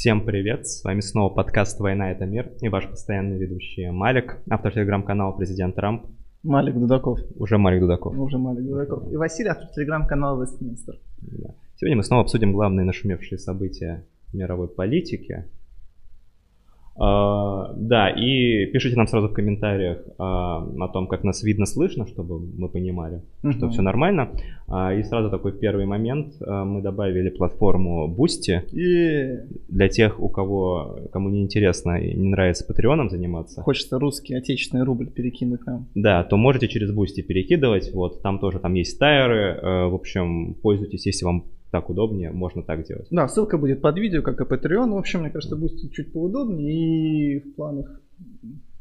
Всем 0.00 0.24
привет, 0.24 0.66
с 0.66 0.82
вами 0.82 1.00
снова 1.00 1.28
подкаст 1.28 1.78
«Война– 1.78 2.10
это 2.12 2.24
мир» 2.24 2.50
и 2.62 2.70
ваш 2.70 2.88
постоянный 2.88 3.36
ведущий 3.36 3.90
Малик, 3.90 4.38
автор 4.48 4.72
телеграм-канала 4.72 5.32
«Президент 5.32 5.74
Трамп». 5.74 6.06
Малик 6.42 6.74
Дудаков. 6.74 7.20
Уже 7.36 7.58
Малик 7.58 7.80
Дудаков. 7.80 8.18
Уже 8.18 8.38
Малик 8.38 8.64
Дудаков. 8.64 9.12
И 9.12 9.16
Василий, 9.18 9.50
автор 9.50 9.68
телеграм-канала 9.68 10.40
«Вестминстер». 10.40 10.98
Да. 11.20 11.50
Сегодня 11.76 11.98
мы 11.98 12.02
снова 12.02 12.22
обсудим 12.22 12.54
главные 12.54 12.86
нашумевшие 12.86 13.38
события 13.38 14.02
мировой 14.32 14.68
политики– 14.68 15.44
да, 17.00 18.10
и 18.10 18.66
пишите 18.66 18.96
нам 18.96 19.06
сразу 19.06 19.28
в 19.28 19.32
комментариях 19.32 20.06
uh, 20.18 20.78
о 20.78 20.88
том, 20.88 21.06
как 21.06 21.24
нас 21.24 21.42
видно, 21.42 21.64
слышно, 21.64 22.06
чтобы 22.06 22.38
мы 22.38 22.68
понимали, 22.68 23.22
uh-huh. 23.42 23.52
что 23.52 23.70
все 23.70 23.80
нормально. 23.80 24.28
Uh, 24.68 25.00
и 25.00 25.02
сразу 25.02 25.30
такой 25.30 25.52
первый 25.52 25.86
момент. 25.86 26.34
Мы 26.40 26.82
добавили 26.82 27.30
платформу 27.30 28.14
Boosty 28.14 28.60
yeah. 28.72 29.46
для 29.68 29.88
тех, 29.88 30.20
у 30.20 30.28
кого, 30.28 30.98
кому 31.10 31.30
не 31.30 31.42
интересно 31.42 31.98
и 31.98 32.14
не 32.14 32.28
нравится 32.28 32.66
Патреоном 32.66 33.08
заниматься. 33.08 33.62
Хочется 33.62 33.98
русский, 33.98 34.34
отечественный 34.34 34.84
рубль 34.84 35.08
перекинуть 35.08 35.64
нам. 35.64 35.86
Да, 35.94 36.22
то 36.24 36.36
можете 36.36 36.68
через 36.68 36.94
Boosty 36.94 37.22
перекидывать. 37.22 37.94
Вот, 37.94 38.20
там 38.20 38.38
тоже 38.38 38.58
там 38.58 38.74
есть 38.74 38.98
тайры. 38.98 39.58
В 39.62 39.94
общем, 39.94 40.54
пользуйтесь, 40.62 41.06
если 41.06 41.24
вам 41.24 41.46
так 41.70 41.88
удобнее, 41.88 42.30
можно 42.30 42.62
так 42.62 42.84
делать. 42.84 43.06
Да, 43.10 43.28
ссылка 43.28 43.58
будет 43.58 43.80
под 43.80 43.98
видео, 43.98 44.22
как 44.22 44.40
и 44.40 44.44
Patreon. 44.44 44.90
В 44.90 44.98
общем, 44.98 45.20
мне 45.20 45.30
кажется, 45.30 45.56
будет 45.56 45.92
чуть 45.92 46.12
поудобнее. 46.12 47.36
И 47.36 47.40
в 47.40 47.54
планах, 47.54 48.00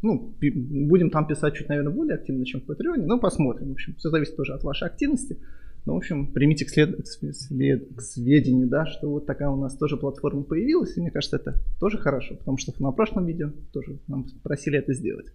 ну, 0.02 0.34
будем 0.40 1.10
там 1.10 1.28
писать 1.28 1.54
чуть, 1.54 1.70
наверное, 1.70 1.94
более 1.94 2.16
активно, 2.16 2.45
чем 2.45 2.62
в 2.62 2.70
Patreon. 2.70 3.06
Но 3.06 3.20
посмотрим. 3.20 3.70
В 3.70 3.72
общем, 3.73 3.95
все 3.95 4.10
зависит 4.10 4.36
тоже 4.36 4.54
от 4.54 4.64
вашей 4.64 4.88
активности. 4.88 5.38
Ну, 5.86 5.94
в 5.94 5.98
общем, 5.98 6.28
примите 6.28 6.66
к, 6.66 6.70
след... 6.70 6.95
к, 6.95 7.08
след... 7.08 7.95
к 7.95 8.02
сведению, 8.02 8.67
да, 8.67 8.86
что 8.86 9.10
вот 9.10 9.26
такая 9.26 9.50
у 9.50 9.56
нас 9.56 9.78
тоже 9.78 9.98
платформа 9.98 10.44
появилась. 10.44 10.98
И 10.98 11.02
мне 11.02 11.12
кажется, 11.12 11.38
это 11.38 11.56
тоже 11.80 11.98
хорошо, 11.98 12.36
потому 12.36 12.58
что 12.58 12.73
на 12.82 12.92
прошлом 12.92 13.26
видео 13.26 13.52
тоже 13.72 14.00
нам 14.08 14.26
просили 14.44 14.80
это 14.80 14.94
сделать. 14.94 15.28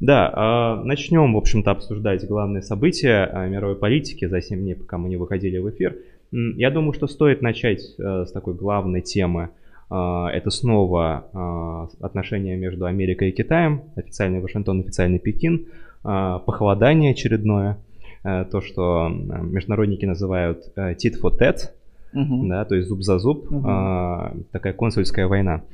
Да, 0.00 0.30
а, 0.32 0.84
начнем, 0.84 1.34
в 1.34 1.36
общем-то, 1.36 1.72
обсуждать 1.72 2.26
главные 2.26 2.62
события 2.62 3.28
а, 3.32 3.48
мировой 3.48 3.76
политики 3.76 4.26
за 4.26 4.40
7 4.40 4.60
дней, 4.60 4.74
пока 4.76 4.96
мы 4.96 5.08
не 5.08 5.16
выходили 5.16 5.58
в 5.58 5.68
эфир. 5.70 5.96
Я 6.30 6.70
думаю, 6.70 6.92
что 6.92 7.06
стоит 7.06 7.42
начать 7.42 7.82
э, 7.98 8.24
с 8.26 8.32
такой 8.32 8.54
главной 8.54 9.00
темы. 9.00 9.50
Э, 9.90 10.26
это 10.32 10.50
снова 10.50 11.26
э, 11.32 12.04
отношения 12.04 12.56
между 12.56 12.84
Америкой 12.84 13.30
и 13.30 13.32
Китаем, 13.32 13.82
официальный 13.96 14.40
Вашингтон, 14.40 14.80
официальный 14.80 15.18
Пекин, 15.18 15.66
похолодание 16.02 17.10
очередное, 17.10 17.76
то, 18.22 18.60
что 18.60 19.08
международники 19.08 20.04
называют 20.04 20.72
tit 20.76 21.14
for 21.20 21.36
tat, 21.36 21.72
uh-huh. 22.14 22.48
да, 22.48 22.64
то 22.64 22.76
есть 22.76 22.88
зуб 22.88 23.02
за 23.02 23.18
зуб, 23.18 23.50
uh-huh. 23.50 24.44
такая 24.52 24.74
консульская 24.74 25.26
война. 25.26 25.64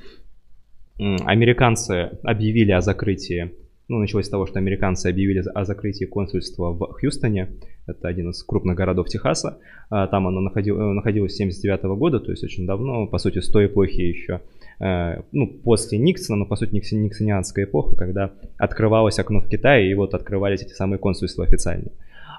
Американцы 0.99 2.19
объявили 2.23 2.73
о 2.73 2.81
закрытии 2.81 3.53
ну, 3.89 3.99
началось 3.99 4.27
с 4.27 4.31
того, 4.31 4.47
что 4.47 4.59
американцы 4.59 5.09
объявили 5.09 5.43
о 5.55 5.65
закрытии 5.65 6.07
консульства 6.07 6.73
в 6.73 6.93
Хьюстоне. 7.01 7.51
Это 7.87 8.09
один 8.09 8.31
из 8.31 8.43
крупных 8.43 8.77
городов 8.77 9.09
Техаса. 9.09 9.59
А, 9.91 10.07
там 10.07 10.27
оно 10.27 10.41
находилось, 10.41 10.81
э, 10.81 10.93
находилось 10.93 11.35
с 11.35 11.37
79 11.37 11.85
года, 11.97 12.19
то 12.19 12.31
есть 12.31 12.43
очень 12.43 12.67
давно, 12.67 13.07
по 13.07 13.19
сути, 13.19 13.41
с 13.41 13.49
той 13.49 13.67
эпохи 13.67 14.01
еще, 14.01 14.41
э, 14.81 15.21
ну, 15.33 15.47
после 15.49 15.99
Никсона, 15.99 16.39
но, 16.39 16.47
по 16.47 16.57
сути, 16.57 16.75
никсонианская 16.75 17.67
эпоха, 17.67 17.95
когда 17.95 18.33
открывалось 18.57 19.19
окно 19.19 19.41
в 19.41 19.49
Китае, 19.49 19.91
и 19.91 19.95
вот 19.95 20.15
открывались 20.15 20.63
эти 20.63 20.73
самые 20.73 20.99
консульства 20.99 21.45
официально. 21.45 21.91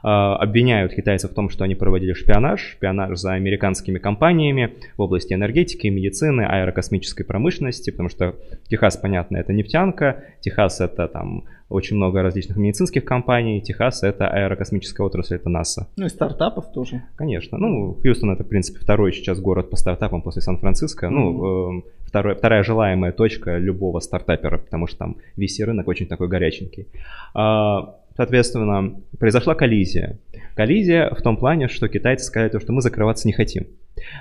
А, 0.07 0.35
обвиняют 0.35 0.93
китайцев 0.93 1.31
в 1.31 1.33
том, 1.33 1.49
что 1.49 1.63
они 1.63 1.73
проводили 1.73 2.13
шпионаж, 2.13 2.73
шпионаж 2.73 3.17
за 3.17 3.33
американскими 3.33 3.97
компаниями 3.97 4.75
в 4.97 5.01
области 5.01 5.33
энергетики, 5.33 5.87
медицины, 5.87 6.43
аэрокосмической 6.43 7.25
промышленности, 7.25 7.89
потому 7.89 8.09
что 8.09 8.35
Техас, 8.67 8.97
понятно, 8.97 9.37
это 9.37 9.51
нефтянка, 9.51 10.23
Техас 10.41 10.79
это 10.79 11.07
там 11.07 11.45
очень 11.69 11.95
много 11.95 12.21
различных 12.21 12.55
медицинских 12.55 13.03
компаний, 13.03 13.61
Техас 13.61 14.03
это 14.03 14.27
аэрокосмическая 14.27 15.07
отрасль, 15.07 15.37
это 15.37 15.49
НАСА. 15.49 15.87
Ну 15.97 16.05
и 16.05 16.09
стартапов 16.09 16.71
тоже. 16.71 17.01
Конечно. 17.15 17.57
Ну, 17.57 17.97
Хьюстон 17.99 18.29
это, 18.29 18.43
в 18.43 18.47
принципе, 18.47 18.79
второй 18.79 19.11
сейчас 19.11 19.39
город 19.39 19.71
по 19.71 19.75
стартапам 19.75 20.21
после 20.21 20.43
Сан-Франциско. 20.43 21.07
Mm-hmm. 21.07 21.09
Ну, 21.09 21.79
э, 21.79 21.81
второй, 22.05 22.35
вторая 22.35 22.61
желаемая 22.61 23.11
точка 23.11 23.57
любого 23.57 23.99
стартапера, 24.01 24.59
потому 24.59 24.85
что 24.85 24.99
там 24.99 25.15
VC-рынок 25.35 25.87
очень 25.87 26.05
такой 26.05 26.27
горяченький. 26.27 26.89
А, 27.33 27.95
Соответственно, 28.15 28.95
произошла 29.19 29.55
коллизия. 29.55 30.17
Коллизия 30.55 31.13
в 31.13 31.21
том 31.21 31.37
плане, 31.37 31.67
что 31.67 31.89
китайцы 31.89 32.25
сказали, 32.25 32.57
что 32.59 32.71
мы 32.71 32.81
закрываться 32.81 33.27
не 33.27 33.33
хотим. 33.33 33.67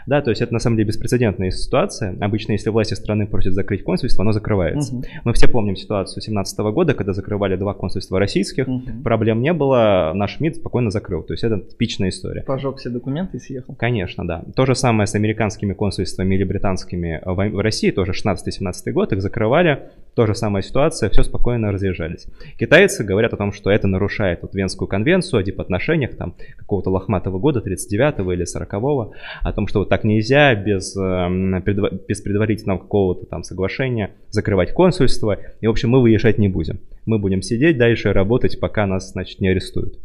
Да, 0.06 0.22
то 0.22 0.30
есть 0.30 0.42
это 0.42 0.52
на 0.52 0.58
самом 0.58 0.76
деле 0.76 0.88
беспрецедентная 0.88 1.50
ситуация. 1.50 2.16
Обычно, 2.20 2.52
если 2.52 2.70
власти 2.70 2.94
страны 2.94 3.26
просят 3.26 3.54
закрыть 3.54 3.82
консульство, 3.82 4.22
оно 4.22 4.32
закрывается. 4.32 4.94
Угу. 4.94 5.04
Мы 5.24 5.32
все 5.32 5.48
помним 5.48 5.76
ситуацию 5.76 6.14
2017 6.14 6.58
года, 6.72 6.94
когда 6.94 7.12
закрывали 7.12 7.56
два 7.56 7.74
консульства 7.74 8.18
российских. 8.18 8.68
Угу. 8.68 9.02
Проблем 9.02 9.42
не 9.42 9.52
было, 9.52 10.12
наш 10.14 10.40
МИД 10.40 10.56
спокойно 10.56 10.90
закрыл. 10.90 11.22
То 11.22 11.32
есть 11.32 11.44
это 11.44 11.58
типичная 11.58 12.10
история. 12.10 12.42
Пожег 12.42 12.76
все 12.76 12.90
документы 12.90 13.38
и 13.38 13.40
съехал. 13.40 13.74
Конечно, 13.74 14.26
да. 14.26 14.44
То 14.54 14.66
же 14.66 14.74
самое 14.74 15.06
с 15.06 15.14
американскими 15.14 15.72
консульствами 15.72 16.34
или 16.34 16.44
британскими 16.44 17.20
в 17.24 17.60
России, 17.60 17.90
тоже 17.90 18.12
16-17 18.12 18.92
год, 18.92 19.12
их 19.12 19.22
закрывали. 19.22 19.90
То 20.14 20.26
же 20.26 20.34
самая 20.34 20.62
ситуация, 20.62 21.10
все 21.10 21.24
спокойно 21.24 21.72
разъезжались. 21.72 22.26
Китайцы 22.58 23.02
говорят 23.02 23.32
о 23.32 23.36
том, 23.36 23.52
что 23.52 23.70
это 23.70 23.88
нарушает 23.88 24.42
вот 24.42 24.54
Венскую 24.54 24.86
конвенцию 24.86 25.40
о 25.40 25.42
дипотношениях 25.42 26.16
там 26.16 26.34
какого-то 26.56 26.90
лохматого 26.90 27.38
года, 27.38 27.60
39-го 27.60 28.32
или 28.32 28.44
40-го, 28.44 29.12
о 29.42 29.52
том, 29.52 29.63
что 29.68 29.80
вот 29.80 29.88
так 29.88 30.04
нельзя 30.04 30.54
без, 30.54 30.96
эм, 30.96 31.62
без 32.08 32.20
предварительного 32.20 32.78
какого-то 32.78 33.26
там 33.26 33.42
соглашения 33.44 34.10
закрывать 34.30 34.72
консульство. 34.72 35.38
И, 35.60 35.66
в 35.66 35.70
общем, 35.70 35.90
мы 35.90 36.00
выезжать 36.00 36.38
не 36.38 36.48
будем. 36.48 36.80
Мы 37.06 37.18
будем 37.18 37.42
сидеть 37.42 37.78
дальше, 37.78 38.12
работать, 38.12 38.60
пока 38.60 38.86
нас, 38.86 39.12
значит, 39.12 39.40
не 39.40 39.48
арестуют. 39.48 39.98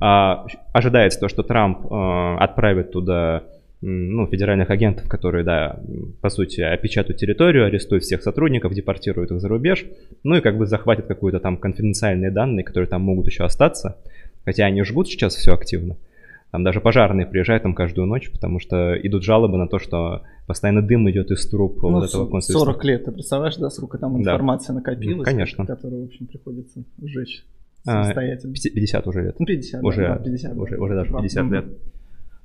А, 0.00 0.46
ожидается 0.72 1.20
то, 1.20 1.28
что 1.28 1.42
Трамп 1.42 1.86
а, 1.90 2.38
отправит 2.38 2.92
туда 2.92 3.44
ну, 3.82 4.26
федеральных 4.28 4.70
агентов, 4.70 5.08
которые, 5.08 5.44
да, 5.44 5.80
по 6.20 6.30
сути, 6.30 6.60
опечатают 6.60 7.18
территорию, 7.18 7.66
арестуют 7.66 8.04
всех 8.04 8.22
сотрудников, 8.22 8.72
депортируют 8.72 9.32
их 9.32 9.40
за 9.40 9.48
рубеж, 9.48 9.84
ну 10.22 10.36
и 10.36 10.40
как 10.40 10.56
бы 10.56 10.66
захватят 10.66 11.06
какую-то 11.06 11.40
там 11.40 11.56
конфиденциальные 11.56 12.30
данные, 12.30 12.64
которые 12.64 12.88
там 12.88 13.02
могут 13.02 13.26
еще 13.26 13.44
остаться, 13.44 13.96
хотя 14.44 14.66
они 14.66 14.82
жгут 14.84 15.08
сейчас 15.08 15.34
все 15.34 15.52
активно. 15.52 15.96
Там 16.52 16.64
даже 16.64 16.82
пожарные 16.82 17.26
приезжают 17.26 17.62
там 17.62 17.74
каждую 17.74 18.06
ночь, 18.06 18.30
потому 18.30 18.60
что 18.60 18.94
идут 19.02 19.24
жалобы 19.24 19.56
на 19.56 19.68
то, 19.68 19.78
что 19.78 20.20
постоянно 20.46 20.82
дым 20.82 21.10
идет 21.10 21.30
из 21.30 21.48
труб 21.48 21.82
ну, 21.82 21.92
вот 21.92 22.04
этого 22.04 22.26
консульства. 22.26 22.66
40 22.66 22.84
лет, 22.84 23.04
ты 23.06 23.10
представляешь, 23.10 23.56
да, 23.56 23.70
сколько 23.70 23.96
там 23.96 24.18
информации 24.18 24.68
да. 24.68 24.74
накопилось, 24.74 25.24
Конечно. 25.24 25.64
которую, 25.64 26.02
в 26.02 26.06
общем, 26.08 26.26
приходится 26.26 26.84
сжечь 27.02 27.46
а, 27.86 28.04
самостоятельно. 28.04 28.54
50 28.54 29.06
уже 29.06 29.22
лет. 29.22 29.40
Ну, 29.40 29.46
50, 29.46 29.82
уже, 29.82 30.02
да, 30.02 30.16
50. 30.16 30.56
Уже, 30.58 30.76
уже 30.76 30.94
даже 30.94 31.10
50 31.10 31.50
лет. 31.52 31.64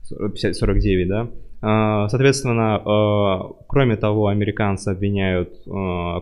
50, 0.09 0.55
49, 0.55 1.07
да. 1.09 1.29
А, 1.61 2.07
соответственно, 2.07 2.77
а, 2.77 3.51
кроме 3.67 3.97
того, 3.97 4.27
американцы 4.27 4.87
обвиняют 4.87 5.53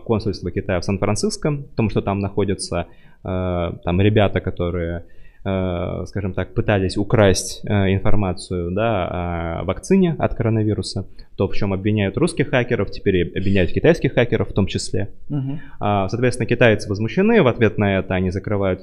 консульство 0.04 0.50
Китая 0.50 0.80
в 0.80 0.84
Сан-Франциско 0.84 1.52
в 1.52 1.76
том, 1.76 1.88
что 1.88 2.02
там 2.02 2.18
находятся 2.18 2.88
там 3.22 4.00
ребята, 4.00 4.40
которые 4.40 5.04
скажем 6.06 6.32
так, 6.34 6.54
пытались 6.54 6.96
украсть 6.96 7.64
информацию 7.64 8.72
да, 8.72 9.60
о 9.60 9.64
вакцине 9.64 10.16
от 10.18 10.34
коронавируса, 10.34 11.06
то, 11.36 11.46
в 11.46 11.54
чем 11.54 11.72
обвиняют 11.72 12.16
русских 12.16 12.48
хакеров, 12.48 12.90
теперь 12.90 13.28
обвиняют 13.28 13.70
китайских 13.70 14.14
хакеров 14.14 14.48
в 14.50 14.52
том 14.52 14.66
числе. 14.66 15.10
Угу. 15.28 15.60
Соответственно, 15.78 16.46
китайцы 16.46 16.88
возмущены, 16.88 17.42
в 17.42 17.46
ответ 17.46 17.78
на 17.78 17.98
это 17.98 18.14
они 18.14 18.30
закрывают 18.30 18.82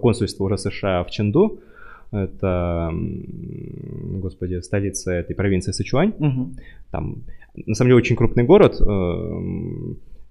консульство 0.00 0.44
уже 0.44 0.58
США 0.58 1.02
в 1.02 1.10
Ченду, 1.10 1.58
это, 2.12 2.92
господи, 2.92 4.60
столица 4.60 5.10
этой 5.10 5.34
провинции 5.34 5.72
Сычуань. 5.72 6.12
Угу. 6.18 6.50
Там, 6.92 7.24
на 7.66 7.74
самом 7.74 7.88
деле, 7.88 7.96
очень 7.98 8.14
крупный 8.14 8.44
город. 8.44 8.80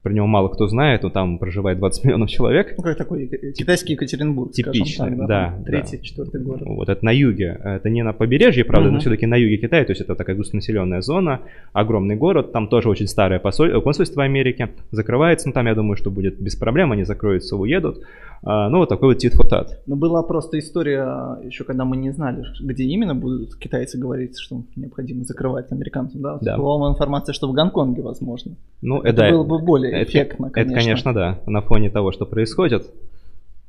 Про 0.06 0.14
него 0.14 0.28
мало 0.28 0.50
кто 0.50 0.68
знает, 0.68 1.02
но 1.02 1.10
там 1.10 1.40
проживает 1.40 1.80
20 1.80 2.04
миллионов 2.04 2.30
человек. 2.30 2.76
Ну, 2.78 2.84
как 2.84 2.96
такой 2.96 3.28
китайский 3.58 3.94
Екатеринбург, 3.94 4.52
Типичный, 4.52 5.08
так, 5.08 5.18
да. 5.18 5.26
да 5.26 5.64
Третий, 5.66 5.98
да. 5.98 6.04
четвертый 6.04 6.42
город. 6.42 6.62
Вот 6.64 6.90
это 6.90 7.04
на 7.04 7.10
юге, 7.10 7.60
это 7.64 7.90
не 7.90 8.04
на 8.04 8.14
побережье, 8.14 8.64
правда, 8.66 8.90
uh-huh. 8.90 8.94
но 8.94 9.00
все-таки 9.00 9.26
на 9.26 9.36
юге 9.36 9.58
Китая, 9.58 9.84
то 9.84 9.94
есть 9.94 10.02
это 10.02 10.14
такая 10.14 10.36
густонаселенная 10.36 11.02
зона, 11.02 11.42
огромный 11.74 12.16
город, 12.16 12.52
там 12.52 12.68
тоже 12.68 12.88
очень 12.88 13.08
старое 13.08 13.40
посоль... 13.40 13.82
консульство 13.82 14.24
Америки, 14.24 14.70
закрывается, 14.92 15.48
ну 15.48 15.54
там, 15.54 15.66
я 15.66 15.74
думаю, 15.74 15.98
что 15.98 16.12
будет 16.12 16.40
без 16.40 16.56
проблем, 16.56 16.92
они 16.92 17.04
закроются, 17.04 17.56
уедут. 17.56 18.04
А, 18.44 18.70
ну, 18.70 18.78
вот 18.78 18.90
такой 18.90 19.10
вот 19.10 19.18
тит-фотат. 19.18 19.82
Ну, 19.88 19.96
была 19.96 20.22
просто 20.22 20.60
история, 20.60 21.40
еще 21.44 21.64
когда 21.64 21.84
мы 21.84 21.98
не 21.98 22.12
знали, 22.12 22.44
где 22.62 22.84
именно 22.84 23.16
будут 23.16 23.56
китайцы 23.56 23.98
говорить, 23.98 24.38
что 24.38 24.62
необходимо 24.76 25.24
закрывать 25.24 25.72
американцам, 25.72 26.22
да? 26.22 26.38
да. 26.40 26.58
Была 26.58 26.92
информация, 26.92 27.34
что 27.34 27.48
в 27.48 27.54
Гонконге, 27.54 28.04
возможно. 28.04 28.52
Ну, 28.84 29.02
это, 29.02 29.24
это 29.24 29.36
было 29.36 29.44
бы 29.44 29.58
более 29.58 29.95
эффектно, 30.04 30.50
конечно. 30.50 30.74
Это, 30.74 30.82
конечно, 30.82 31.14
да. 31.14 31.40
На 31.46 31.62
фоне 31.62 31.90
того, 31.90 32.12
что 32.12 32.26
происходит. 32.26 32.92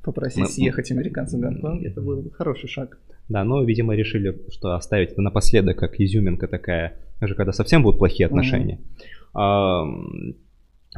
Попросить 0.03 0.39
мы... 0.39 0.47
съехать 0.47 0.91
американцам 0.91 1.41
в 1.41 1.43
Гонконг, 1.43 1.83
это 1.83 2.01
был 2.01 2.23
бы 2.23 2.31
хороший 2.31 2.69
шаг. 2.69 2.99
Да, 3.29 3.43
но, 3.45 3.63
видимо, 3.65 3.95
решили, 3.95 4.39
что 4.51 4.75
оставить 4.75 5.13
это 5.13 5.21
напоследок, 5.21 5.79
как 5.79 5.99
изюминка 5.99 6.47
такая 6.47 6.97
даже 7.21 7.35
когда 7.35 7.53
совсем 7.53 7.83
будут 7.83 7.99
плохие 7.99 8.27
отношения. 8.27 8.79
Mm-hmm. 9.35 10.37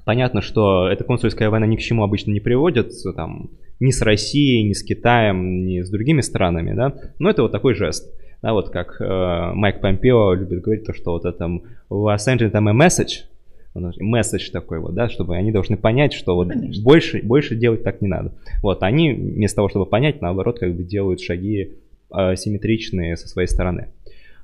Понятно, 0.04 0.42
что 0.42 0.88
эта 0.88 1.04
консульская 1.04 1.50
война 1.50 1.66
ни 1.66 1.76
к 1.76 1.80
чему 1.80 2.04
обычно 2.04 2.30
не 2.30 2.40
приводит, 2.40 2.92
там, 3.16 3.50
ни 3.80 3.90
с 3.90 4.00
Россией, 4.00 4.62
ни 4.69 4.72
с 4.72 4.82
Китаем, 4.84 5.66
ни 5.66 5.80
с 5.80 5.90
другими 5.90 6.20
странами, 6.20 6.72
да, 6.72 6.94
но 7.19 7.30
это 7.30 7.42
вот 7.42 7.52
такой 7.52 7.75
жест. 7.75 8.08
Да, 8.40 8.52
вот 8.52 8.70
как 8.70 9.00
э, 9.00 9.52
Майк 9.54 9.80
Помпео 9.80 10.34
любит 10.34 10.62
говорить, 10.62 10.84
то, 10.84 10.94
что 10.94 11.10
вот 11.10 11.25
это 11.25 11.48
у 11.88 12.02
вас 12.02 12.28
sending 12.28 12.52
them 12.52 12.70
a 12.70 12.72
message, 12.72 13.25
месседж 14.00 14.50
такой 14.50 14.80
вот, 14.80 14.94
да, 14.94 15.08
чтобы 15.08 15.36
они 15.36 15.52
должны 15.52 15.76
понять, 15.76 16.12
что 16.12 16.34
вот 16.34 16.48
больше, 16.82 17.20
больше 17.22 17.56
делать 17.56 17.82
так 17.82 18.00
не 18.00 18.08
надо. 18.08 18.32
Вот, 18.62 18.82
они 18.82 19.12
вместо 19.12 19.56
того, 19.56 19.69
чтобы 19.69 19.86
понять, 19.86 20.20
наоборот, 20.20 20.58
как 20.58 20.75
бы 20.75 20.82
делают 20.82 21.20
шаги 21.20 21.76
э, 22.12 22.36
симметричные 22.36 23.16
со 23.16 23.28
своей 23.28 23.48
стороны. 23.48 23.88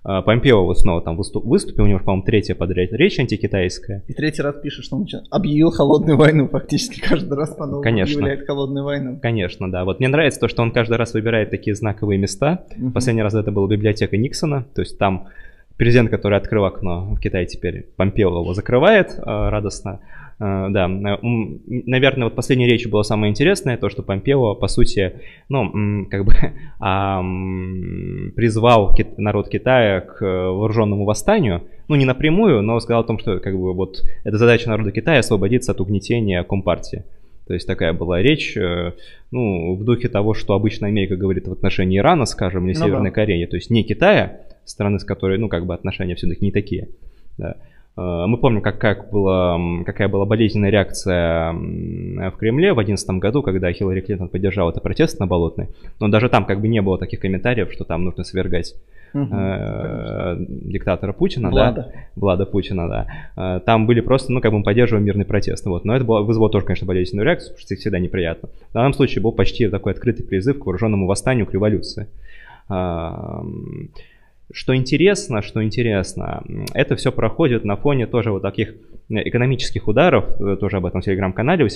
Э, 0.04 0.22
Помпео 0.24 0.64
вот 0.64 0.78
снова 0.78 1.00
там 1.00 1.16
выступ, 1.16 1.44
выступил, 1.44 1.84
у 1.84 1.86
него, 1.86 1.98
по-моему, 1.98 2.24
третья 2.24 2.54
подряд 2.54 2.92
речь 2.92 3.18
антикитайская. 3.18 4.02
И 4.06 4.12
третий 4.12 4.42
раз 4.42 4.56
пишет, 4.56 4.84
что 4.84 4.96
он 4.96 5.06
объявил 5.30 5.70
холодную 5.70 6.18
войну, 6.18 6.48
фактически 6.48 7.00
каждый 7.00 7.34
раз 7.34 7.54
по-новому 7.54 7.82
Конечно. 7.82 8.18
объявляет 8.18 8.46
холодную 8.46 8.84
войну. 8.84 9.18
Конечно, 9.20 9.70
да. 9.70 9.84
Вот 9.84 10.00
мне 10.00 10.08
нравится 10.08 10.40
то, 10.40 10.48
что 10.48 10.62
он 10.62 10.72
каждый 10.72 10.98
раз 10.98 11.14
выбирает 11.14 11.50
такие 11.50 11.74
знаковые 11.74 12.18
места. 12.18 12.66
Угу. 12.76 12.90
Последний 12.90 13.22
раз 13.22 13.34
это 13.34 13.50
была 13.50 13.66
библиотека 13.68 14.16
Никсона, 14.16 14.66
то 14.74 14.82
есть 14.82 14.98
там 14.98 15.28
президент, 15.76 16.10
который 16.10 16.38
открыл 16.38 16.64
окно 16.64 17.14
в 17.14 17.20
Китае 17.20 17.46
теперь, 17.46 17.86
Помпео 17.96 18.28
его 18.28 18.54
закрывает 18.54 19.18
э, 19.18 19.22
радостно. 19.24 20.00
Э, 20.38 20.68
да, 20.70 20.88
наверное, 20.88 22.24
вот 22.24 22.34
последняя 22.34 22.68
речь 22.68 22.86
была 22.86 23.04
самая 23.04 23.30
интересная, 23.30 23.76
то, 23.76 23.88
что 23.88 24.02
Помпео, 24.02 24.54
по 24.54 24.68
сути, 24.68 25.14
ну, 25.48 26.06
как 26.10 26.24
бы 26.24 26.32
призвал 28.34 28.94
народ 29.16 29.48
Китая 29.48 30.00
к 30.00 30.20
вооруженному 30.20 31.04
восстанию, 31.04 31.62
ну, 31.88 31.96
не 31.96 32.04
напрямую, 32.04 32.62
но 32.62 32.78
сказал 32.80 33.02
о 33.02 33.06
том, 33.06 33.18
что, 33.18 33.40
как 33.40 33.54
бы, 33.54 33.74
вот, 33.74 34.02
это 34.24 34.38
задача 34.38 34.68
народа 34.68 34.92
Китая 34.92 35.18
освободиться 35.18 35.72
от 35.72 35.80
угнетения 35.80 36.42
Компартии. 36.44 37.04
То 37.46 37.54
есть 37.54 37.66
такая 37.66 37.92
была 37.92 38.22
речь, 38.22 38.56
э, 38.56 38.92
ну, 39.30 39.74
в 39.74 39.84
духе 39.84 40.08
того, 40.08 40.34
что 40.34 40.54
обычно 40.54 40.86
Америка 40.86 41.16
говорит 41.16 41.46
в 41.46 41.52
отношении 41.52 41.98
Ирана, 41.98 42.24
скажем, 42.24 42.66
или 42.66 42.74
ну, 42.76 42.84
Северной 42.84 43.10
да. 43.10 43.14
Кореи, 43.14 43.44
то 43.46 43.56
есть 43.56 43.70
не 43.70 43.84
Китая, 43.84 44.40
страны, 44.64 44.98
с 44.98 45.04
которой, 45.04 45.38
ну, 45.38 45.48
как 45.48 45.66
бы 45.66 45.74
отношения 45.74 46.14
все-таки 46.14 46.44
не 46.44 46.52
такие. 46.52 46.88
Да. 47.36 47.56
Э, 47.96 48.24
мы 48.26 48.38
помним, 48.38 48.60
как, 48.60 48.78
как 48.78 49.10
была, 49.10 49.58
какая 49.84 50.08
была 50.08 50.24
болезненная 50.24 50.70
реакция 50.70 51.52
в 51.52 52.36
Кремле 52.38 52.72
в 52.72 52.76
2011 52.76 53.10
году, 53.20 53.42
когда 53.42 53.72
Хиллари 53.72 54.00
Клинтон 54.00 54.28
поддержала 54.28 54.70
это 54.70 54.80
протест 54.80 55.20
на 55.20 55.26
Болотной. 55.26 55.68
Но 56.00 56.08
даже 56.08 56.28
там 56.28 56.44
как 56.44 56.60
бы 56.60 56.68
не 56.68 56.82
было 56.82 56.98
таких 56.98 57.20
комментариев, 57.20 57.72
что 57.72 57.84
там 57.84 58.04
нужно 58.04 58.24
свергать 58.24 58.74
угу, 59.14 59.28
э, 59.32 60.36
диктатора 60.38 61.12
Путина, 61.12 61.50
Влада. 61.50 61.92
да, 61.92 62.00
Влада 62.16 62.46
Путина, 62.46 62.88
да. 62.88 63.06
Э, 63.36 63.60
там 63.60 63.86
были 63.86 64.00
просто, 64.00 64.32
ну, 64.32 64.40
как 64.40 64.50
бы 64.50 64.58
мы 64.58 64.64
поддерживаем 64.64 65.06
мирный 65.06 65.24
протест. 65.24 65.64
Вот. 65.66 65.84
Но 65.84 65.94
это 65.94 66.04
было, 66.04 66.22
вызвало 66.22 66.50
тоже, 66.50 66.66
конечно, 66.66 66.86
болезненную 66.86 67.26
реакцию, 67.26 67.50
потому 67.52 67.60
что 67.64 67.74
это 67.74 67.80
всегда 67.80 67.98
неприятно. 67.98 68.48
В 68.70 68.74
данном 68.74 68.92
случае 68.92 69.22
был 69.22 69.32
почти 69.32 69.68
такой 69.68 69.92
открытый 69.92 70.26
призыв 70.26 70.58
к 70.58 70.66
вооруженному 70.66 71.06
восстанию, 71.06 71.46
к 71.46 71.52
революции. 71.52 72.08
Что 74.54 74.76
интересно, 74.76 75.42
что 75.42 75.64
интересно, 75.64 76.44
это 76.74 76.94
все 76.94 77.10
проходит 77.10 77.64
на 77.64 77.74
фоне 77.74 78.06
тоже 78.06 78.30
вот 78.30 78.42
таких 78.42 78.76
экономических 79.08 79.88
ударов, 79.88 80.26
э, 80.40 80.56
тоже 80.60 80.76
об 80.76 80.86
этом 80.86 81.00
в 81.00 81.04
телеграм-канале 81.04 81.66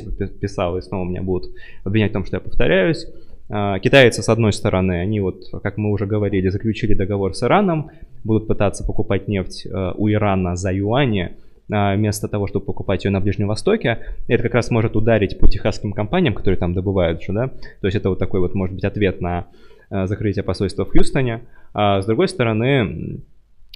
писал, 0.41 0.79
и 0.79 0.81
снова 0.81 1.05
меня 1.05 1.21
будут 1.21 1.51
обвинять 1.83 2.11
в 2.11 2.13
том, 2.13 2.25
что 2.25 2.37
я 2.37 2.41
повторяюсь. 2.41 3.09
А, 3.51 3.81
китайцы, 3.81 4.23
с 4.23 4.29
одной 4.29 4.53
стороны, 4.53 5.01
они 5.01 5.19
вот, 5.19 5.43
как 5.61 5.77
мы 5.77 5.91
уже 5.91 6.07
говорили, 6.07 6.51
заключили 6.51 6.95
договор 6.95 7.35
с 7.35 7.43
Ираном, 7.43 7.91
будут 8.23 8.47
пытаться 8.47 8.87
покупать 8.87 9.27
нефть 9.27 9.67
э, 9.67 9.93
у 9.97 10.09
Ирана 10.09 10.55
за 10.55 10.73
юани, 10.73 11.33
вместо 11.69 12.29
того, 12.29 12.47
чтобы 12.47 12.65
покупать 12.65 13.05
ее 13.05 13.11
на 13.11 13.21
Ближнем 13.21 13.49
Востоке. 13.49 13.99
Это 14.27 14.43
как 14.43 14.55
раз 14.55 14.71
может 14.71 14.97
ударить 14.97 15.39
по 15.39 15.47
техасским 15.47 15.93
компаниям, 15.93 16.33
которые 16.33 16.59
там 16.59 16.73
добывают 16.73 17.23
же, 17.23 17.35
да. 17.35 17.49
То 17.49 17.89
есть 17.89 17.95
это 17.95 18.09
вот 18.09 18.19
такой 18.19 18.41
вот, 18.41 18.55
может 18.55 18.75
быть, 18.75 18.85
ответ 18.85 19.21
на 19.21 19.49
Э, 19.91 20.07
закрытия 20.07 20.43
посольства 20.43 20.85
в 20.85 20.91
Хьюстоне. 20.91 21.43
А 21.73 22.03
с 22.03 22.07
другой 22.07 22.29
стороны, 22.29 23.23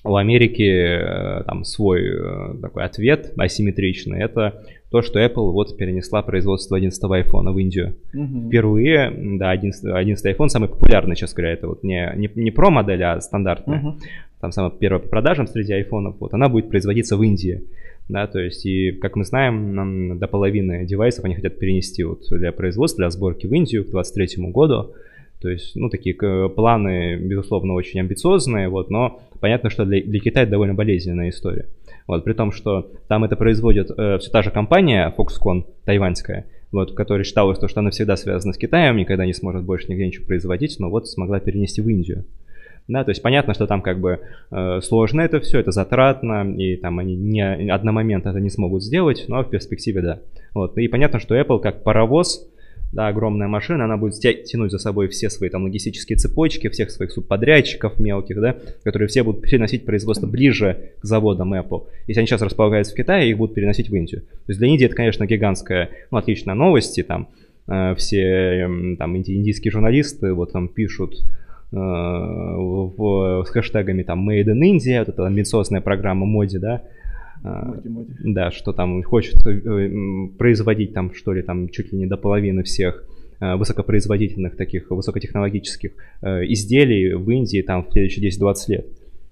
у 0.05 0.17
Америки 0.17 0.63
э, 0.63 1.43
там 1.45 1.65
свой 1.65 2.03
э, 2.03 2.55
такой 2.61 2.85
ответ 2.85 3.33
асимметричный. 3.39 4.21
Это 4.21 4.63
то, 4.91 5.01
что 5.01 5.25
Apple 5.25 5.53
вот 5.53 5.75
перенесла 5.79 6.21
производство 6.21 6.77
11 6.77 7.03
iPhone 7.03 7.51
в 7.53 7.59
Индию. 7.59 7.97
Угу. 8.13 8.49
Впервые, 8.49 9.11
да, 9.39 9.51
11, 9.51 9.85
11 9.85 10.37
iPhone 10.37 10.49
самый 10.49 10.69
популярный, 10.69 11.17
сейчас 11.17 11.33
говоря, 11.33 11.55
это 11.55 11.69
вот 11.69 11.83
не, 11.83 12.13
не, 12.17 12.31
не 12.35 12.51
про 12.51 12.69
модель, 12.71 13.03
а 13.05 13.19
стандартная. 13.23 13.79
Угу. 13.79 13.99
Там 14.43 14.53
самая 14.53 14.71
первая 14.73 15.01
по 15.01 15.09
продажам 15.09 15.47
среди 15.47 15.73
айфонов, 15.73 16.17
вот 16.21 16.35
она 16.35 16.51
будет 16.51 16.69
производиться 16.69 17.17
в 17.17 17.23
Индии. 17.23 17.63
Да, 18.09 18.27
то 18.27 18.39
есть, 18.41 18.67
и 18.67 18.91
как 18.93 19.17
мы 19.17 19.25
знаем, 19.25 19.75
нам 19.75 20.19
до 20.19 20.27
половины 20.27 20.85
девайсов 20.85 21.25
они 21.25 21.37
хотят 21.37 21.59
перенести 21.59 22.03
вот 22.03 22.25
для 22.29 22.53
производства, 22.53 23.03
для 23.03 23.11
сборки 23.11 23.47
в 23.47 23.55
Индию 23.55 23.85
к 23.85 23.91
2023 23.93 24.51
году. 24.51 24.93
То 25.43 25.51
есть, 25.51 25.75
ну, 25.75 25.91
такие 25.91 26.15
планы, 26.49 27.17
безусловно, 27.17 27.75
очень 27.75 27.99
амбициозные, 27.99 28.69
вот, 28.69 28.91
но 28.91 29.21
понятно, 29.41 29.71
что 29.71 29.85
для, 29.85 30.01
для 30.01 30.21
Китая 30.21 30.47
довольно 30.47 30.75
болезненная 30.75 31.31
история. 31.31 31.67
Вот, 32.07 32.25
при 32.25 32.33
том, 32.33 32.53
что 32.53 32.93
там 33.09 33.25
это 33.25 33.37
производит 33.37 33.91
э, 33.91 34.19
все 34.19 34.31
та 34.31 34.43
же 34.43 34.51
компания 34.51 35.13
Foxconn, 35.17 35.65
тайваньская, 35.85 36.47
вот, 36.71 36.95
которая 36.95 37.25
считалась, 37.25 37.59
что 37.59 37.81
она 37.81 37.91
всегда 37.91 38.17
связана 38.17 38.53
с 38.53 38.57
Китаем, 38.57 38.97
никогда 38.97 39.27
не 39.27 39.35
сможет 39.35 39.65
больше 39.65 39.89
нигде 39.89 40.07
ничего 40.07 40.27
производить, 40.27 40.77
но 40.79 40.91
вот 40.91 41.09
смогла 41.09 41.41
перенести 41.41 41.83
в 41.83 41.89
Индию. 41.89 42.25
Да, 42.89 43.05
то 43.05 43.11
есть 43.11 43.23
понятно, 43.23 43.55
что 43.55 43.67
там 43.67 43.83
как 43.83 44.01
бы 44.01 44.21
э, 44.51 44.81
сложно 44.81 45.21
это 45.23 45.41
все, 45.41 45.59
это 45.59 45.71
затратно, 45.71 46.55
и 46.57 46.77
там 46.77 46.99
они 46.99 47.17
не 47.17 47.71
одномоментно 47.71 48.31
это 48.31 48.41
не 48.41 48.51
смогут 48.51 48.83
сделать, 48.83 49.25
но 49.29 49.43
в 49.43 49.51
перспективе 49.51 50.03
да. 50.03 50.19
Вот, 50.55 50.77
и 50.79 50.89
понятно, 50.89 51.19
что 51.19 51.37
Apple 51.37 51.61
как 51.61 51.83
паровоз, 51.83 52.49
да, 52.93 53.09
огромная 53.09 53.49
машина, 53.49 53.87
она 53.87 53.97
будет 53.97 54.21
тянуть 54.21 54.71
за 54.71 54.79
собой 54.79 55.09
все 55.09 55.31
свои 55.31 55.49
там 55.49 55.65
логистические 55.65 56.19
цепочки, 56.19 56.69
всех 56.69 56.91
своих 56.91 57.11
субподрядчиков 57.11 57.99
мелких, 57.99 58.39
да, 58.39 58.57
которые 58.85 59.09
все 59.09 59.23
будут 59.23 59.41
переносить 59.41 59.87
производство 59.87 60.27
ближе 60.27 60.91
к 61.01 61.05
заводам 61.05 61.55
Apple. 61.55 61.87
Если 62.07 62.21
они 62.21 62.27
сейчас 62.27 62.43
располагаются 62.43 62.93
в 62.93 62.97
Китае, 62.97 63.31
их 63.31 63.39
будут 63.39 63.55
переносить 63.55 63.89
в 63.89 63.95
Индию. 63.95 64.21
То 64.21 64.49
есть 64.49 64.59
для 64.59 64.69
Индии 64.69 64.85
это, 64.85 64.95
конечно, 64.95 65.27
гигантская, 65.27 65.89
ну, 66.11 66.19
отличная 66.19 66.55
новость, 66.55 66.99
и 66.99 67.03
там 67.03 67.29
э, 67.67 67.95
все 67.97 68.21
э, 68.21 68.97
там 68.99 69.17
индийские 69.17 69.73
журналисты 69.73 70.35
вот 70.35 70.53
там 70.53 70.69
пишут 70.69 71.15
э, 71.73 71.77
в, 71.77 73.45
с 73.47 73.49
хэштегами 73.49 74.03
там 74.03 74.29
Made 74.29 74.49
in 74.49 74.61
India, 74.61 74.99
вот 74.99 75.09
эта 75.09 75.27
амбициозная 75.27 75.81
программа 75.81 76.27
моди, 76.27 76.59
да, 76.59 76.83
Моди. 77.43 78.15
Да, 78.25 78.51
что 78.51 78.73
там 78.73 79.03
хочет 79.03 79.45
э, 79.47 80.29
производить 80.39 80.95
там, 80.95 81.13
что 81.13 81.33
ли, 81.33 81.43
там 81.43 81.69
чуть 81.69 81.93
ли 81.93 81.99
не 81.99 82.07
до 82.07 82.17
половины 82.17 82.63
всех 82.63 83.05
э, 83.41 83.57
высокопроизводительных 83.57 84.57
таких 84.57 84.91
высокотехнологических 84.91 85.93
э, 86.23 86.27
изделий 86.53 87.15
в 87.15 87.29
Индии 87.31 87.63
там 87.63 87.85
в 87.85 87.93
следующие 87.93 88.31
10-20 88.31 88.55
лет. 88.69 88.87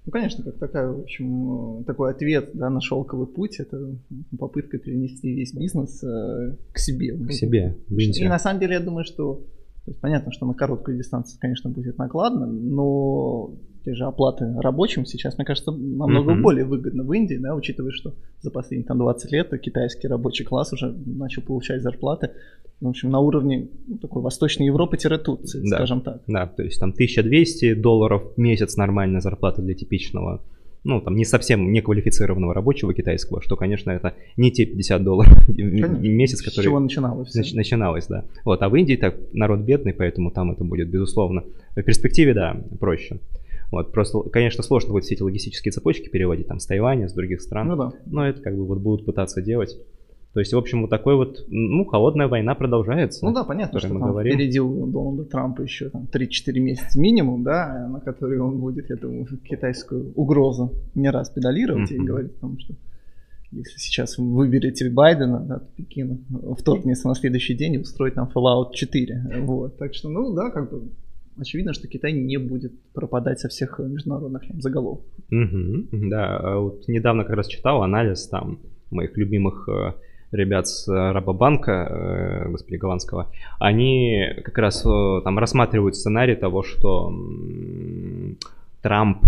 Ну, 0.05 0.11
конечно, 0.11 0.43
как 0.43 0.57
такая, 0.57 0.87
в 0.87 1.01
общем, 1.01 1.83
такой 1.85 2.11
ответ 2.11 2.49
да, 2.53 2.69
на 2.69 2.81
шелковый 2.81 3.27
путь, 3.27 3.59
это 3.59 3.95
попытка 4.37 4.79
перенести 4.79 5.31
весь 5.31 5.53
бизнес 5.53 6.03
э, 6.03 6.55
к 6.73 6.79
себе. 6.79 7.15
К 7.15 7.31
себе, 7.31 7.77
в 7.87 7.97
Индию. 7.97 8.25
И 8.25 8.29
на 8.29 8.39
самом 8.39 8.59
деле 8.59 8.73
я 8.73 8.79
думаю, 8.79 9.05
что 9.05 9.45
то 9.85 9.89
есть, 9.91 9.99
понятно, 9.99 10.31
что 10.31 10.45
на 10.45 10.53
короткую 10.53 10.97
дистанцию, 10.97 11.39
конечно, 11.39 11.69
будет 11.69 11.97
накладно, 11.97 12.45
но 12.45 13.51
те 13.83 13.95
же 13.95 14.05
оплаты 14.05 14.53
рабочим 14.57 15.05
сейчас, 15.05 15.37
мне 15.37 15.45
кажется, 15.45 15.71
намного 15.71 16.33
mm-hmm. 16.33 16.41
более 16.41 16.65
выгодно 16.65 17.03
в 17.03 17.13
Индии, 17.13 17.35
да, 17.35 17.55
учитывая, 17.55 17.91
что 17.91 18.13
за 18.41 18.51
последние 18.51 18.87
там 18.87 18.97
20 18.97 19.31
лет 19.31 19.61
китайский 19.61 20.07
рабочий 20.07 20.43
класс 20.43 20.73
уже 20.73 20.93
начал 21.05 21.41
получать 21.41 21.81
зарплаты, 21.81 22.31
в 22.79 22.87
общем, 22.87 23.11
на 23.11 23.19
уровне 23.19 23.69
такой 24.01 24.21
Восточной 24.21 24.67
Европы-Турции, 24.67 25.61
да. 25.69 25.77
скажем 25.77 26.01
так. 26.01 26.21
Да, 26.27 26.47
то 26.47 26.63
есть 26.63 26.79
там 26.79 26.89
1200 26.91 27.75
долларов 27.75 28.33
в 28.35 28.39
месяц 28.39 28.75
нормальная 28.75 29.21
зарплата 29.21 29.61
для 29.61 29.73
типичного 29.73 30.41
ну, 30.83 30.99
там, 30.99 31.15
не 31.15 31.25
совсем 31.25 31.71
неквалифицированного 31.71 32.53
рабочего 32.53 32.93
китайского, 32.93 33.41
что, 33.41 33.55
конечно, 33.55 33.91
это 33.91 34.15
не 34.35 34.51
те 34.51 34.65
50 34.65 35.03
долларов 35.03 35.37
конечно. 35.45 35.95
в 35.95 36.01
месяц, 36.01 36.41
которые... 36.41 36.63
С 36.63 36.65
чего 36.65 36.79
начиналось. 36.79 37.35
Нач- 37.35 37.55
начиналось, 37.55 38.07
да. 38.07 38.25
Вот, 38.45 38.61
а 38.61 38.69
в 38.69 38.75
Индии 38.75 38.95
так 38.95 39.15
народ 39.33 39.59
бедный, 39.59 39.93
поэтому 39.93 40.31
там 40.31 40.51
это 40.51 40.63
будет, 40.63 40.89
безусловно, 40.89 41.43
в 41.75 41.83
перспективе, 41.83 42.33
да, 42.33 42.59
проще. 42.79 43.19
Вот, 43.71 43.93
просто, 43.93 44.19
конечно, 44.29 44.63
сложно 44.63 44.91
будет 44.91 45.05
все 45.05 45.15
эти 45.15 45.23
логистические 45.23 45.71
цепочки 45.71 46.09
переводить 46.09 46.47
там 46.47 46.59
с 46.59 46.65
Тайваня, 46.65 47.07
с 47.07 47.13
других 47.13 47.41
стран. 47.41 47.69
Ну 47.69 47.75
да. 47.77 47.93
Но 48.05 48.27
это 48.27 48.41
как 48.41 48.55
бы 48.55 48.65
вот 48.65 48.79
будут 48.79 49.05
пытаться 49.05 49.41
делать. 49.41 49.77
То 50.33 50.39
есть, 50.39 50.53
в 50.53 50.57
общем, 50.57 50.81
вот 50.81 50.89
такой 50.89 51.15
вот, 51.15 51.45
ну, 51.49 51.83
холодная 51.85 52.27
война 52.29 52.55
продолжается. 52.55 53.25
Ну 53.25 53.33
да, 53.33 53.43
понятно, 53.43 53.79
что 53.79 53.93
мы 53.93 53.99
там 53.99 54.11
говорим. 54.11 54.33
впереди 54.33 54.59
у 54.59 54.87
Дональда 54.87 55.25
Трампа 55.25 55.61
еще 55.61 55.89
там 55.89 56.07
3-4 56.11 56.59
месяца 56.59 56.99
минимум, 56.99 57.43
да, 57.43 57.87
на 57.89 57.99
которые 57.99 58.41
он 58.41 58.59
будет, 58.59 58.89
я 58.89 58.95
думаю, 58.95 59.27
китайскую 59.43 60.13
угрозу 60.15 60.73
не 60.95 61.09
раз 61.09 61.29
педалировать 61.29 61.91
mm-hmm. 61.91 61.95
и 61.95 61.99
говорить 62.05 62.31
о 62.37 62.39
том, 62.39 62.59
что 62.59 62.75
если 63.51 63.77
сейчас 63.77 64.17
вы 64.17 64.33
выберете 64.33 64.89
Байдена, 64.89 65.41
да, 65.41 65.61
Пекин 65.75 66.25
вторгнется 66.57 67.09
на 67.09 67.15
следующий 67.15 67.53
день 67.53 67.73
и 67.73 67.79
устроит 67.79 68.15
там 68.15 68.29
Fallout 68.33 68.73
4. 68.73 69.41
Вот. 69.41 69.77
Так 69.77 69.93
что, 69.93 70.07
ну 70.07 70.33
да, 70.33 70.49
как 70.49 70.71
бы 70.71 70.91
очевидно, 71.39 71.73
что 71.73 71.87
Китай 71.87 72.11
не 72.11 72.37
будет 72.37 72.73
пропадать 72.93 73.39
со 73.39 73.49
всех 73.49 73.79
международных 73.79 74.47
там, 74.47 74.61
заголовков. 74.61 75.07
Угу, 75.31 76.09
да, 76.09 76.37
а 76.37 76.59
вот 76.59 76.87
недавно 76.87 77.23
как 77.23 77.35
раз 77.35 77.47
читал 77.47 77.83
анализ 77.83 78.27
там 78.27 78.59
моих 78.91 79.17
любимых 79.17 79.67
э, 79.69 79.93
ребят 80.31 80.67
с 80.67 80.87
Рабобанка, 80.87 81.71
э, 82.45 82.49
господи, 82.49 82.75
голландского, 82.75 83.31
они 83.59 84.23
как 84.43 84.57
раз 84.57 84.85
э, 84.85 85.21
там 85.23 85.39
рассматривают 85.39 85.95
сценарий 85.95 86.35
того, 86.35 86.63
что 86.63 87.13
Трамп, 88.81 89.23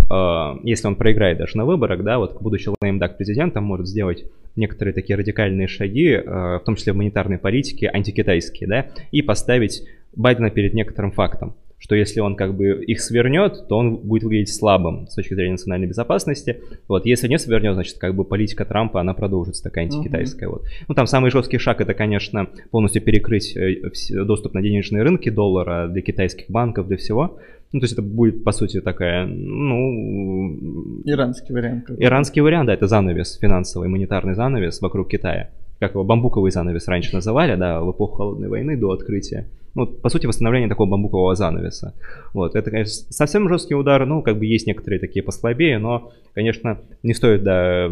если 0.64 0.88
он 0.88 0.96
проиграет 0.96 1.38
даже 1.38 1.58
на 1.58 1.66
выборах, 1.66 2.04
да, 2.04 2.18
вот 2.18 2.42
будучи 2.42 2.72
леймдак 2.82 3.18
президентом, 3.18 3.64
может 3.64 3.88
сделать 3.88 4.26
некоторые 4.56 4.96
такие 4.96 5.16
радикальные 5.16 5.68
шаги, 5.68 6.18
в 6.18 6.64
том 6.66 6.76
числе 6.76 6.94
в 6.94 6.96
монетарной 6.96 7.38
политике, 7.38 7.88
антикитайские, 7.88 8.68
да, 8.68 8.88
и 9.12 9.22
поставить 9.22 9.88
Байдена 10.16 10.50
перед 10.50 10.74
некоторым 10.74 11.12
фактом 11.12 11.54
что 11.84 11.96
если 11.96 12.22
он 12.22 12.38
как 12.38 12.56
бы 12.56 12.82
их 12.82 13.02
свернет, 13.02 13.68
то 13.68 13.78
он 13.78 13.98
будет 13.98 14.24
выглядеть 14.24 14.56
слабым 14.56 15.06
с 15.10 15.16
точки 15.16 15.34
зрения 15.34 15.52
национальной 15.52 15.86
безопасности. 15.86 16.62
Вот, 16.88 17.06
если 17.06 17.28
не 17.28 17.38
свернет, 17.38 17.74
значит, 17.74 17.98
как 17.98 18.16
бы 18.16 18.24
политика 18.24 18.64
Трампа, 18.64 19.02
она 19.02 19.14
продолжится 19.14 19.64
такая 19.64 19.84
антикитайская. 19.84 20.48
Uh-huh. 20.48 20.54
Вот. 20.54 20.66
Ну, 20.88 20.96
там 20.96 21.08
самый 21.08 21.30
жесткий 21.30 21.58
шаг 21.58 21.82
это, 21.82 21.94
конечно, 21.94 22.48
полностью 22.72 23.02
перекрыть 23.02 23.58
э, 23.58 23.82
доступ 24.24 24.54
на 24.54 24.62
денежные 24.62 25.04
рынки 25.04 25.28
доллара 25.28 25.90
для 25.90 26.02
китайских 26.02 26.50
банков, 26.50 26.88
для 26.88 26.96
всего. 26.96 27.38
Ну, 27.74 27.82
то 27.82 27.84
есть 27.84 27.94
это 27.94 28.02
будет, 28.02 28.46
по 28.46 28.54
сути, 28.54 28.80
такая, 28.80 29.26
ну... 29.26 31.02
Иранский 31.04 31.54
вариант. 31.54 31.92
Иранский 31.98 32.42
вариант, 32.42 32.68
да, 32.68 32.76
это 32.76 32.88
занавес, 32.88 33.38
финансовый, 33.40 33.90
монетарный 33.90 34.36
занавес 34.36 34.80
вокруг 34.80 35.10
Китая. 35.10 35.50
Как 35.82 35.96
его 35.96 36.06
бамбуковый 36.06 36.52
занавес 36.52 36.88
раньше 36.88 37.14
называли, 37.14 37.58
да, 37.58 37.82
в 37.82 37.92
эпоху 37.92 38.16
Холодной 38.16 38.48
войны 38.48 38.78
до 38.78 38.92
открытия 38.92 39.48
ну, 39.76 39.88
по 39.88 40.10
сути, 40.10 40.28
восстановление 40.28 40.70
такого 40.70 40.90
бамбукового 40.90 41.36
занавеса. 41.36 41.94
Вот, 42.34 42.56
это, 42.56 42.70
конечно, 42.70 42.94
совсем 43.12 43.50
жесткий 43.50 43.76
удар, 43.76 44.06
ну, 44.06 44.22
как 44.22 44.38
бы 44.38 44.46
есть 44.46 44.68
некоторые 44.68 45.00
такие 45.00 45.24
послабее, 45.24 45.80
но, 45.80 46.12
конечно, 46.34 46.80
не 47.02 47.14
стоит, 47.14 47.44
да, 47.44 47.90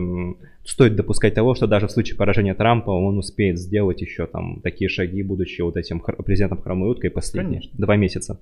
стоит 0.63 0.95
допускать 0.95 1.33
того, 1.33 1.55
что 1.55 1.67
даже 1.67 1.87
в 1.87 1.91
случае 1.91 2.17
поражения 2.17 2.53
Трампа 2.53 2.91
он 2.91 3.17
успеет 3.17 3.57
сделать 3.57 4.01
еще 4.01 4.27
там 4.27 4.61
такие 4.61 4.89
шаги, 4.89 5.23
будучи 5.23 5.61
вот 5.61 5.75
этим 5.75 5.99
президентом 5.99 6.61
хромой 6.61 6.91
уткой 6.91 7.09
последние 7.09 7.61
конечно. 7.61 7.79
два 7.79 7.95
месяца. 7.95 8.39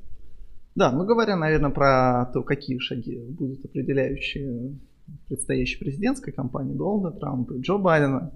Да, 0.76 0.92
ну 0.92 1.06
говоря, 1.06 1.36
наверное, 1.36 1.72
про 1.72 2.30
то, 2.34 2.44
какие 2.44 2.78
шаги 2.80 3.20
будут 3.30 3.66
определяющие 3.66 4.74
предстоящей 5.28 5.80
президентской 5.80 6.32
кампании 6.32 6.76
Дональда 6.76 7.12
Трампа 7.12 7.54
и 7.54 7.62
Джо 7.62 7.78
Байдена, 7.78 8.32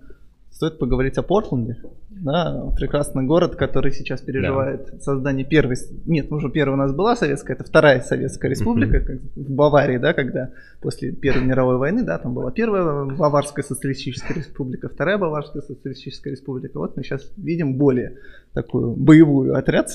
стоит 0.53 0.77
поговорить 0.77 1.17
о 1.17 1.23
Портленде. 1.23 1.77
Да, 2.09 2.71
прекрасный 2.77 3.23
город, 3.25 3.55
который 3.55 3.91
сейчас 3.91 4.21
переживает 4.21 4.89
да. 4.91 4.99
создание 4.99 5.45
первой... 5.45 5.75
Нет, 6.05 6.31
уже 6.31 6.49
первая 6.49 6.75
у 6.75 6.79
нас 6.79 6.93
была 6.93 7.15
советская, 7.15 7.57
это 7.57 7.65
вторая 7.65 8.01
советская 8.01 8.49
республика, 8.51 8.99
как 9.01 9.17
в 9.35 9.51
Баварии, 9.51 9.97
да, 9.97 10.13
когда 10.13 10.51
после 10.79 11.11
Первой 11.11 11.43
мировой 11.43 11.77
войны, 11.77 12.03
да, 12.03 12.19
там 12.19 12.33
была 12.33 12.51
первая 12.51 13.05
Баварская 13.05 13.65
социалистическая 13.65 14.35
республика, 14.35 14.89
вторая 14.89 15.17
Баварская 15.17 15.63
социалистическая 15.63 16.29
республика. 16.29 16.77
Вот 16.77 16.95
мы 16.95 17.03
сейчас 17.03 17.29
видим 17.35 17.77
более 17.77 18.19
такую 18.53 18.95
боевую 18.95 19.57
отряд 19.57 19.89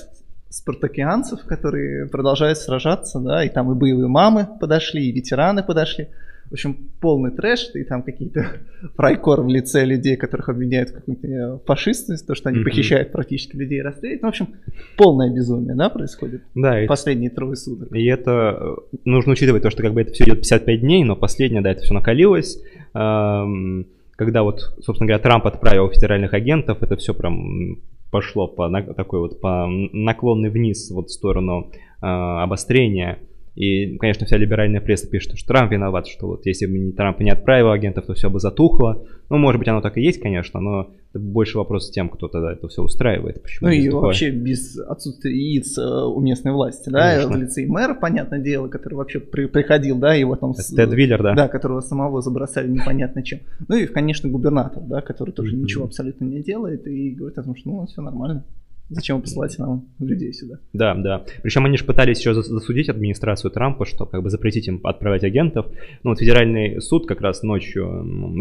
спартакианцев, 0.50 1.44
которые 1.44 2.06
продолжают 2.08 2.58
сражаться, 2.58 3.20
да, 3.20 3.44
и 3.44 3.48
там 3.48 3.70
и 3.70 3.74
боевые 3.74 4.08
мамы 4.08 4.48
подошли, 4.60 5.08
и 5.08 5.12
ветераны 5.12 5.62
подошли. 5.62 6.08
В 6.50 6.52
общем, 6.54 6.90
полный 7.00 7.30
трэш, 7.30 7.70
и 7.74 7.84
там 7.84 8.02
какие-то 8.02 8.46
фрайкор 8.96 9.42
в 9.42 9.48
лице 9.48 9.84
людей, 9.84 10.16
которых 10.16 10.48
обвиняют 10.48 10.90
в 10.90 10.94
какой-то 10.94 11.26
э, 11.26 11.58
фашистности, 11.66 12.26
то, 12.26 12.34
что 12.34 12.48
они 12.48 12.60
mm-hmm. 12.60 12.64
похищают 12.64 13.12
практически 13.12 13.56
людей 13.56 13.78
и 13.78 13.82
расстреливают. 13.82 14.22
Ну, 14.22 14.28
в 14.28 14.30
общем, 14.30 14.48
полное 14.96 15.32
безумие, 15.32 15.74
да, 15.74 15.90
происходит 15.90 16.42
да, 16.54 16.84
последние 16.86 17.30
трое 17.30 17.56
суток. 17.56 17.94
И 17.94 18.04
это 18.06 18.58
э, 18.60 18.96
нужно 19.04 19.32
учитывать 19.32 19.62
то, 19.62 19.70
что 19.70 19.82
как 19.82 19.92
бы 19.92 20.00
это 20.00 20.12
все 20.12 20.24
идет 20.24 20.38
55 20.38 20.80
дней, 20.80 21.04
но 21.04 21.16
последнее, 21.16 21.62
да, 21.62 21.70
это 21.70 21.82
все 21.82 21.94
накалилось. 21.94 22.62
Когда 22.92 24.42
вот, 24.42 24.60
собственно 24.80 25.06
говоря, 25.06 25.22
Трамп 25.22 25.46
отправил 25.46 25.90
федеральных 25.90 26.34
агентов, 26.34 26.82
это 26.82 26.96
все 26.96 27.14
прям 27.14 27.78
пошло 28.10 28.48
по 28.48 28.68
такой 28.96 29.20
вот 29.20 29.40
по 29.40 29.66
наклонный 29.68 30.50
вниз 30.50 30.90
вот 30.90 31.08
в 31.08 31.12
сторону 31.12 31.70
э, 31.70 32.06
обострения 32.06 33.18
и, 33.58 33.98
конечно, 33.98 34.24
вся 34.24 34.36
либеральная 34.36 34.80
пресса 34.80 35.08
пишет, 35.08 35.36
что 35.36 35.48
Трамп 35.48 35.72
виноват, 35.72 36.06
что 36.06 36.28
вот 36.28 36.46
если 36.46 36.66
бы 36.66 36.92
Трамп 36.92 37.18
не 37.18 37.30
отправил 37.30 37.72
агентов, 37.72 38.06
то 38.06 38.14
все 38.14 38.30
бы 38.30 38.38
затухло. 38.38 39.04
Ну, 39.30 39.38
может 39.38 39.58
быть, 39.58 39.66
оно 39.66 39.80
так 39.80 39.98
и 39.98 40.00
есть, 40.00 40.20
конечно, 40.20 40.60
но 40.60 40.94
это 41.10 41.18
больше 41.18 41.58
вопрос 41.58 41.88
с 41.88 41.90
тем, 41.90 42.08
кто 42.08 42.28
тогда 42.28 42.52
это 42.52 42.68
все 42.68 42.84
устраивает. 42.84 43.42
Почему 43.42 43.68
ну 43.68 43.74
и 43.74 43.84
такое? 43.86 44.00
вообще 44.00 44.30
без 44.30 44.78
отсутствия 44.78 45.32
яиц 45.32 45.76
э, 45.76 45.82
у 45.82 46.20
местной 46.20 46.52
власти, 46.52 46.88
да, 46.88 47.16
конечно. 47.16 47.36
в 47.36 47.42
лице 47.42 47.62
и 47.64 47.66
мэра, 47.66 47.94
понятное 47.94 48.38
дело, 48.38 48.68
который 48.68 48.94
вообще 48.94 49.18
при, 49.18 49.46
приходил, 49.46 49.98
да, 49.98 50.14
его 50.14 50.36
там... 50.36 50.52
Это 50.52 50.62
Тед 50.62 50.92
Виллер, 50.94 51.20
да. 51.20 51.34
Да, 51.34 51.48
которого 51.48 51.80
самого 51.80 52.22
забросали 52.22 52.68
непонятно 52.68 53.24
чем. 53.24 53.40
Ну 53.66 53.74
и, 53.74 53.86
конечно, 53.86 54.28
губернатор, 54.28 54.84
да, 54.84 55.00
который 55.00 55.32
тоже 55.32 55.56
mm-hmm. 55.56 55.60
ничего 55.60 55.84
абсолютно 55.86 56.26
не 56.26 56.44
делает 56.44 56.86
и 56.86 57.10
говорит 57.10 57.36
о 57.38 57.42
том, 57.42 57.56
что 57.56 57.70
ну, 57.70 57.86
все 57.86 58.02
нормально. 58.02 58.44
Зачем 58.90 59.21
посылать 59.21 59.59
нам 59.59 59.87
людей 59.99 60.33
сюда? 60.33 60.59
Да, 60.73 60.95
да. 60.95 61.25
Причем 61.42 61.66
они 61.66 61.76
же 61.76 61.85
пытались 61.85 62.18
еще 62.18 62.35
засудить 62.35 62.88
администрацию 62.88 63.50
Трампа, 63.50 63.85
что 63.85 64.07
как 64.07 64.23
бы 64.23 64.30
запретить 64.30 64.66
им 64.66 64.80
отправлять 64.83 65.25
агентов. 65.25 65.66
Ну 66.02 66.11
вот 66.11 66.21
федеральный 66.21 66.80
суд 66.80 67.07
как 67.07 67.21
раз 67.21 67.42
ночью 67.42 67.87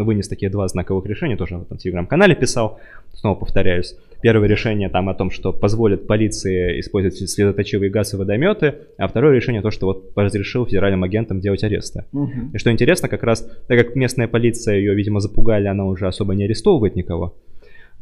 вынес 0.04 0.28
такие 0.28 0.50
два 0.50 0.66
знаковых 0.68 1.04
решения, 1.06 1.36
тоже 1.36 1.58
в 1.58 1.62
этом 1.62 1.76
телеграм-канале 1.76 2.34
писал, 2.34 2.80
снова 3.12 3.34
повторяюсь. 3.34 3.96
Первое 4.22 4.48
решение 4.48 4.88
там 4.88 5.08
о 5.08 5.14
том, 5.14 5.30
что 5.30 5.52
позволит 5.52 6.06
полиции 6.06 6.80
использовать 6.80 7.30
следоточивые 7.30 7.90
газы 7.90 8.16
и 8.16 8.18
водометы, 8.18 8.74
а 8.96 9.06
второе 9.06 9.34
решение 9.36 9.62
то, 9.62 9.70
что 9.70 9.86
вот 9.86 10.12
разрешил 10.16 10.66
федеральным 10.66 11.04
агентам 11.04 11.40
делать 11.40 11.62
аресты. 11.62 12.04
Угу. 12.12 12.32
И 12.54 12.58
что 12.58 12.72
интересно, 12.72 13.08
как 13.08 13.22
раз, 13.22 13.48
так 13.68 13.78
как 13.78 13.94
местная 13.94 14.28
полиция 14.28 14.76
ее, 14.76 14.94
видимо, 14.94 15.20
запугали, 15.20 15.66
она 15.66 15.84
уже 15.84 16.06
особо 16.06 16.34
не 16.34 16.44
арестовывает 16.44 16.96
никого 16.96 17.36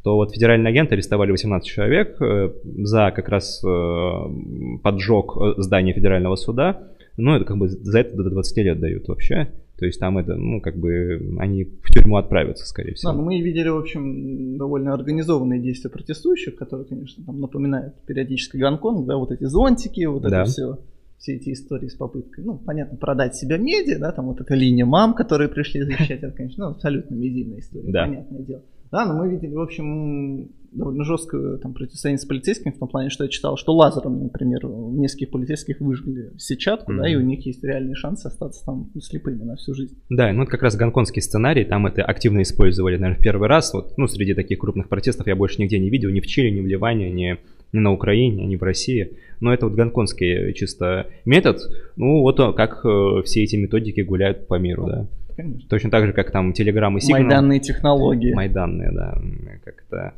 то 0.07 0.15
вот 0.15 0.33
федеральные 0.33 0.71
агенты 0.71 0.95
арестовали 0.95 1.33
18 1.33 1.67
человек 1.67 2.23
э, 2.23 2.53
за 2.85 3.11
как 3.11 3.29
раз 3.29 3.61
э, 3.65 4.79
поджог 4.81 5.37
э, 5.37 5.61
здания 5.61 5.95
федерального 5.95 6.37
суда. 6.37 6.93
Ну, 7.17 7.35
это 7.35 7.45
как 7.45 7.57
бы 7.59 7.69
за 7.69 7.99
это 7.99 8.17
до 8.17 8.31
20 8.31 8.57
лет 8.59 8.79
дают 8.79 9.09
вообще. 9.09 9.49
То 9.77 9.85
есть 9.85 9.99
там 9.99 10.17
это, 10.19 10.37
ну, 10.37 10.61
как 10.61 10.77
бы 10.77 11.35
они 11.41 11.65
в 11.65 11.91
тюрьму 11.91 12.19
отправятся, 12.19 12.67
скорее 12.67 12.95
всего. 12.95 13.11
Да, 13.11 13.19
но 13.19 13.25
мы 13.25 13.41
видели, 13.41 13.69
в 13.69 13.79
общем, 13.79 14.57
довольно 14.57 14.95
организованные 14.95 15.61
действия 15.61 15.91
протестующих, 15.91 16.55
которые, 16.55 16.87
конечно, 16.87 17.25
там 17.25 17.41
напоминают 17.41 17.97
периодически 18.07 18.59
Гонконг, 18.59 19.09
да, 19.09 19.17
вот 19.17 19.33
эти 19.33 19.43
зонтики, 19.43 20.05
вот 20.05 20.23
да. 20.23 20.43
это 20.43 20.45
все 20.45 20.79
все 21.19 21.35
эти 21.35 21.53
истории 21.53 21.89
с 21.89 21.95
попыткой, 21.95 22.45
ну, 22.45 22.59
понятно, 22.59 22.97
продать 22.97 23.35
себя 23.35 23.57
медиа, 23.57 23.99
да, 23.99 24.13
там 24.13 24.27
вот 24.27 24.41
эта 24.41 24.55
линия 24.55 24.85
мам, 24.85 25.15
которые 25.15 25.49
пришли 25.49 25.83
защищать, 25.83 26.23
это, 26.23 26.31
конечно, 26.31 26.67
ну, 26.67 26.71
абсолютно 26.73 27.15
медийная 27.17 27.59
история, 27.59 27.91
да. 27.91 28.05
понятное 28.05 28.43
дело. 28.43 28.63
Да, 28.91 29.07
но 29.07 29.15
мы 29.19 29.31
видели, 29.31 29.55
в 29.55 29.61
общем, 29.61 30.51
довольно 30.77 31.05
жесткое 31.05 31.57
там, 31.59 31.75
противостояние 31.75 32.19
с 32.19 32.25
полицейскими 32.25 32.73
в 32.73 32.79
том 32.79 32.89
плане, 32.89 33.11
что 33.11 33.25
я 33.25 33.31
читал, 33.31 33.57
что 33.57 33.75
лазером, 33.75 34.25
например, 34.25 34.67
нескольких 34.67 35.31
полицейских 35.31 35.81
выжгли 35.81 36.33
сетчатку, 36.39 36.93
mm-hmm. 36.93 36.99
да, 36.99 37.09
и 37.09 37.17
у 37.17 37.21
них 37.21 37.45
есть 37.47 37.63
реальный 37.65 37.95
шанс 37.95 38.25
остаться 38.27 38.65
там 38.65 38.91
слепыми 39.01 39.43
на 39.43 39.57
всю 39.57 39.75
жизнь. 39.75 39.97
Да, 40.11 40.33
ну 40.33 40.43
это 40.43 40.51
как 40.51 40.63
раз 40.63 40.77
гонконгский 40.77 41.23
сценарий, 41.23 41.65
там 41.65 41.87
это 41.87 42.03
активно 42.03 42.43
использовали, 42.43 42.97
наверное, 42.97 43.19
в 43.19 43.23
первый 43.23 43.49
раз. 43.49 43.73
Вот, 43.73 43.97
ну, 43.97 44.07
среди 44.07 44.35
таких 44.35 44.59
крупных 44.59 44.89
протестов 44.89 45.27
я 45.27 45.37
больше 45.37 45.61
нигде 45.61 45.79
не 45.79 45.91
видел, 45.91 46.11
ни 46.11 46.21
в 46.21 46.27
Чили, 46.27 46.51
ни 46.51 46.61
в 46.61 46.67
Ливане, 46.67 47.11
ни, 47.11 47.39
ни 47.73 47.79
на 47.79 47.93
Украине, 47.93 48.47
ни 48.47 48.57
в 48.57 48.63
России. 48.63 49.17
Но 49.41 49.53
это 49.53 49.67
вот 49.67 49.77
гонконгский 49.77 50.53
чисто 50.55 51.07
метод, 51.25 51.61
ну 51.97 52.21
вот 52.21 52.37
как 52.57 52.85
э, 52.85 53.23
все 53.25 53.43
эти 53.43 53.57
методики 53.57 54.01
гуляют 54.01 54.47
по 54.47 54.59
миру, 54.59 54.87
да 54.87 55.09
конечно. 55.37 55.69
Точно 55.69 55.91
так 55.91 56.07
же, 56.07 56.13
как 56.13 56.31
там 56.31 56.53
Telegram 56.53 56.93
и 56.97 56.99
Signal. 56.99 57.23
Майданные 57.23 57.61
технологии. 57.61 58.35
Майданные, 58.35 58.91
да. 58.93 59.19
Как-то 59.65 60.15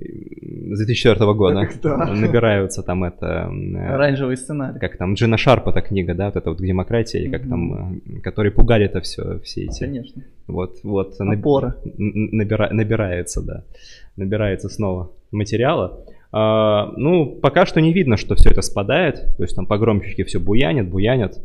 с 0.00 0.78
2004 0.78 1.34
года 1.34 1.68
да. 1.82 1.96
набираются 2.06 2.82
там 2.82 3.04
это... 3.04 3.50
Оранжевый 3.88 4.36
сценарий. 4.36 4.78
Как 4.78 4.96
там 4.96 5.14
Джина 5.14 5.36
Шарпа, 5.36 5.72
та 5.72 5.82
книга, 5.82 6.14
да, 6.14 6.26
вот 6.26 6.36
это 6.36 6.50
вот 6.50 6.58
демократия, 6.58 7.26
mm-hmm. 7.26 7.30
как 7.30 7.48
там, 7.48 8.00
которые 8.22 8.52
пугали 8.52 8.86
это 8.86 9.00
все, 9.00 9.40
все 9.40 9.64
эти... 9.64 9.80
Конечно. 9.80 10.22
Вот, 10.46 10.78
вот. 10.82 11.20
Опора. 11.20 11.76
Набира, 11.84 12.70
набирается, 12.72 13.42
да. 13.42 13.64
Набирается 14.16 14.68
снова 14.68 15.10
материала. 15.30 16.04
А, 16.32 16.92
ну, 16.96 17.38
пока 17.42 17.66
что 17.66 17.80
не 17.80 17.92
видно, 17.92 18.16
что 18.16 18.34
все 18.36 18.50
это 18.50 18.62
спадает, 18.62 19.36
то 19.36 19.42
есть 19.42 19.54
там 19.54 19.66
погромщики 19.66 20.24
все 20.24 20.38
буянят, 20.38 20.88
буянят. 20.88 21.38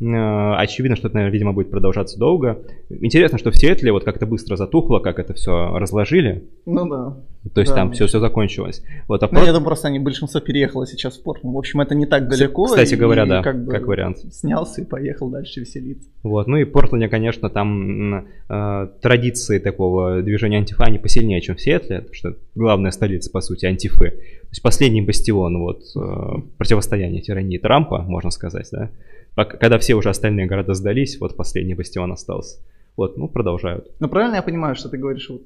Э, 0.00 0.54
очевидно, 0.56 0.96
что 0.96 1.08
это, 1.08 1.16
наверное, 1.16 1.32
видимо, 1.32 1.52
будет 1.52 1.70
продолжаться 1.70 2.18
долго. 2.18 2.62
Интересно, 2.90 3.38
что 3.38 3.50
в 3.50 3.56
Сиэтле 3.56 3.92
вот 3.92 4.04
как-то 4.04 4.26
быстро 4.26 4.56
затухло, 4.56 4.98
как 4.98 5.18
это 5.18 5.34
все 5.34 5.78
разложили. 5.78 6.48
Ну 6.66 6.88
да. 6.88 7.16
То 7.54 7.60
есть 7.60 7.72
да, 7.72 7.76
там 7.76 7.92
все, 7.92 8.06
все 8.06 8.20
закончилось. 8.20 8.84
Вот, 9.08 9.22
а 9.22 9.26
ну, 9.26 9.34
порт... 9.34 9.46
я 9.46 9.52
думаю, 9.52 9.66
просто 9.66 9.88
они 9.88 9.98
большинство 9.98 10.40
переехало 10.40 10.86
сейчас 10.86 11.18
в 11.18 11.22
порт. 11.22 11.40
В 11.42 11.56
общем, 11.56 11.80
это 11.80 11.94
не 11.94 12.06
так 12.06 12.28
далеко. 12.28 12.64
Кстати 12.66 12.94
говоря, 12.94 13.26
да, 13.26 13.42
как, 13.42 13.64
бы 13.64 13.70
как 13.70 13.86
вариант. 13.86 14.18
Снялся 14.32 14.82
и 14.82 14.84
поехал 14.84 15.28
дальше 15.28 15.60
веселиться. 15.60 16.08
Вот, 16.22 16.46
ну 16.46 16.56
и 16.56 16.64
в 16.64 16.70
Портленде, 16.70 17.08
конечно, 17.08 17.50
там 17.50 18.26
э, 18.48 18.88
традиции 19.00 19.58
такого 19.58 20.22
движения 20.22 20.58
антифа, 20.58 20.84
они 20.84 20.98
посильнее, 20.98 21.40
чем 21.40 21.56
в 21.56 21.60
Сиэтле, 21.60 21.98
потому 21.98 22.14
что 22.14 22.36
главная 22.54 22.92
столица, 22.92 23.30
по 23.30 23.40
сути, 23.40 23.66
антифы. 23.66 24.20
Есть 24.52 24.62
последний 24.62 25.02
бастион 25.02 25.58
вот 25.58 25.82
э, 25.96 26.40
противостояния 26.58 27.20
тирании 27.20 27.58
Трампа, 27.58 28.02
можно 28.02 28.30
сказать, 28.30 28.68
да. 28.70 28.90
Когда 29.34 29.78
все 29.78 29.94
уже 29.94 30.10
остальные 30.10 30.46
города 30.46 30.74
сдались, 30.74 31.18
вот 31.18 31.36
последний 31.36 31.74
бастион 31.74 32.12
остался. 32.12 32.58
Вот, 32.96 33.16
ну, 33.16 33.28
продолжают. 33.28 33.90
Ну, 33.98 34.08
правильно 34.08 34.36
я 34.36 34.42
понимаю, 34.42 34.74
что 34.74 34.90
ты 34.90 34.98
говоришь, 34.98 35.30
вот 35.30 35.42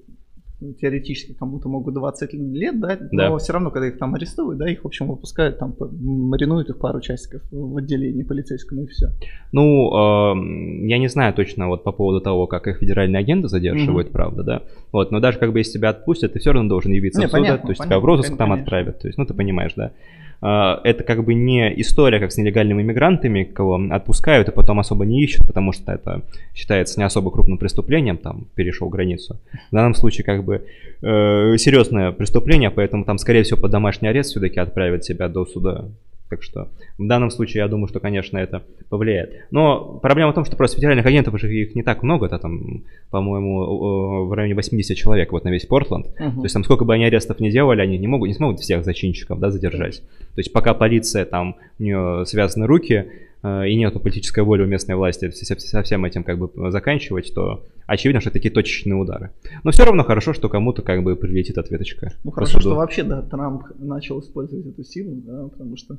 теоретически 0.80 1.34
кому-то 1.34 1.68
могут 1.68 1.94
20 1.94 2.32
лет 2.32 2.80
дать, 2.80 3.00
да. 3.12 3.28
но 3.28 3.38
все 3.38 3.52
равно, 3.52 3.70
когда 3.70 3.88
их 3.88 3.98
там 3.98 4.14
арестуют, 4.14 4.58
да, 4.58 4.70
их, 4.70 4.84
в 4.84 4.86
общем, 4.86 5.08
выпускают, 5.08 5.58
там, 5.58 5.74
маринуют 5.78 6.70
их 6.70 6.78
пару 6.78 7.00
часиков 7.00 7.42
в 7.50 7.76
отделении 7.76 8.22
полицейском, 8.22 8.80
и 8.80 8.86
все. 8.86 9.08
Ну, 9.52 9.90
э, 9.92 10.86
я 10.86 10.98
не 10.98 11.08
знаю 11.08 11.34
точно 11.34 11.68
вот 11.68 11.84
по 11.84 11.92
поводу 11.92 12.22
того, 12.22 12.46
как 12.46 12.68
их 12.68 12.78
федеральные 12.78 13.20
агенты 13.20 13.48
задерживают, 13.48 14.08
угу. 14.08 14.14
правда, 14.14 14.42
да, 14.42 14.62
вот, 14.92 15.10
но 15.10 15.20
даже 15.20 15.38
как 15.38 15.52
бы 15.52 15.58
если 15.58 15.72
тебя 15.72 15.90
отпустят, 15.90 16.32
ты 16.32 16.38
все 16.38 16.52
равно 16.52 16.68
должен 16.68 16.92
явиться 16.92 17.20
не, 17.20 17.26
в 17.26 17.30
суд, 17.30 17.38
понятно, 17.38 17.62
то 17.62 17.68
есть 17.68 17.78
понятно, 17.78 17.96
тебя 17.96 18.00
в 18.00 18.04
розыск 18.06 18.28
конечно, 18.28 18.46
там 18.46 18.52
отправят, 18.52 18.98
то 19.00 19.08
есть, 19.08 19.18
ну, 19.18 19.26
ты 19.26 19.34
понимаешь, 19.34 19.74
да. 19.76 19.92
А, 20.40 20.80
это 20.84 21.04
как 21.04 21.24
бы 21.24 21.34
не 21.34 21.80
история, 21.80 22.20
как 22.20 22.32
с 22.32 22.36
нелегальными 22.36 22.82
иммигрантами, 22.82 23.44
кого 23.44 23.80
отпускают 23.90 24.48
и 24.48 24.52
потом 24.52 24.78
особо 24.80 25.04
не 25.04 25.22
ищут, 25.22 25.46
потому 25.46 25.72
что 25.72 25.92
это 25.92 26.22
считается 26.54 26.98
не 26.98 27.04
особо 27.04 27.30
крупным 27.30 27.58
преступлением, 27.58 28.16
там, 28.16 28.46
перешел 28.54 28.88
границу. 28.88 29.36
В 29.70 29.74
данном 29.74 29.94
случае 29.94 30.24
как 30.24 30.44
бы 30.44 30.64
э, 31.02 31.56
серьезное 31.58 32.12
преступление, 32.12 32.70
поэтому 32.70 33.04
там, 33.04 33.18
скорее 33.18 33.42
всего, 33.42 33.60
под 33.60 33.70
домашний 33.70 34.08
арест 34.08 34.30
все-таки 34.30 34.60
отправят 34.60 35.04
себя 35.04 35.28
до 35.28 35.46
суда 35.46 35.86
так 36.28 36.42
что 36.42 36.68
в 36.98 37.06
данном 37.06 37.30
случае 37.30 37.62
я 37.62 37.68
думаю, 37.68 37.88
что, 37.88 38.00
конечно, 38.00 38.38
это 38.38 38.62
повлияет. 38.88 39.46
Но 39.50 39.98
проблема 40.02 40.32
в 40.32 40.34
том, 40.34 40.44
что 40.44 40.56
просто 40.56 40.76
федеральных 40.76 41.06
агентов 41.06 41.34
уже 41.34 41.52
их 41.52 41.74
не 41.74 41.82
так 41.82 42.02
много, 42.02 42.26
это 42.26 42.38
там, 42.38 42.84
по-моему, 43.10 44.26
в 44.26 44.32
районе 44.32 44.54
80 44.54 44.96
человек 44.96 45.32
вот 45.32 45.44
на 45.44 45.50
весь 45.50 45.66
Портленд. 45.66 46.06
Uh-huh. 46.06 46.34
То 46.34 46.42
есть 46.42 46.52
там 46.52 46.64
сколько 46.64 46.84
бы 46.84 46.94
они 46.94 47.04
арестов 47.04 47.40
не 47.40 47.50
делали, 47.50 47.80
они 47.80 47.98
не 47.98 48.06
могут, 48.06 48.28
не 48.28 48.34
смогут 48.34 48.60
всех 48.60 48.84
зачинщиков, 48.84 49.38
да, 49.38 49.50
задержать. 49.50 50.00
То 50.00 50.40
есть 50.40 50.52
пока 50.52 50.74
полиция 50.74 51.24
там, 51.24 51.56
у 51.78 51.82
нее 51.82 52.24
связаны 52.26 52.66
руки, 52.66 53.06
э, 53.42 53.68
и 53.68 53.76
нету 53.76 54.00
политической 54.00 54.42
воли 54.42 54.62
у 54.62 54.66
местной 54.66 54.96
власти 54.96 55.30
со 55.30 55.82
всем 55.82 56.04
этим 56.04 56.24
как 56.24 56.38
бы 56.38 56.70
заканчивать, 56.70 57.32
то 57.34 57.64
очевидно, 57.86 58.20
что 58.20 58.30
это 58.30 58.38
такие 58.38 58.52
точечные 58.52 58.96
удары. 58.96 59.30
Но 59.64 59.70
все 59.70 59.84
равно 59.84 60.04
хорошо, 60.04 60.32
что 60.32 60.48
кому-то 60.48 60.82
как 60.82 61.02
бы 61.02 61.16
прилетит 61.16 61.58
ответочка. 61.58 62.12
Ну 62.24 62.30
хорошо, 62.30 62.60
что 62.60 62.74
вообще, 62.74 63.02
да, 63.02 63.22
Трамп 63.22 63.64
начал 63.78 64.20
использовать 64.20 64.66
эту 64.66 64.84
силу, 64.84 65.14
да, 65.16 65.48
потому 65.48 65.76
что 65.76 65.98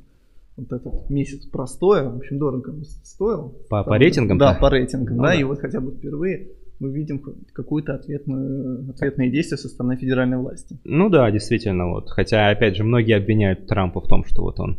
вот 0.58 0.72
этот 0.72 1.10
месяц 1.10 1.46
простоя, 1.46 2.10
в 2.10 2.18
общем, 2.18 2.40
дорого 2.40 2.74
стоил. 3.04 3.56
По, 3.70 3.84
по 3.84 3.98
рейтингам? 3.98 4.38
Да, 4.38 4.54
по 4.60 4.70
рейтингам, 4.70 5.18
ну, 5.18 5.24
да, 5.24 5.30
да, 5.30 5.36
и 5.36 5.44
вот 5.44 5.60
хотя 5.60 5.80
бы 5.80 5.92
впервые 5.92 6.50
мы 6.80 6.92
видим 6.92 7.20
какую-то 7.54 7.96
ответную, 7.96 8.90
ответные 8.90 9.32
действия 9.32 9.58
со 9.58 9.68
стороны 9.68 9.98
федеральной 9.98 10.38
власти. 10.38 10.80
Ну 10.84 11.10
да, 11.10 11.30
действительно, 11.32 11.90
вот. 11.90 12.10
Хотя, 12.10 12.50
опять 12.50 12.76
же, 12.76 12.84
многие 12.84 13.16
обвиняют 13.16 13.68
Трампа 13.68 14.02
в 14.02 14.08
том, 14.08 14.26
что 14.26 14.44
вот 14.44 14.60
он 14.60 14.78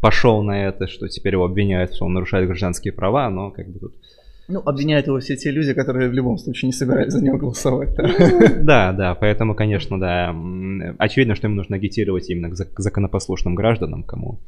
пошел 0.00 0.42
на 0.42 0.66
это, 0.68 0.86
что 0.86 1.08
теперь 1.08 1.34
его 1.34 1.44
обвиняют, 1.44 1.94
что 1.94 2.06
он 2.06 2.14
нарушает 2.14 2.46
гражданские 2.46 2.92
права, 2.92 3.28
но 3.30 3.50
как 3.50 3.68
бы 3.68 3.78
тут 3.78 3.94
ну, 4.50 4.60
обвиняют 4.64 5.06
его 5.06 5.18
все 5.20 5.36
те 5.36 5.50
люди, 5.50 5.72
которые 5.72 6.08
в 6.08 6.12
любом 6.12 6.38
случае 6.38 6.68
не 6.68 6.72
собирались 6.72 7.12
за 7.12 7.24
него 7.24 7.38
голосовать. 7.38 7.94
Да, 7.94 8.92
да, 8.96 9.14
поэтому, 9.14 9.54
конечно, 9.54 9.98
да, 9.98 10.34
очевидно, 10.98 11.34
что 11.34 11.46
им 11.46 11.56
нужно 11.56 11.76
агитировать 11.76 12.28
именно 12.30 12.50
к 12.50 12.80
законопослушным 12.80 13.54
гражданам, 13.54 14.02
кому 14.02 14.38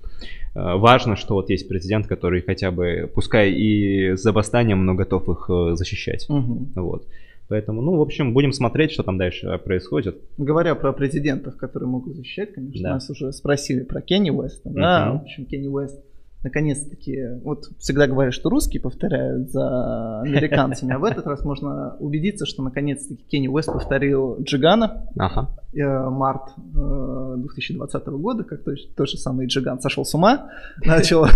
э, 0.54 0.76
важно, 0.76 1.16
что 1.16 1.34
вот 1.34 1.50
есть 1.50 1.68
президент, 1.68 2.06
который 2.06 2.42
хотя 2.42 2.70
бы, 2.70 3.10
пускай 3.14 3.52
и 3.52 4.14
за 4.16 4.32
восстанием, 4.32 4.84
но 4.84 4.94
готов 4.94 5.28
их 5.28 5.46
э, 5.48 5.76
защищать. 5.76 6.26
Вот. 6.28 7.06
Поэтому, 7.48 7.82
ну, 7.82 7.96
в 7.96 8.00
общем, 8.00 8.32
будем 8.32 8.52
смотреть, 8.52 8.92
что 8.92 9.02
там 9.02 9.18
дальше 9.18 9.60
происходит. 9.62 10.16
Говоря 10.38 10.74
про 10.74 10.92
президентов, 10.92 11.56
которые 11.56 11.88
могут 11.88 12.16
защищать, 12.16 12.54
конечно, 12.54 12.82
да. 12.82 12.94
нас 12.94 13.10
уже 13.10 13.32
спросили 13.32 13.82
про 13.82 14.00
Кенни 14.00 14.30
Уэста. 14.30 14.70
Да, 14.70 15.12
в 15.12 15.22
общем, 15.22 15.44
Кенни 15.44 15.68
Уэст 15.68 16.00
наконец-таки, 16.42 17.40
вот 17.44 17.66
всегда 17.78 18.06
говорят, 18.06 18.34
что 18.34 18.50
русские 18.50 18.80
повторяют 18.80 19.50
за 19.50 20.20
американцами, 20.22 20.94
а 20.94 20.98
в 20.98 21.04
этот 21.04 21.26
раз 21.26 21.44
можно 21.44 21.96
убедиться, 22.00 22.46
что 22.46 22.62
наконец-таки 22.62 23.22
Кенни 23.24 23.48
Уэст 23.48 23.72
повторил 23.72 24.38
Джигана, 24.42 25.06
ага. 25.16 25.56
э, 25.72 26.10
март 26.10 26.50
э, 26.74 27.34
2020 27.38 28.06
года, 28.06 28.44
как 28.44 28.64
то, 28.64 28.74
тот 28.96 29.08
же 29.08 29.18
самый 29.18 29.46
Джиган 29.46 29.80
сошел 29.80 30.04
с 30.04 30.14
ума, 30.14 30.50
начал 30.84 31.26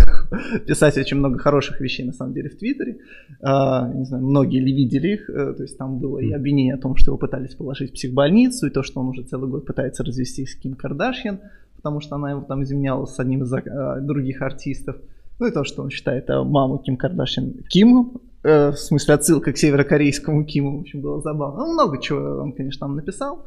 писать 0.66 0.98
очень 0.98 1.18
много 1.18 1.38
хороших 1.38 1.80
вещей 1.80 2.04
на 2.04 2.12
самом 2.12 2.32
деле 2.32 2.50
в 2.50 2.58
Твиттере, 2.58 2.98
э, 3.40 3.92
не 3.94 4.04
знаю, 4.04 4.24
многие 4.24 4.60
ли 4.60 4.74
видели 4.74 5.14
их, 5.14 5.30
э, 5.30 5.54
то 5.54 5.62
есть 5.62 5.78
там 5.78 5.98
было 5.98 6.18
и 6.18 6.32
обвинение 6.32 6.74
о 6.74 6.78
том, 6.78 6.96
что 6.96 7.12
его 7.12 7.18
пытались 7.18 7.54
положить 7.54 7.90
в 7.90 7.94
психбольницу, 7.94 8.66
и 8.66 8.70
то, 8.70 8.82
что 8.82 9.00
он 9.00 9.08
уже 9.08 9.22
целый 9.22 9.48
год 9.48 9.66
пытается 9.66 10.02
развестись 10.02 10.52
с 10.52 10.56
Ким 10.56 10.74
Кардашьян, 10.74 11.40
потому 11.76 12.00
что 12.00 12.16
она 12.16 12.30
его 12.30 12.42
там 12.42 12.62
изменяла 12.62 13.06
с 13.06 13.18
одним 13.18 13.42
из 13.42 13.52
э, 13.52 14.00
других 14.00 14.42
артистов. 14.42 14.96
Ну 15.38 15.46
и 15.46 15.52
то, 15.52 15.64
что 15.64 15.82
он 15.82 15.90
считает 15.90 16.28
э, 16.30 16.42
маму 16.42 16.78
Ким 16.78 16.96
Кардашьян 16.96 17.54
Ким, 17.68 18.20
э, 18.42 18.70
в 18.70 18.76
смысле 18.76 19.14
отсылка 19.14 19.52
к 19.52 19.58
северокорейскому 19.58 20.44
Киму, 20.44 20.78
в 20.78 20.80
общем, 20.80 21.00
было 21.00 21.20
забавно. 21.20 21.64
Ну, 21.64 21.72
много 21.72 22.00
чего 22.00 22.42
он, 22.42 22.52
конечно, 22.52 22.86
там 22.86 22.96
написал. 22.96 23.44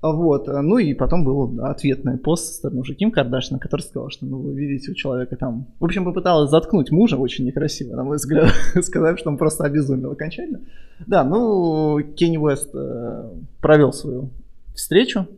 Вот, 0.00 0.48
ну 0.48 0.78
и 0.78 0.94
потом 0.94 1.24
был 1.24 1.60
ответный 1.64 2.18
пост 2.18 2.46
со 2.46 2.54
стороны 2.54 2.80
уже 2.80 2.94
Ким 2.94 3.12
Кардашьян, 3.12 3.60
который 3.60 3.82
сказал, 3.82 4.10
что, 4.10 4.26
ну, 4.26 4.40
вы 4.40 4.52
видите, 4.52 4.90
у 4.90 4.94
человека 4.94 5.36
там... 5.36 5.68
В 5.78 5.84
общем, 5.84 6.04
попыталась 6.04 6.50
заткнуть 6.50 6.90
мужа 6.90 7.16
очень 7.16 7.44
некрасиво, 7.44 7.94
на 7.94 8.02
мой 8.02 8.16
взгляд, 8.16 8.52
сказав, 8.82 9.16
что 9.16 9.30
он 9.30 9.38
просто 9.38 9.62
обезумел 9.62 10.10
окончательно. 10.10 10.62
Да, 11.06 11.22
ну, 11.22 12.00
Кенни 12.16 12.36
Уэст 12.36 12.74
э, 12.74 13.30
провел 13.60 13.92
свою 13.92 14.30
встречу 14.74 15.28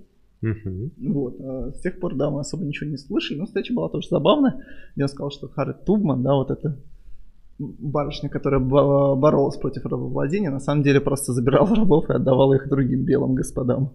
Uh-huh. 0.45 0.91
Вот. 0.99 1.41
А 1.41 1.73
с 1.73 1.81
тех 1.81 1.99
пор, 1.99 2.15
да, 2.17 2.31
мы 2.31 2.41
особо 2.41 2.65
ничего 2.65 2.91
не 2.91 2.97
слышали. 2.97 3.39
Но 3.39 3.47
встреча 3.47 3.73
была 3.73 3.89
тоже 3.89 4.09
забавная. 4.09 4.63
Я 4.97 5.09
сказал, 5.09 5.31
что 5.31 5.49
Харрит 5.49 5.85
Тубман, 5.85 6.23
да, 6.23 6.35
вот 6.35 6.51
эта 6.51 6.77
барышня, 7.59 8.29
которая 8.29 8.61
боролась 8.61 9.57
против 9.57 9.87
рабовладения, 9.87 10.51
на 10.51 10.61
самом 10.61 10.83
деле 10.83 11.01
просто 11.01 11.33
забирала 11.33 11.67
рабов 11.75 12.11
и 12.11 12.13
отдавала 12.13 12.55
их 12.55 12.69
другим 12.69 13.05
белым 13.05 13.35
господам. 13.35 13.93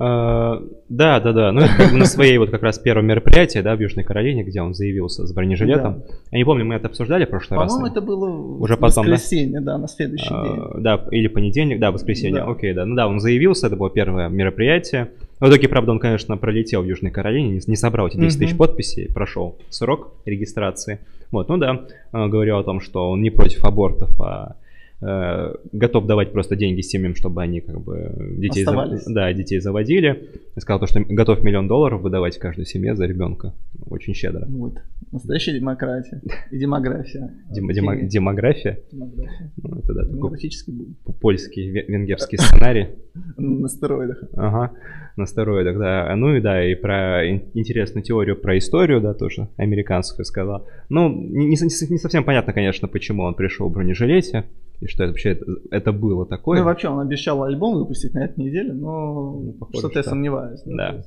А, 0.00 0.62
да, 0.88 1.18
да, 1.18 1.32
да. 1.32 1.50
Ну, 1.50 1.60
это 1.60 1.76
как 1.76 1.90
бы 1.90 1.98
на 1.98 2.04
своей 2.04 2.38
вот 2.38 2.50
как 2.50 2.62
раз 2.62 2.78
первом 2.78 3.06
мероприятии, 3.06 3.58
да, 3.58 3.74
в 3.74 3.80
Южной 3.80 4.04
Каролине, 4.04 4.44
где 4.44 4.62
он 4.62 4.72
заявился 4.72 5.26
с 5.26 5.32
бронежилетом. 5.32 6.04
Да. 6.06 6.14
Я 6.30 6.38
не 6.38 6.44
помню, 6.44 6.64
мы 6.64 6.76
это 6.76 6.86
обсуждали 6.86 7.24
в 7.24 7.30
прошлый 7.30 7.56
По-моему, 7.58 7.64
раз. 7.64 7.72
По-моему, 7.72 7.96
это 7.96 8.00
было 8.00 8.62
уже 8.62 8.76
потом, 8.76 9.06
воскресенье, 9.06 9.60
да? 9.60 9.72
да, 9.72 9.78
на 9.78 9.88
следующий 9.88 10.32
а, 10.32 10.44
день. 10.44 10.82
Да, 10.84 11.04
или 11.10 11.26
понедельник, 11.26 11.80
да, 11.80 11.90
воскресенье, 11.90 12.42
да. 12.42 12.50
окей, 12.50 12.74
да. 12.74 12.84
Ну 12.84 12.94
да, 12.94 13.08
он 13.08 13.18
заявился, 13.18 13.66
это 13.66 13.74
было 13.74 13.90
первое 13.90 14.28
мероприятие. 14.28 15.10
В 15.40 15.48
итоге, 15.48 15.68
правда, 15.68 15.92
он, 15.92 15.98
конечно, 15.98 16.36
пролетел 16.36 16.82
в 16.82 16.86
Южной 16.86 17.10
Каролине, 17.10 17.50
не, 17.50 17.60
не 17.66 17.76
собрал 17.76 18.08
эти 18.08 18.16
10 18.16 18.38
тысяч 18.38 18.56
подписей, 18.56 19.12
прошел 19.12 19.56
срок 19.70 20.12
регистрации. 20.24 20.98
Вот, 21.30 21.48
ну 21.48 21.58
да, 21.58 21.86
говорил 22.12 22.58
о 22.58 22.64
том, 22.64 22.80
что 22.80 23.10
он 23.10 23.22
не 23.22 23.30
против 23.30 23.64
абортов, 23.64 24.10
а 24.20 24.56
Э, 24.56 24.67
готов 25.00 26.06
давать 26.06 26.32
просто 26.32 26.56
деньги 26.56 26.80
семьям, 26.80 27.14
чтобы 27.14 27.42
они 27.42 27.60
как 27.60 27.80
бы 27.80 28.34
детей, 28.36 28.64
за, 28.64 29.00
да, 29.06 29.32
детей 29.32 29.60
заводили. 29.60 30.30
Сказал, 30.56 30.80
то, 30.80 30.86
что 30.86 31.00
готов 31.00 31.42
миллион 31.44 31.68
долларов 31.68 32.02
выдавать 32.02 32.36
каждой 32.38 32.66
семье 32.66 32.96
за 32.96 33.06
ребенка. 33.06 33.54
Очень 33.86 34.14
щедро. 34.14 34.46
Вот. 34.48 34.74
Настоящая 35.12 35.58
демократия. 35.58 36.20
И 36.50 36.58
демография. 36.58 37.32
Дем, 37.50 37.68
демо, 37.68 37.96
демография? 37.96 38.80
Демография. 38.90 39.52
Ну, 39.62 39.78
это 39.78 39.94
да, 39.94 40.04
Демографический 40.04 40.72
бум. 40.72 40.96
Польский, 41.20 41.70
венгерский 41.70 42.36
сценарий. 42.36 42.88
На 43.36 43.68
стероидах. 43.68 44.24
Ага, 44.34 44.72
на 45.16 45.26
стероидах, 45.26 45.78
да. 45.78 46.12
Ну 46.16 46.34
и 46.34 46.40
да, 46.40 46.64
и 46.64 46.74
про 46.74 47.24
интересную 47.28 48.02
теорию 48.02 48.36
про 48.36 48.58
историю, 48.58 49.00
да, 49.00 49.14
тоже 49.14 49.48
американскую 49.56 50.24
сказал. 50.24 50.66
Ну, 50.88 51.08
не, 51.08 51.46
не, 51.46 51.56
не 51.90 51.98
совсем 51.98 52.24
понятно, 52.24 52.52
конечно, 52.52 52.88
почему 52.88 53.22
он 53.22 53.34
пришел 53.34 53.68
в 53.68 53.72
бронежилете 53.72 54.44
и 54.80 54.86
что 54.86 55.02
это 55.02 55.12
вообще 55.12 55.30
это, 55.30 55.44
это 55.70 55.92
было 55.92 56.24
такое. 56.24 56.60
Ну, 56.60 56.64
вообще, 56.64 56.88
он 56.88 57.00
обещал 57.00 57.42
альбом 57.42 57.78
выпустить 57.78 58.14
на 58.14 58.24
этой 58.24 58.44
неделе, 58.44 58.72
но 58.72 59.40
ну, 59.42 59.52
похоже, 59.52 59.78
что-то 59.78 59.92
что... 59.92 59.98
я 60.00 60.04
сомневаюсь. 60.04 60.60
Да. 60.64 60.92
да. 60.92 61.04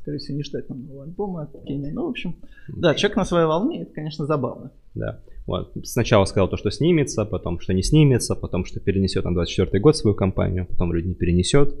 скорее 0.00 0.18
всего, 0.18 0.36
не 0.36 0.42
ждать 0.42 0.68
нам 0.68 0.84
нового 0.84 1.04
альбома 1.04 1.42
от 1.42 1.64
Кенни. 1.64 1.90
Ну, 1.90 2.06
в 2.06 2.10
общем, 2.10 2.36
да, 2.68 2.94
человек 2.94 3.16
на 3.16 3.24
своей 3.24 3.46
волне, 3.46 3.82
это, 3.82 3.92
конечно, 3.94 4.26
забавно. 4.26 4.70
Да. 4.94 5.20
Вот. 5.46 5.72
Сначала 5.84 6.26
сказал 6.26 6.48
то, 6.48 6.56
что 6.56 6.70
снимется, 6.70 7.24
потом, 7.24 7.58
что 7.58 7.72
не 7.72 7.82
снимется, 7.82 8.36
потом, 8.36 8.64
что 8.66 8.80
перенесет 8.80 9.24
на 9.24 9.32
24 9.32 9.80
год 9.80 9.96
свою 9.96 10.14
кампанию, 10.14 10.66
потом 10.66 10.90
вроде 10.90 11.08
не 11.08 11.14
перенесет. 11.14 11.74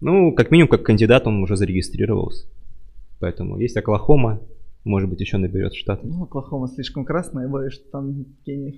Ну, 0.00 0.32
как 0.32 0.50
минимум, 0.50 0.68
как 0.68 0.84
кандидат 0.84 1.26
он 1.26 1.42
уже 1.42 1.56
зарегистрировался. 1.56 2.46
Поэтому 3.18 3.58
есть 3.58 3.76
Оклахома, 3.76 4.40
может 4.84 5.10
быть, 5.10 5.20
еще 5.20 5.36
наберет 5.36 5.74
штат. 5.74 6.02
Ну, 6.04 6.24
Оклахома 6.24 6.68
слишком 6.68 7.04
красная, 7.04 7.44
я 7.44 7.48
боюсь, 7.48 7.74
что 7.74 7.90
там 7.90 8.26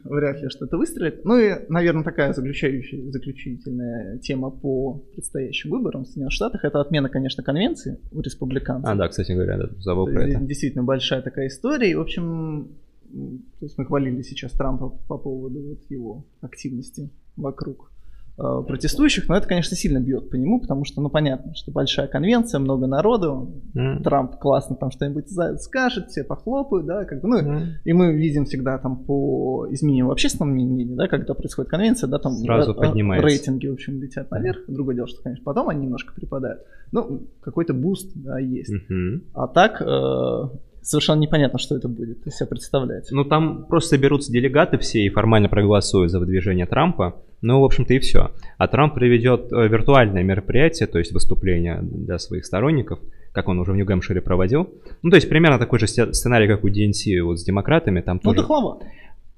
вряд 0.04 0.42
ли 0.42 0.48
что-то 0.48 0.76
выстрелит. 0.76 1.24
Ну 1.24 1.38
и, 1.38 1.52
наверное, 1.68 2.02
такая 2.02 2.32
заключающая, 2.32 3.10
заключительная 3.10 4.18
тема 4.18 4.50
по 4.50 5.02
предстоящим 5.12 5.70
выборам 5.70 6.04
в 6.04 6.06
Соединенных 6.06 6.32
Штатах 6.32 6.64
это 6.64 6.80
отмена, 6.80 7.08
конечно, 7.08 7.42
конвенции 7.42 7.98
у 8.10 8.20
республиканцев. 8.20 8.90
А, 8.90 8.94
да, 8.96 9.08
кстати 9.08 9.32
говоря, 9.32 9.58
да, 9.58 9.68
забыл 9.78 10.06
про 10.06 10.26
это. 10.26 10.40
Действительно 10.40 10.84
большая 10.84 11.22
такая 11.22 11.46
история. 11.48 11.90
И, 11.90 11.94
в 11.94 12.00
общем, 12.00 12.68
то 13.12 13.66
есть 13.66 13.78
мы 13.78 13.84
хвалили 13.84 14.22
сейчас 14.22 14.52
Трампа 14.52 14.88
по 14.88 15.18
поводу 15.18 15.60
вот 15.60 15.90
его 15.90 16.24
активности 16.40 17.10
вокруг 17.36 17.92
протестующих, 18.36 19.28
но 19.28 19.36
это, 19.36 19.46
конечно, 19.46 19.76
сильно 19.76 19.98
бьет 19.98 20.30
по 20.30 20.36
нему, 20.36 20.60
потому 20.60 20.84
что, 20.84 21.00
ну, 21.00 21.10
понятно, 21.10 21.54
что 21.54 21.70
большая 21.70 22.06
конвенция, 22.08 22.60
много 22.60 22.86
народу, 22.86 23.62
mm. 23.74 24.02
Трамп 24.02 24.36
классно 24.38 24.74
там 24.76 24.90
что-нибудь 24.90 25.26
скажет, 25.60 26.08
все 26.08 26.24
похлопают, 26.24 26.86
да, 26.86 27.04
как 27.04 27.20
бы, 27.20 27.28
ну, 27.28 27.40
mm. 27.40 27.66
и 27.84 27.92
мы 27.92 28.14
видим 28.14 28.46
всегда 28.46 28.78
там 28.78 29.04
по 29.04 29.66
изменениям 29.70 30.08
в 30.08 30.12
общественном 30.12 30.54
мнении, 30.54 30.84
да, 30.84 31.08
когда 31.08 31.34
происходит 31.34 31.70
конвенция, 31.70 32.08
да, 32.08 32.18
там 32.18 32.32
Сразу 32.32 32.74
поднимается. 32.74 33.26
рейтинги, 33.26 33.66
в 33.66 33.74
общем, 33.74 34.00
летят 34.00 34.30
наверх, 34.30 34.60
другое 34.66 34.96
дело, 34.96 35.08
что, 35.08 35.22
конечно, 35.22 35.44
потом 35.44 35.68
они 35.68 35.84
немножко 35.84 36.14
припадают, 36.14 36.62
ну, 36.90 37.28
какой-то 37.42 37.74
boost, 37.74 38.12
да, 38.14 38.38
есть, 38.38 38.72
mm-hmm. 38.72 39.20
а 39.34 39.46
так... 39.48 39.82
Э, 39.82 40.56
совершенно 40.82 41.20
непонятно, 41.20 41.58
что 41.58 41.76
это 41.76 41.88
будет 41.88 42.18
себя 42.32 42.46
представлять. 42.46 43.08
Ну, 43.10 43.24
там 43.24 43.66
просто 43.66 43.90
соберутся 43.90 44.32
делегаты 44.32 44.78
все 44.78 45.00
и 45.00 45.08
формально 45.08 45.48
проголосуют 45.48 46.10
за 46.10 46.18
выдвижение 46.18 46.66
Трампа. 46.66 47.16
Ну, 47.40 47.60
в 47.60 47.64
общем-то, 47.64 47.94
и 47.94 47.98
все. 47.98 48.30
А 48.56 48.68
Трамп 48.68 48.94
проведет 48.94 49.52
э, 49.52 49.66
виртуальное 49.66 50.22
мероприятие, 50.22 50.86
то 50.86 50.98
есть 50.98 51.12
выступление 51.12 51.80
для 51.82 52.18
своих 52.18 52.46
сторонников, 52.46 53.00
как 53.32 53.48
он 53.48 53.58
уже 53.58 53.72
в 53.72 53.76
Нью-Гэмпшире 53.76 54.20
проводил. 54.20 54.70
Ну, 55.02 55.10
то 55.10 55.16
есть 55.16 55.28
примерно 55.28 55.58
такой 55.58 55.80
же 55.80 55.88
сценарий, 55.88 56.46
как 56.46 56.62
у 56.62 56.68
DNC 56.68 57.20
вот 57.22 57.40
с 57.40 57.44
демократами. 57.44 58.00
Там 58.00 58.20
ну, 58.22 58.30
тоже... 58.30 58.42
дохловато 58.42 58.86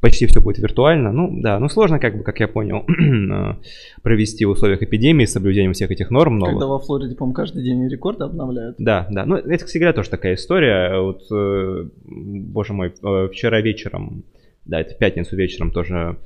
почти 0.05 0.27
все 0.27 0.41
будет 0.43 0.59
виртуально. 0.59 1.13
Ну 1.13 1.41
да, 1.41 1.59
ну 1.59 1.71
сложно, 1.71 1.99
как 1.99 2.19
бы, 2.19 2.25
как 2.25 2.39
я 2.39 2.47
понял, 2.47 2.85
э, 2.89 3.55
провести 4.03 4.45
в 4.45 4.51
условиях 4.51 4.83
эпидемии 4.83 5.25
с 5.25 5.33
соблюдением 5.33 5.73
всех 5.73 5.91
этих 5.91 6.11
норм. 6.11 6.39
Новых. 6.39 6.57
Когда 6.57 6.67
во 6.67 6.79
Флориде, 6.79 7.15
по-моему, 7.17 7.35
каждый 7.35 7.65
день 7.65 7.89
рекорды 7.89 8.25
обновляют. 8.25 8.77
Да, 8.79 9.07
да. 9.11 9.25
Ну, 9.25 9.37
это 9.37 9.65
всегда 9.65 9.95
тоже 9.95 10.11
такая 10.11 10.35
история. 10.35 11.01
Вот, 11.01 11.23
э, 11.33 11.89
боже 12.05 12.75
мой, 12.75 12.93
э, 13.03 13.29
вчера 13.33 13.63
вечером, 13.63 14.25
да, 14.67 14.83
это 14.83 14.95
в 14.95 14.99
пятницу 14.99 15.37
вечером 15.37 15.71
тоже 15.71 16.19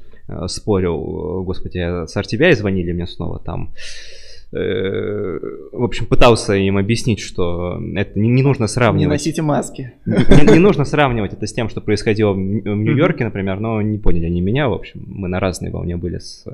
спорил, 0.48 1.42
господи, 1.44 1.78
с 2.06 2.14
RTVI 2.14 2.54
звонили 2.54 2.92
мне 2.92 3.06
снова 3.06 3.38
там 3.38 3.70
Э, 3.70 4.27
в 4.50 5.84
общем, 5.84 6.06
пытался 6.06 6.54
им 6.54 6.78
объяснить, 6.78 7.20
что 7.20 7.78
это 7.94 8.18
не, 8.18 8.28
не 8.28 8.42
нужно 8.42 8.66
сравнивать. 8.66 9.00
Не 9.00 9.06
носите 9.06 9.42
маски. 9.42 9.92
Не, 10.06 10.52
не 10.52 10.58
нужно 10.58 10.84
сравнивать 10.84 11.34
это 11.34 11.46
с 11.46 11.52
тем, 11.52 11.68
что 11.68 11.80
происходило 11.80 12.32
в, 12.32 12.36
в 12.36 12.38
Нью-Йорке, 12.38 13.24
например, 13.24 13.60
но 13.60 13.82
не 13.82 13.98
поняли 13.98 14.24
они 14.26 14.40
меня, 14.40 14.68
в 14.68 14.72
общем, 14.72 15.04
мы 15.06 15.28
на 15.28 15.38
разной 15.38 15.70
волне 15.70 15.96
были 15.96 16.18
с 16.18 16.46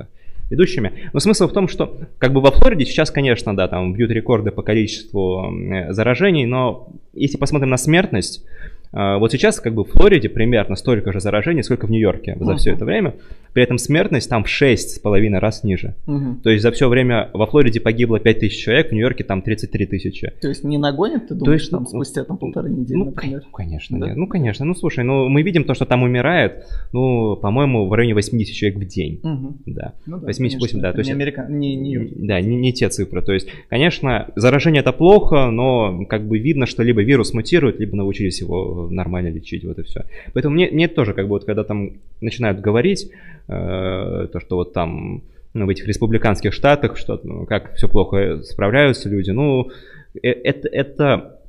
ведущими. 0.51 0.93
Но 1.13 1.21
смысл 1.21 1.49
в 1.49 1.53
том, 1.53 1.69
что 1.69 1.97
как 2.19 2.33
бы 2.33 2.41
во 2.41 2.51
Флориде 2.51 2.85
сейчас, 2.85 3.11
конечно, 3.11 3.57
да, 3.57 3.69
там 3.69 3.95
бьют 3.95 4.11
рекорды 4.11 4.51
по 4.51 4.63
количеству 4.63 5.53
заражений, 5.91 6.47
но 6.47 6.89
если 7.13 7.37
посмотрим 7.37 7.71
на 7.71 7.77
смертность, 7.77 8.45
вот 8.95 9.33
сейчас 9.33 9.59
как 9.59 9.75
бы 9.75 9.85
в 9.85 9.89
Флориде 9.89 10.29
примерно 10.29 10.77
столько 10.77 11.13
же 11.13 11.21
заражений, 11.21 11.63
сколько 11.63 11.87
в 11.87 11.91
Нью-Йорке 11.91 12.37
за 12.39 12.53
uh-huh. 12.53 12.57
все 12.57 12.73
это 12.73 12.85
время. 12.85 13.15
При 13.53 13.63
этом 13.63 13.79
смертность 13.79 14.29
там 14.31 14.45
в 14.45 14.49
6,5 14.49 15.39
раз 15.39 15.65
ниже. 15.65 15.95
Uh-huh. 16.07 16.41
То 16.43 16.51
есть 16.51 16.63
за 16.63 16.71
все 16.71 16.89
время 16.89 17.31
во 17.33 17.47
Флориде 17.47 17.81
погибло 17.81 18.21
5 18.21 18.39
тысяч 18.39 18.63
человек, 18.63 18.91
в 18.91 18.93
Нью-Йорке 18.93 19.25
там 19.25 19.43
33 19.43 19.87
тысячи. 19.87 20.33
То 20.41 20.49
есть 20.49 20.65
не 20.65 20.79
нагонят, 20.79 21.29
ты 21.29 21.35
думаешь, 21.35 21.45
То 21.45 21.53
есть, 21.53 21.71
там 21.71 21.81
ну, 21.83 21.87
спустя 21.89 22.25
там 22.25 22.37
полторы 22.37 22.71
недели, 22.71 22.97
ну, 22.97 23.07
например? 23.07 23.43
конечно, 23.53 23.99
да? 23.99 24.07
нет. 24.07 24.17
Ну, 24.17 24.27
конечно. 24.29 24.65
Ну, 24.65 24.75
слушай, 24.75 25.05
ну 25.05 25.29
мы 25.29 25.43
видим 25.43 25.65
то, 25.65 25.75
что 25.75 25.87
там 25.87 26.03
умирает, 26.03 26.65
ну, 26.93 27.37
по-моему, 27.37 27.87
в 27.87 27.93
районе 27.93 28.15
80 28.15 28.55
человек 28.55 28.79
в 28.79 28.87
день. 28.87 29.21
Uh-huh. 29.25 29.55
Да. 29.67 29.95
Ну, 30.07 30.19
да 30.19 30.27
88, 30.27 30.81
да. 30.81 30.93
То 30.93 30.99
есть, 30.99 31.11
не, 31.11 31.15
Америка... 31.15 31.47
не, 31.49 31.75
не 31.75 31.99
Да, 31.99 32.41
не, 32.41 32.57
не 32.57 32.73
те 32.73 32.89
цифры. 32.89 33.23
То 33.23 33.33
есть, 33.33 33.49
конечно, 33.69 34.31
заражение 34.37 34.81
это 34.81 34.93
плохо, 34.93 35.51
но 35.51 36.05
как 36.07 36.27
бы 36.27 36.39
видно, 36.39 36.67
что 36.67 36.83
либо 36.83 37.03
вирус 37.03 37.35
мутирует, 37.35 37.81
либо 37.81 37.97
научились 37.97 38.41
его 38.41 38.84
нормально 38.91 39.29
лечить 39.29 39.65
вот 39.65 39.79
и 39.79 39.83
все. 39.83 40.05
Поэтому 40.33 40.55
мне, 40.55 40.71
мне 40.71 40.89
тоже, 40.89 41.15
как 41.15 41.25
бы 41.27 41.31
вот 41.31 41.45
когда 41.45 41.65
там 41.65 41.93
начинают 42.21 42.61
говорить, 42.61 43.11
э, 43.49 44.29
то, 44.33 44.41
что 44.41 44.57
вот 44.57 44.73
там 44.73 45.23
ну, 45.55 45.67
в 45.67 45.69
этих 45.69 45.87
республиканских 45.87 46.53
штатах, 46.53 46.97
что 46.97 47.21
ну, 47.23 47.47
как 47.47 47.75
все 47.75 47.89
плохо 47.89 48.43
справляются 48.43 49.09
люди, 49.09 49.31
ну, 49.31 49.71
э, 50.23 50.29
это, 50.29 50.69
это, 50.69 51.41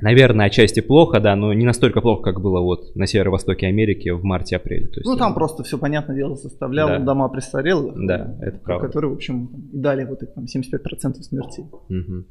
наверное, 0.00 0.46
отчасти 0.46 0.80
плохо, 0.80 1.20
да, 1.20 1.36
но 1.36 1.52
не 1.52 1.64
настолько 1.64 2.00
плохо, 2.00 2.22
как 2.22 2.40
было 2.40 2.60
вот 2.60 2.96
на 2.96 3.06
северо-востоке 3.06 3.66
Америки 3.66 4.08
в 4.08 4.24
марте-апреле. 4.24 4.88
Ну, 5.04 5.16
там 5.16 5.32
э, 5.32 5.34
просто 5.34 5.62
все, 5.62 5.78
понятное 5.78 6.16
дело, 6.16 6.36
составлял 6.36 6.88
да. 6.88 6.98
дома 6.98 7.28
престарелых. 7.28 7.94
Да, 8.06 8.36
это 8.40 8.58
правда. 8.58 8.86
Которые, 8.86 9.10
в 9.10 9.14
общем, 9.14 9.50
дали 9.72 10.04
вот 10.04 10.22
эти 10.22 10.30
там 10.30 10.44
75% 10.44 11.22
смертей. 11.22 11.64
Угу. 11.88 12.24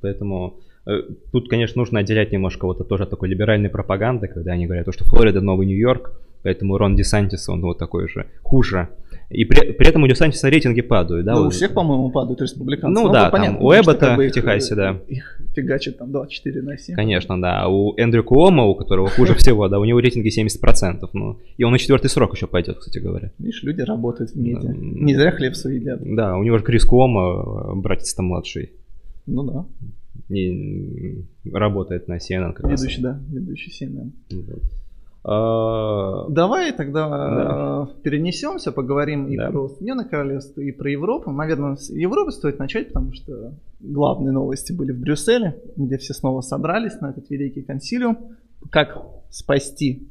Поэтому 0.00 0.60
Э, 0.60 0.71
тут, 0.84 1.48
конечно, 1.48 1.80
нужно 1.80 2.00
отделять 2.00 2.32
немножко 2.32 2.66
вот 2.66 2.80
это 2.80 2.84
тоже 2.84 3.06
такой 3.06 3.28
либеральной 3.28 3.68
пропаганды, 3.68 4.28
когда 4.28 4.52
они 4.52 4.66
говорят, 4.66 4.86
что 4.92 5.04
Флорида 5.04 5.40
новый 5.40 5.66
Нью-Йорк, 5.66 6.12
поэтому 6.42 6.76
Рон 6.76 6.96
Десантис, 6.96 7.48
он 7.48 7.62
вот 7.62 7.78
такой 7.78 8.08
же, 8.08 8.26
хуже. 8.42 8.88
И 9.30 9.44
при, 9.44 9.72
при 9.72 9.88
этом 9.88 10.02
у 10.02 10.08
Десантиса 10.08 10.48
рейтинги 10.48 10.82
падают, 10.82 11.24
да? 11.24 11.34
Ну, 11.34 11.46
у 11.46 11.50
всех, 11.50 11.72
по-моему, 11.72 12.10
падают 12.10 12.42
республиканцы. 12.42 12.92
Ну, 12.92 13.06
ну 13.06 13.12
да, 13.12 13.30
понятно, 13.30 13.58
там, 13.58 13.66
у 13.66 13.72
Эббота 13.72 14.06
как 14.06 14.16
бы 14.16 14.28
в 14.28 14.32
Техасе, 14.32 14.74
да. 14.74 14.98
Их 15.08 15.40
фигачит 15.54 15.98
там 15.98 16.10
24 16.10 16.62
на 16.62 16.76
7. 16.76 16.96
Конечно, 16.96 17.40
да. 17.40 17.68
У 17.68 17.94
Эндрю 17.96 18.24
Куома, 18.24 18.64
у 18.64 18.74
которого 18.74 19.08
хуже 19.08 19.34
всего, 19.36 19.68
да, 19.68 19.78
у 19.78 19.84
него 19.84 20.00
рейтинги 20.00 20.28
70%. 20.28 21.08
Ну, 21.12 21.38
и 21.56 21.64
он 21.64 21.72
на 21.72 21.78
четвертый 21.78 22.10
срок 22.10 22.34
еще 22.34 22.46
пойдет, 22.46 22.78
кстати 22.78 22.98
говоря. 22.98 23.30
Видишь, 23.38 23.62
люди 23.62 23.80
работают 23.82 24.32
в 24.32 24.36
медиа. 24.36 24.74
Не 24.74 25.14
зря 25.14 25.30
хлеб 25.30 25.54
едят. 25.54 26.00
Да, 26.02 26.36
у 26.36 26.42
него 26.42 26.58
же 26.58 26.64
Крис 26.64 26.84
Куома, 26.84 27.74
братец-то 27.76 28.22
младший. 28.22 28.72
Ну 29.26 29.44
да 29.44 29.64
не 30.32 31.24
работает 31.52 32.08
на 32.08 32.16
CNN. 32.16 32.52
Как 32.54 32.70
ведущий, 32.70 33.02
раз. 33.02 33.16
да, 33.16 33.20
ведущий 33.28 33.70
CNN. 33.70 34.10
Вот. 34.30 34.62
А... 35.24 36.28
Давай 36.28 36.72
тогда 36.72 37.08
да. 37.08 37.88
перенесемся, 38.02 38.72
поговорим 38.72 39.28
и 39.28 39.36
да. 39.36 39.50
про 39.50 39.68
Соединенное 39.68 40.04
Королевство, 40.04 40.60
и 40.60 40.72
про 40.72 40.90
Европу. 40.90 41.30
Наверное, 41.30 41.76
с 41.76 41.90
Европы 41.90 42.32
стоит 42.32 42.58
начать, 42.58 42.88
потому 42.88 43.12
что 43.12 43.54
главные 43.80 44.32
новости 44.32 44.72
были 44.72 44.90
в 44.92 45.00
Брюсселе, 45.00 45.60
где 45.76 45.96
все 45.98 46.12
снова 46.12 46.40
собрались 46.40 47.00
на 47.00 47.10
этот 47.10 47.30
великий 47.30 47.62
консилиум. 47.62 48.18
Как 48.70 48.98
спасти 49.30 50.08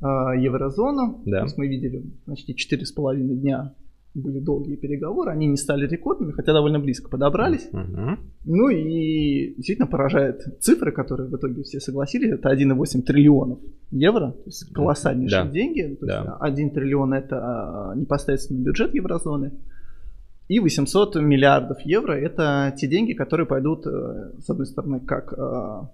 э, 0.00 0.04
еврозону. 0.04 1.22
Да. 1.24 1.38
То 1.38 1.44
есть 1.44 1.58
мы 1.58 1.68
видели 1.68 2.04
почти 2.26 2.54
4,5 2.54 3.16
дня 3.36 3.74
были 4.14 4.40
долгие 4.40 4.76
переговоры, 4.76 5.30
они 5.30 5.46
не 5.46 5.56
стали 5.56 5.86
рекордными, 5.86 6.32
хотя 6.32 6.52
довольно 6.52 6.78
близко 6.78 7.08
подобрались. 7.08 7.68
Uh-huh. 7.72 8.18
Ну 8.44 8.68
и 8.68 9.54
действительно 9.54 9.86
поражает 9.86 10.42
цифры, 10.60 10.92
которые 10.92 11.28
в 11.28 11.36
итоге 11.36 11.62
все 11.62 11.80
согласились, 11.80 12.32
это 12.32 12.52
1,8 12.52 13.02
триллионов 13.02 13.60
евро, 13.90 14.32
то 14.32 14.46
есть 14.46 14.72
колоссальнейшие 14.72 15.44
да. 15.44 15.50
деньги. 15.50 15.96
То 16.00 16.06
да. 16.06 16.18
есть 16.18 16.58
1 16.58 16.70
триллион 16.70 17.14
это 17.14 17.40
а, 17.40 17.94
непосредственно 17.94 18.62
бюджет 18.62 18.94
еврозоны. 18.94 19.52
И 20.48 20.60
800 20.60 21.16
миллиардов 21.16 21.80
евро 21.80 22.12
это 22.12 22.74
те 22.76 22.86
деньги, 22.86 23.14
которые 23.14 23.46
пойдут, 23.46 23.86
э, 23.86 24.32
с 24.44 24.50
одной 24.50 24.66
стороны, 24.66 25.00
как 25.00 25.32
uh, 25.32 25.86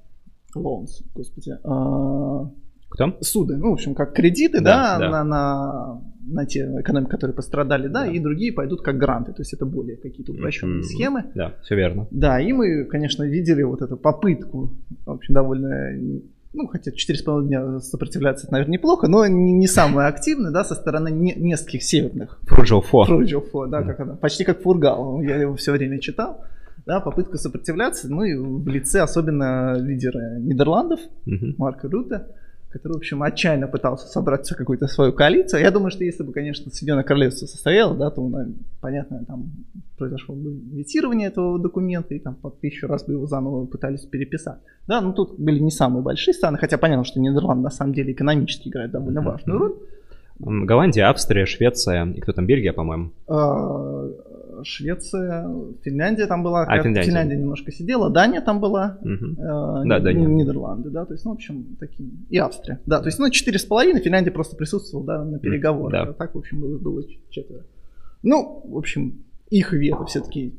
loans, 0.57 1.05
господи, 1.15 1.53
uh, 1.63 2.49
кто? 2.89 3.19
Суды, 3.21 3.57
ну, 3.57 3.71
в 3.71 3.73
общем, 3.75 3.95
как 3.95 4.15
кредиты, 4.15 4.61
да, 4.61 4.99
да, 4.99 4.99
да. 4.99 5.11
На, 5.11 5.25
на, 5.25 6.03
на 6.27 6.47
те 6.47 6.61
экономики, 6.81 7.11
которые 7.11 7.35
пострадали, 7.35 7.89
да, 7.89 8.05
да, 8.05 8.11
и 8.11 8.19
другие 8.19 8.53
пойдут 8.53 8.83
как 8.83 8.97
гранты, 8.97 9.33
то 9.33 9.43
есть 9.43 9.53
это 9.53 9.67
более 9.67 9.97
какие-то 9.97 10.33
упрощенные 10.33 10.81
mm-hmm. 10.81 10.83
схемы. 10.83 11.25
Да, 11.35 11.55
все 11.63 11.77
верно. 11.77 12.07
Да, 12.11 12.41
и 12.41 12.53
мы, 12.53 12.85
конечно, 12.85 13.25
видели 13.25 13.63
вот 13.63 13.83
эту 13.83 13.97
попытку, 13.97 14.73
в 15.05 15.11
общем, 15.11 15.35
довольно 15.35 15.93
ну, 16.55 16.67
хотя 16.67 16.91
4,5 16.91 17.47
дня 17.47 17.79
сопротивляться, 17.79 18.47
это, 18.47 18.55
наверное, 18.55 18.75
неплохо, 18.75 19.07
но 19.07 19.27
не, 19.27 19.53
не 19.53 19.67
самое 19.67 20.09
активное, 20.09 20.51
да, 20.51 20.65
со 20.65 20.75
стороны 20.75 21.11
не, 21.11 21.35
нескольких 21.35 21.83
северных. 21.83 22.41
Фурджофо. 22.45 23.05
Фурджофо, 23.05 23.67
да, 23.67 23.83
как 23.83 24.01
она, 24.01 24.17
почти 24.17 24.45
как 24.45 24.63
Фургал, 24.63 25.21
я 25.21 25.37
его 25.37 25.57
все 25.57 25.73
время 25.73 26.01
читал. 26.01 26.45
Да, 26.87 27.01
попытка 27.01 27.37
сопротивляться, 27.37 28.09
ну 28.09 28.23
и 28.23 28.35
в 28.35 28.67
лице 28.67 29.03
особенно 29.03 29.75
лидера 29.79 30.39
Нидерландов, 30.39 31.01
mm-hmm. 31.27 31.55
Марка 31.59 31.87
Рута 31.87 32.29
который, 32.71 32.93
в 32.93 32.97
общем, 32.97 33.23
отчаянно 33.23 33.67
пытался 33.67 34.09
собрать 34.09 34.49
какую-то 34.49 34.87
свою 34.89 35.13
коалицию. 35.13 35.63
Я 35.63 35.71
думаю, 35.71 35.91
что 35.91 36.05
если 36.05 36.23
бы, 36.23 36.33
конечно, 36.33 36.71
Соединенное 36.71 37.05
Королевство 37.05 37.47
состояло, 37.47 37.95
да, 37.95 38.11
то, 38.11 38.31
понятно, 38.81 39.25
там 39.27 39.51
произошло 39.97 40.35
бы 40.35 40.53
ветирование 40.73 41.29
этого 41.29 41.59
документа, 41.59 42.15
и 42.15 42.19
там 42.19 42.35
по 42.35 42.51
тысячу 42.51 42.87
раз 42.87 43.05
бы 43.05 43.15
его 43.15 43.27
заново 43.27 43.67
пытались 43.67 44.03
переписать. 44.03 44.59
Да, 44.87 45.01
ну 45.01 45.13
тут 45.13 45.39
были 45.39 45.59
не 45.59 45.71
самые 45.71 46.03
большие 46.03 46.35
страны, 46.35 46.59
хотя 46.59 46.79
понятно, 46.79 47.05
что 47.05 47.21
Нидерланды 47.21 47.65
на 47.65 47.71
самом 47.71 47.95
деле 47.95 48.13
экономически 48.13 48.69
играют 48.69 48.93
довольно 48.93 49.23
важную 49.23 49.59
роль. 49.59 49.75
Голландия, 50.39 51.09
Австрия, 51.09 51.47
Швеция 51.47 52.07
и 52.07 52.21
кто 52.21 52.33
там, 52.33 52.47
Бельгия, 52.47 52.73
по-моему? 52.73 53.11
Швеция, 54.65 55.49
Финляндия 55.83 56.27
там 56.27 56.43
была, 56.43 56.65
а, 56.65 56.83
Финляндия. 56.83 57.03
Финляндия 57.03 57.37
немножко 57.37 57.73
сидела, 57.73 58.11
Дания 58.11 58.41
там 58.41 58.61
была, 58.61 58.99
угу. 59.01 59.11
э, 59.11 59.83
да, 59.87 60.01
Дания. 60.01 60.27
Нидерланды, 60.27 60.91
да, 60.91 61.05
то 61.05 61.15
есть, 61.15 61.25
ну, 61.25 61.33
в 61.33 61.35
общем, 61.35 61.77
такие, 61.81 62.11
и 62.29 62.39
Австрия, 62.39 62.81
да, 62.87 63.01
то 63.01 63.07
есть, 63.07 63.19
ну, 63.19 63.31
четыре 63.31 63.59
с 63.59 63.65
половиной, 63.65 64.01
Финляндия 64.01 64.31
просто 64.31 64.57
присутствовала, 64.57 65.07
да, 65.07 65.25
на 65.25 65.39
переговорах, 65.39 65.93
да. 65.93 66.13
так, 66.13 66.35
в 66.35 66.39
общем, 66.39 66.61
было, 66.61 66.79
было 66.79 67.03
четверо. 67.31 67.65
Ну, 68.23 68.63
в 68.65 68.77
общем, 68.77 69.25
их 69.51 69.73
вето 69.73 70.05
все-таки 70.07 70.55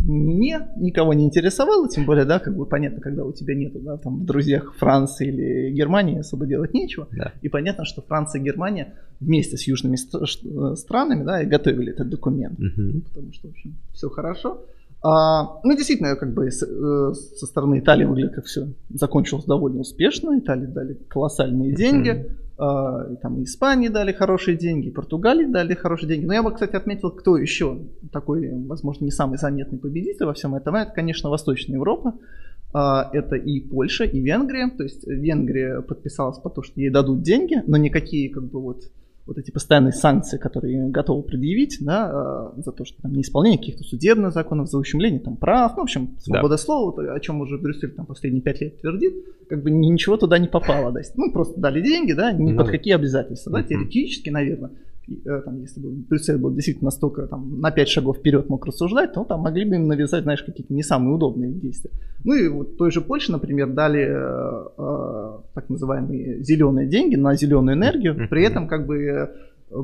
не, 0.00 0.58
никого 0.76 1.12
не 1.12 1.24
интересовало, 1.24 1.88
тем 1.88 2.06
более, 2.06 2.24
да, 2.24 2.38
как 2.38 2.56
бы 2.56 2.66
понятно, 2.66 3.00
когда 3.00 3.24
у 3.24 3.32
тебя 3.32 3.54
нету, 3.54 3.80
да, 3.80 3.96
там 3.96 4.20
в 4.20 4.24
друзьях 4.24 4.74
Франции 4.76 5.28
или 5.28 5.70
Германии 5.70 6.18
особо 6.18 6.46
делать 6.46 6.72
нечего. 6.72 7.08
Да. 7.12 7.32
И 7.42 7.48
понятно, 7.48 7.84
что 7.84 8.02
Франция 8.02 8.40
и 8.40 8.44
Германия 8.44 8.94
вместе 9.20 9.56
с 9.56 9.66
южными 9.66 9.96
странами, 10.76 11.24
да, 11.24 11.42
и 11.42 11.46
готовили 11.46 11.92
этот 11.92 12.08
документ. 12.08 12.58
Угу. 12.58 13.00
Потому 13.08 13.32
что, 13.32 13.48
в 13.48 13.50
общем, 13.50 13.74
все 13.92 14.08
хорошо. 14.08 14.64
А, 15.02 15.60
ну, 15.62 15.76
действительно, 15.76 16.16
как 16.16 16.34
бы 16.34 16.50
с, 16.50 16.62
э, 16.62 17.14
со 17.14 17.46
стороны 17.46 17.78
Италии 17.78 18.04
выглядит, 18.04 18.34
как 18.34 18.46
все 18.46 18.68
закончилось 18.90 19.44
довольно 19.44 19.80
успешно. 19.80 20.38
Италии 20.38 20.66
дали 20.66 20.94
колоссальные 21.08 21.74
деньги. 21.74 22.10
Mm-hmm. 22.10 22.47
А, 22.60 23.14
там 23.22 23.38
и 23.38 23.44
Испании 23.44 23.88
дали 23.88 24.12
хорошие 24.12 24.56
деньги, 24.56 24.90
Португалии 24.90 25.46
дали 25.46 25.74
хорошие 25.74 26.08
деньги. 26.08 26.26
Но 26.26 26.34
я 26.34 26.42
бы, 26.42 26.52
кстати, 26.52 26.74
отметил, 26.74 27.12
кто 27.12 27.36
еще 27.36 27.78
такой, 28.12 28.50
возможно, 28.66 29.04
не 29.04 29.12
самый 29.12 29.38
заметный 29.38 29.78
победитель 29.78 30.26
во 30.26 30.34
всем 30.34 30.56
этом. 30.56 30.74
Это, 30.74 30.90
конечно, 30.90 31.30
Восточная 31.30 31.76
Европа. 31.76 32.14
А, 32.74 33.10
это 33.12 33.36
и 33.36 33.60
Польша, 33.60 34.04
и 34.04 34.20
Венгрия. 34.20 34.70
То 34.76 34.82
есть 34.82 35.06
Венгрия 35.06 35.82
подписалась 35.82 36.38
по 36.38 36.50
то, 36.50 36.62
что 36.62 36.80
ей 36.80 36.90
дадут 36.90 37.22
деньги, 37.22 37.62
но 37.66 37.76
никакие 37.76 38.28
как 38.28 38.44
бы 38.44 38.60
вот 38.60 38.82
вот 39.28 39.36
эти 39.36 39.50
постоянные 39.50 39.92
санкции, 39.92 40.38
которые 40.38 40.88
готовы 40.88 41.22
предъявить, 41.22 41.76
да, 41.80 42.52
э, 42.56 42.62
за 42.62 42.72
то, 42.72 42.86
что 42.86 43.02
там 43.02 43.12
неисполнение 43.12 43.58
каких-то 43.58 43.84
судебных 43.84 44.32
законов, 44.32 44.68
за 44.68 44.78
ущемление 44.78 45.20
там 45.20 45.36
прав, 45.36 45.72
ну, 45.76 45.80
в 45.80 45.82
общем, 45.82 46.16
свобода 46.18 46.54
да. 46.54 46.58
слова, 46.58 47.12
о 47.12 47.20
чем 47.20 47.42
уже 47.42 47.58
Брюссель 47.58 47.90
там 47.90 48.06
последние 48.06 48.42
пять 48.42 48.62
лет 48.62 48.80
твердит, 48.80 49.14
как 49.48 49.62
бы 49.62 49.70
ничего 49.70 50.16
туда 50.16 50.38
не 50.38 50.48
попало, 50.48 50.92
да, 50.92 51.00
ну, 51.16 51.30
просто 51.30 51.60
дали 51.60 51.82
деньги, 51.82 52.12
да, 52.12 52.32
ни 52.32 52.52
ну, 52.52 52.56
под 52.56 52.70
какие 52.70 52.94
обязательства, 52.94 53.52
да, 53.52 53.62
теоретически, 53.62 54.30
наверное, 54.30 54.70
там, 55.44 55.60
если 55.60 55.80
бы 55.80 55.90
Брюссель 55.90 56.36
был 56.36 56.52
действительно 56.54 56.86
настолько 56.86 57.26
там, 57.26 57.60
на 57.60 57.70
5 57.70 57.88
шагов 57.88 58.18
вперед 58.18 58.48
мог 58.48 58.66
рассуждать, 58.66 59.12
то 59.12 59.24
там 59.24 59.40
могли 59.40 59.64
бы 59.64 59.76
им 59.76 59.86
навязать, 59.86 60.22
знаешь, 60.22 60.42
какие-то 60.42 60.72
не 60.74 60.82
самые 60.82 61.14
удобные 61.14 61.52
действия. 61.52 61.90
Ну 62.24 62.34
и 62.34 62.48
вот 62.48 62.76
той 62.76 62.90
же 62.90 63.00
Польше, 63.00 63.32
например, 63.32 63.72
дали 63.72 64.00
э, 64.00 64.68
э, 64.78 65.38
так 65.54 65.68
называемые 65.68 66.42
зеленые 66.42 66.88
деньги 66.88 67.16
на 67.16 67.34
зеленую 67.34 67.76
энергию, 67.76 68.14
при 68.28 68.44
этом 68.44 68.68
как 68.68 68.86
бы 68.86 69.30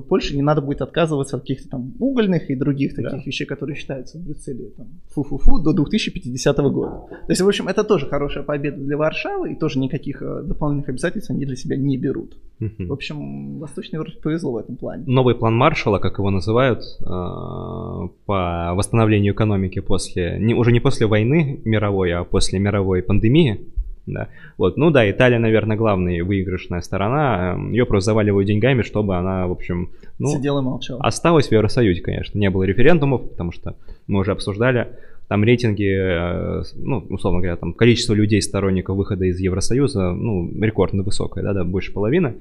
Польше 0.08 0.34
не 0.36 0.42
надо 0.42 0.62
будет 0.62 0.80
отказываться 0.80 1.36
от 1.36 1.42
каких-то 1.42 1.68
там 1.68 1.92
угольных 1.98 2.50
и 2.50 2.54
других 2.54 2.94
таких 2.94 3.10
да. 3.10 3.22
вещей, 3.24 3.44
которые 3.44 3.76
считаются 3.76 4.18
в 4.18 4.22
Брюсселе 4.22 4.70
там, 4.76 4.86
фу-фу-фу 5.14 5.58
до 5.58 5.72
2050 5.72 6.56
года. 6.58 7.06
То 7.10 7.30
есть, 7.30 7.40
в 7.40 7.48
общем, 7.48 7.68
это 7.68 7.84
тоже 7.84 8.06
хорошая 8.06 8.44
победа 8.44 8.78
для 8.78 8.96
Варшавы, 8.96 9.52
и 9.52 9.54
тоже 9.56 9.78
никаких 9.78 10.22
э, 10.22 10.42
дополнительных 10.42 10.88
обязательств 10.88 11.30
они 11.30 11.44
для 11.44 11.56
себя 11.56 11.76
не 11.76 11.98
берут. 11.98 12.36
Угу. 12.60 12.86
В 12.86 12.92
общем, 12.92 13.58
Восточной 13.58 13.96
Европе 13.96 14.18
повезло 14.22 14.52
в 14.52 14.56
этом 14.58 14.76
плане. 14.76 15.04
Новый 15.06 15.34
план 15.34 15.54
Маршала, 15.54 15.98
как 15.98 16.18
его 16.18 16.30
называют, 16.30 16.82
э, 17.00 17.04
по 17.04 18.72
восстановлению 18.74 19.34
экономики 19.34 19.80
после, 19.80 20.38
не, 20.40 20.54
уже 20.54 20.72
не 20.72 20.80
после 20.80 21.06
войны 21.06 21.60
мировой, 21.64 22.12
а 22.12 22.24
после 22.24 22.58
мировой 22.58 23.02
пандемии, 23.02 23.60
да. 24.06 24.28
Вот, 24.58 24.76
ну 24.76 24.90
да, 24.90 25.10
Италия, 25.10 25.38
наверное, 25.38 25.76
главная 25.76 26.22
выигрышная 26.22 26.80
сторона. 26.80 27.54
Эм, 27.54 27.72
Ее 27.72 27.86
просто 27.86 28.06
заваливают 28.06 28.46
деньгами, 28.46 28.82
чтобы 28.82 29.16
она, 29.16 29.46
в 29.46 29.52
общем, 29.52 29.90
ну, 30.18 30.28
Сидела 30.28 30.60
и 30.60 30.62
молчала. 30.62 31.00
Осталась 31.00 31.48
в 31.48 31.52
Евросоюзе, 31.52 32.02
конечно. 32.02 32.38
Не 32.38 32.50
было 32.50 32.64
референдумов, 32.64 33.30
потому 33.30 33.52
что 33.52 33.76
мы 34.06 34.20
уже 34.20 34.32
обсуждали. 34.32 34.88
Там 35.28 35.42
рейтинги, 35.42 35.88
э, 35.88 36.62
ну, 36.76 36.98
условно 37.08 37.40
говоря, 37.40 37.56
там 37.56 37.72
количество 37.72 38.12
людей, 38.12 38.42
сторонников 38.42 38.96
выхода 38.96 39.24
из 39.24 39.40
Евросоюза, 39.40 40.12
ну, 40.12 40.50
рекордно 40.60 41.02
высокое, 41.02 41.42
да, 41.42 41.54
да, 41.54 41.64
больше 41.64 41.92
половины. 41.92 42.34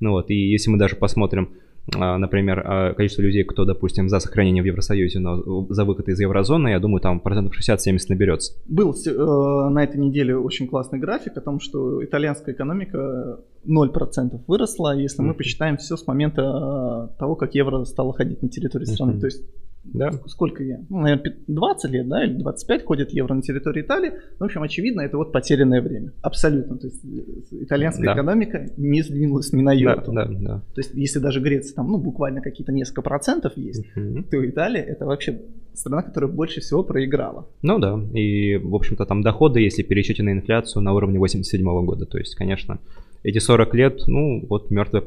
Ну 0.00 0.12
вот, 0.12 0.30
и 0.30 0.34
если 0.34 0.70
мы 0.70 0.78
даже 0.78 0.96
посмотрим 0.96 1.50
например, 1.94 2.62
а, 2.64 2.94
количество 2.94 3.22
людей, 3.22 3.44
кто, 3.44 3.64
допустим, 3.64 4.08
за 4.08 4.20
сохранение 4.20 4.62
в 4.62 4.66
Евросоюзе, 4.66 5.18
но 5.18 5.66
за 5.68 5.84
выход 5.84 6.08
из 6.08 6.20
еврозоны, 6.20 6.68
я 6.68 6.80
думаю, 6.80 7.00
там 7.00 7.20
процентов 7.20 7.54
60-70 7.58 7.98
наберется. 8.08 8.54
Был 8.66 8.94
э, 8.94 9.70
на 9.70 9.82
этой 9.82 9.98
неделе 9.98 10.36
очень 10.36 10.68
классный 10.68 10.98
график 10.98 11.36
о 11.36 11.40
том, 11.40 11.60
что 11.60 12.04
итальянская 12.04 12.54
экономика 12.54 13.40
0% 13.66 14.40
выросла, 14.46 14.96
если 14.96 15.22
мы 15.22 15.34
посчитаем 15.34 15.76
все 15.76 15.96
с 15.96 16.06
момента 16.06 16.42
э, 16.42 17.18
того, 17.18 17.36
как 17.36 17.54
евро 17.54 17.84
стало 17.84 18.12
ходить 18.12 18.42
на 18.42 18.48
территории 18.48 18.84
страны. 18.84 19.20
То 19.20 19.26
есть 19.26 19.42
да. 19.84 20.10
Сколько 20.26 20.62
я? 20.62 20.80
Ну, 20.88 21.00
наверное, 21.00 21.36
20 21.46 21.90
лет, 21.90 22.08
да, 22.08 22.24
или 22.24 22.34
25 22.34 22.84
ходит 22.84 23.10
евро 23.12 23.34
на 23.34 23.42
территории 23.42 23.82
Италии. 23.82 24.12
В 24.38 24.44
общем, 24.44 24.62
очевидно, 24.62 25.00
это 25.00 25.16
вот 25.16 25.32
потерянное 25.32 25.80
время. 25.80 26.12
Абсолютно. 26.22 26.76
То 26.76 26.86
есть 26.86 27.04
э, 27.04 27.62
итальянская 27.64 28.06
да. 28.06 28.14
экономика 28.14 28.66
не 28.76 29.02
сдвинулась 29.02 29.52
ни 29.52 29.62
на 29.62 29.72
йоту. 29.72 30.12
Да, 30.12 30.26
да, 30.26 30.38
да. 30.38 30.58
То 30.74 30.80
есть, 30.80 30.94
если 30.94 31.18
даже 31.18 31.40
Греция 31.40 31.74
там, 31.74 31.90
ну, 31.90 31.98
буквально 31.98 32.42
какие-то 32.42 32.72
несколько 32.72 33.02
процентов 33.02 33.56
есть, 33.56 33.84
угу. 33.96 34.22
то 34.30 34.48
Италия 34.48 34.82
это 34.82 35.06
вообще 35.06 35.40
страна, 35.72 36.02
которая 36.02 36.30
больше 36.30 36.60
всего 36.60 36.82
проиграла. 36.82 37.48
Ну 37.62 37.78
да. 37.78 37.98
И, 38.12 38.56
в 38.56 38.74
общем-то, 38.74 39.06
там 39.06 39.22
доходы, 39.22 39.60
если 39.60 39.82
пересчитать 39.82 40.26
на 40.26 40.32
инфляцию, 40.32 40.82
на 40.82 40.92
уровне 40.92 41.18
87 41.18 41.64
года. 41.86 42.04
То 42.04 42.18
есть, 42.18 42.34
конечно, 42.34 42.78
эти 43.22 43.38
40 43.38 43.74
лет, 43.74 44.00
ну, 44.06 44.44
вот 44.48 44.70
мертвый, 44.70 45.02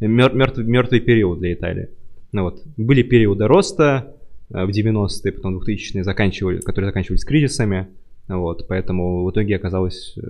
мертвый, 0.00 0.64
мертвый 0.66 1.00
период 1.00 1.38
для 1.38 1.54
Италии. 1.54 1.88
Ну 2.32 2.42
вот, 2.44 2.62
были 2.76 3.02
периоды 3.02 3.46
роста 3.46 4.16
э, 4.50 4.64
в 4.64 4.70
90-е, 4.70 5.32
потом 5.32 5.58
2000-е, 5.58 6.02
заканчивали, 6.02 6.60
которые 6.60 6.88
заканчивались 6.90 7.24
кризисами. 7.24 7.88
Вот, 8.28 8.66
поэтому 8.68 9.24
в 9.24 9.30
итоге 9.30 9.56
оказалось 9.56 10.16
э, 10.16 10.22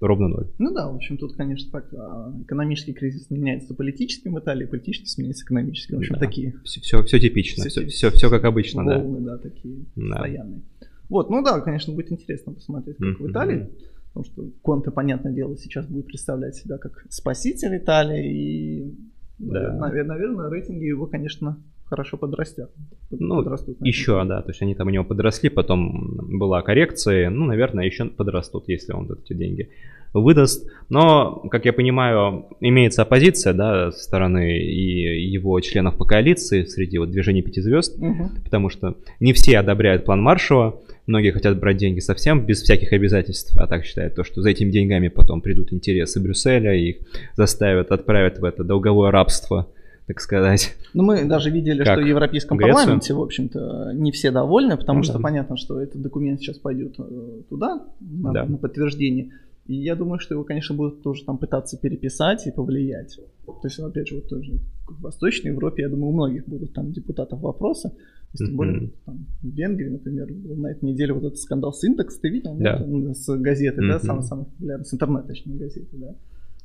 ровно 0.00 0.28
ноль. 0.28 0.48
Ну 0.58 0.72
да, 0.72 0.88
в 0.88 0.94
общем, 0.94 1.16
тут, 1.16 1.34
конечно, 1.34 1.70
так, 1.72 1.92
а, 1.94 2.32
экономический 2.42 2.92
кризис 2.92 3.30
меняется 3.30 3.74
политическим 3.74 4.34
в 4.34 4.38
Италии, 4.38 4.66
политический 4.66 5.08
сменяется 5.08 5.44
экономическим. 5.44 5.96
В 5.96 6.00
общем, 6.00 6.14
да. 6.14 6.20
такие. 6.20 6.54
Все, 6.62 6.80
все, 6.80 7.02
все 7.02 7.18
типично, 7.18 7.64
все, 7.64 7.86
все, 7.86 7.88
все, 7.88 8.10
все 8.10 8.30
как 8.30 8.44
обычно, 8.44 8.84
волны, 8.84 9.20
да. 9.20 9.32
да, 9.32 9.38
такие 9.38 9.86
да. 9.96 10.16
постоянные. 10.16 10.62
Вот, 11.08 11.30
ну 11.30 11.42
да, 11.42 11.60
конечно, 11.60 11.92
будет 11.94 12.12
интересно 12.12 12.52
посмотреть, 12.52 12.98
как 12.98 13.08
mm-hmm. 13.08 13.26
в 13.26 13.30
Италии. 13.30 13.70
Потому 14.12 14.24
что 14.24 14.50
Конте, 14.62 14.90
понятное 14.90 15.32
дело, 15.32 15.56
сейчас 15.56 15.86
будет 15.86 16.06
представлять 16.06 16.56
себя 16.56 16.78
как 16.78 17.06
спаситель 17.08 17.76
Италии 17.76 18.80
и 18.80 18.94
да. 19.40 19.72
Наверное, 19.76 20.16
наверное, 20.16 20.50
рейтинги 20.50 20.84
его, 20.84 21.06
конечно, 21.06 21.58
хорошо 21.86 22.16
подрастят. 22.16 22.70
Ну, 23.10 23.36
подрастут, 23.36 23.78
еще, 23.80 24.24
да, 24.24 24.42
то 24.42 24.50
есть 24.50 24.62
они 24.62 24.74
там 24.74 24.86
у 24.86 24.90
него 24.90 25.04
подросли, 25.04 25.48
потом 25.48 26.38
была 26.38 26.62
коррекция, 26.62 27.30
ну, 27.30 27.46
наверное, 27.46 27.84
еще 27.84 28.04
подрастут, 28.04 28.68
если 28.68 28.92
он 28.92 29.10
эти 29.10 29.34
деньги 29.34 29.70
выдаст. 30.12 30.70
Но, 30.88 31.42
как 31.50 31.64
я 31.64 31.72
понимаю, 31.72 32.46
имеется 32.60 33.02
оппозиция, 33.02 33.54
да, 33.54 33.92
со 33.92 34.02
стороны 34.02 34.58
и 34.58 35.30
его 35.30 35.58
членов 35.60 35.96
по 35.96 36.04
коалиции 36.04 36.64
среди 36.64 36.98
вот 36.98 37.10
движения 37.10 37.42
пяти 37.42 37.60
звезд, 37.60 37.96
угу. 37.98 38.30
потому 38.44 38.68
что 38.68 38.96
не 39.18 39.32
все 39.32 39.58
одобряют 39.58 40.04
план 40.04 40.22
Маршала, 40.22 40.80
многие 41.10 41.32
хотят 41.32 41.58
брать 41.58 41.76
деньги 41.76 42.00
совсем 42.00 42.46
без 42.46 42.62
всяких 42.62 42.92
обязательств, 42.92 43.54
а 43.58 43.66
так 43.66 43.84
считают 43.84 44.14
то, 44.14 44.24
что 44.24 44.40
за 44.40 44.50
этими 44.50 44.70
деньгами 44.70 45.08
потом 45.08 45.42
придут 45.42 45.72
интересы 45.72 46.20
Брюсселя 46.20 46.74
и 46.74 46.90
их 46.90 46.96
заставят, 47.36 47.92
отправят 47.92 48.38
в 48.38 48.44
это 48.44 48.64
долговое 48.64 49.10
рабство 49.10 49.68
так 50.06 50.20
сказать. 50.20 50.74
Ну, 50.92 51.04
мы 51.04 51.24
даже 51.24 51.50
видели, 51.50 51.84
как 51.84 51.98
что 51.98 52.02
в 52.02 52.08
Европейском 52.08 52.58
Грецию? 52.58 52.74
парламенте, 52.74 53.14
в 53.14 53.22
общем-то, 53.22 53.92
не 53.94 54.10
все 54.10 54.32
довольны, 54.32 54.76
потому 54.76 54.98
ну, 54.98 55.02
что 55.04 55.12
да. 55.12 55.20
понятно, 55.20 55.56
что 55.56 55.80
этот 55.80 56.02
документ 56.02 56.40
сейчас 56.40 56.58
пойдет 56.58 56.96
э, 56.98 57.42
туда, 57.48 57.86
на, 58.00 58.32
да. 58.32 58.44
на 58.44 58.56
подтверждение. 58.56 59.30
И 59.66 59.74
я 59.74 59.94
думаю, 59.94 60.18
что 60.18 60.34
его, 60.34 60.42
конечно, 60.42 60.74
будут 60.74 61.04
тоже 61.04 61.24
там 61.24 61.38
пытаться 61.38 61.78
переписать 61.78 62.44
и 62.48 62.50
повлиять. 62.50 63.20
То 63.46 63.60
есть, 63.62 63.78
опять 63.78 64.08
же, 64.08 64.16
вот 64.16 64.28
тоже 64.28 64.58
в 64.88 65.00
Восточной 65.00 65.52
Европе, 65.52 65.82
я 65.82 65.88
думаю, 65.88 66.08
у 66.08 66.12
многих 66.12 66.44
будут 66.48 66.72
там 66.72 66.90
депутатов 66.90 67.40
вопросы. 67.40 67.92
Тем 68.32 68.48
mm-hmm. 68.48 68.56
более, 68.56 68.90
там, 69.04 69.26
в 69.42 69.48
Венгрии, 69.48 69.88
например, 69.88 70.32
был 70.32 70.56
на 70.56 70.68
этой 70.68 70.84
неделе 70.84 71.12
вот 71.12 71.24
этот 71.24 71.38
скандал 71.38 71.72
с 71.72 71.82
индекс, 71.82 72.18
ты 72.18 72.28
видел? 72.28 72.56
Yeah. 72.58 73.12
С 73.12 73.36
газеты, 73.36 73.82
mm-hmm. 73.82 73.88
да, 73.88 73.98
самый-самый 73.98 74.44
популярный, 74.44 74.84
с 74.84 74.94
интернет, 74.94 75.26
точнее, 75.26 75.58
газеты, 75.58 75.96
да 75.96 76.14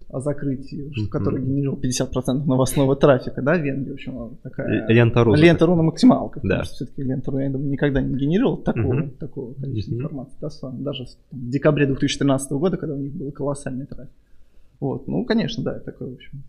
о 0.09 0.19
закрытии, 0.19 0.87
mm-hmm. 0.87 1.09
который 1.09 1.41
генерировал 1.41 1.79
50% 1.79 2.45
новостного 2.45 2.95
трафика, 2.95 3.41
да, 3.41 3.57
в 3.57 3.61
Венгрии, 3.61 3.91
в 3.91 3.93
общем, 3.95 4.37
такая... 4.43 4.87
Лента.ру. 4.87 5.33
Лента.ру 5.33 5.75
на 5.75 5.83
максималках, 5.83 6.43
да. 6.43 6.49
потому 6.49 6.65
что 6.65 6.75
все-таки 6.75 7.03
Лента.ру, 7.03 7.39
я 7.39 7.49
думаю, 7.49 7.69
никогда 7.69 8.01
не 8.01 8.15
генерировал 8.15 8.57
такого, 8.57 9.01
mm-hmm. 9.01 9.17
такого 9.17 9.53
количества 9.53 9.93
mm-hmm. 9.93 9.97
информации, 9.97 10.37
да, 10.41 10.49
даже 10.71 11.05
в 11.31 11.49
декабре 11.49 11.87
2013 11.87 12.51
года, 12.51 12.77
когда 12.77 12.95
у 12.95 12.99
них 12.99 13.13
был 13.13 13.31
колоссальный 13.31 13.85
трафик. 13.85 14.13
Вот, 14.79 15.07
ну, 15.07 15.25
конечно, 15.25 15.63
да, 15.63 15.79
такой, 15.79 16.11
в 16.11 16.13
общем, 16.13 16.43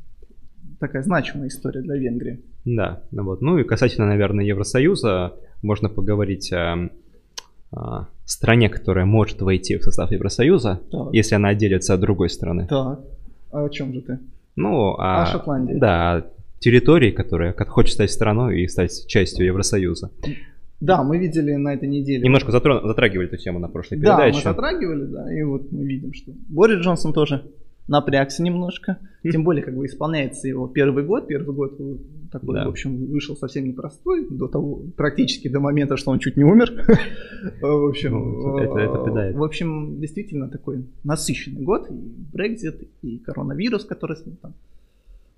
такая 0.80 1.02
значимая 1.02 1.48
история 1.48 1.82
для 1.82 1.96
Венгрии. 1.96 2.40
Да, 2.64 3.02
ну 3.10 3.24
вот, 3.24 3.40
ну 3.40 3.58
и 3.58 3.64
касательно, 3.64 4.06
наверное, 4.06 4.44
Евросоюза, 4.44 5.34
можно 5.62 5.88
поговорить 5.88 6.52
о, 6.52 6.90
о 7.72 8.08
стране, 8.24 8.68
которая 8.68 9.06
может 9.06 9.40
войти 9.42 9.76
в 9.76 9.82
состав 9.82 10.10
Евросоюза, 10.10 10.80
так. 10.90 11.12
если 11.12 11.34
она 11.34 11.50
отделится 11.50 11.94
от 11.94 12.00
другой 12.00 12.28
страны. 12.28 12.66
Так. 12.68 13.00
А 13.52 13.64
о 13.64 13.68
чем 13.68 13.92
же 13.92 14.02
ты? 14.02 14.18
Ну, 14.56 14.94
а, 14.98 15.22
а 15.22 15.26
Шотландия. 15.26 15.78
Да, 15.78 16.26
территории, 16.58 17.10
которая 17.10 17.52
хочет 17.52 17.94
стать 17.94 18.10
страной 18.10 18.62
и 18.62 18.68
стать 18.68 19.06
частью 19.06 19.46
Евросоюза. 19.46 20.10
Да, 20.80 21.02
мы 21.02 21.18
видели 21.18 21.54
на 21.54 21.72
этой 21.72 21.88
неделе. 21.88 22.22
Немножко 22.22 22.50
затрагивали 22.52 23.28
эту 23.28 23.38
тему 23.38 23.58
на 23.58 23.68
прошлой 23.68 23.98
да, 23.98 24.16
передаче. 24.16 24.44
Да, 24.44 24.50
мы 24.50 24.54
затрагивали, 24.54 25.04
да, 25.06 25.34
и 25.34 25.42
вот 25.42 25.72
мы 25.72 25.84
видим, 25.86 26.12
что 26.12 26.32
Борис 26.48 26.80
Джонсон 26.80 27.12
тоже 27.12 27.44
напрягся 27.88 28.42
немножко. 28.42 28.98
Тем 29.22 29.44
более, 29.44 29.62
как 29.64 29.74
бы 29.76 29.86
исполняется 29.86 30.48
его 30.48 30.66
первый 30.68 31.04
год. 31.04 31.26
Первый 31.28 31.54
год, 31.54 31.78
вы 31.78 31.98
такой, 32.30 32.54
Да. 32.54 32.64
в 32.66 32.68
общем, 32.68 33.06
вышел 33.06 33.36
совсем 33.36 33.64
непростой, 33.66 34.26
до 34.28 34.48
того, 34.48 34.82
практически 34.96 35.48
до 35.48 35.60
момента, 35.60 35.96
что 35.96 36.10
он 36.10 36.18
чуть 36.18 36.36
не 36.36 36.44
умер. 36.44 36.72
В 37.60 37.88
общем, 37.88 38.12
Ну, 38.12 38.58
это- 38.58 38.78
это 38.78 39.04
беда. 39.10 39.38
в 39.38 39.42
общем, 39.44 40.00
действительно 40.00 40.48
такой 40.48 40.84
насыщенный 41.04 41.62
год. 41.62 41.88
И 41.90 42.36
Brexit, 42.36 42.86
и 43.02 43.18
коронавирус, 43.18 43.84
который 43.84 44.16
там 44.42 44.54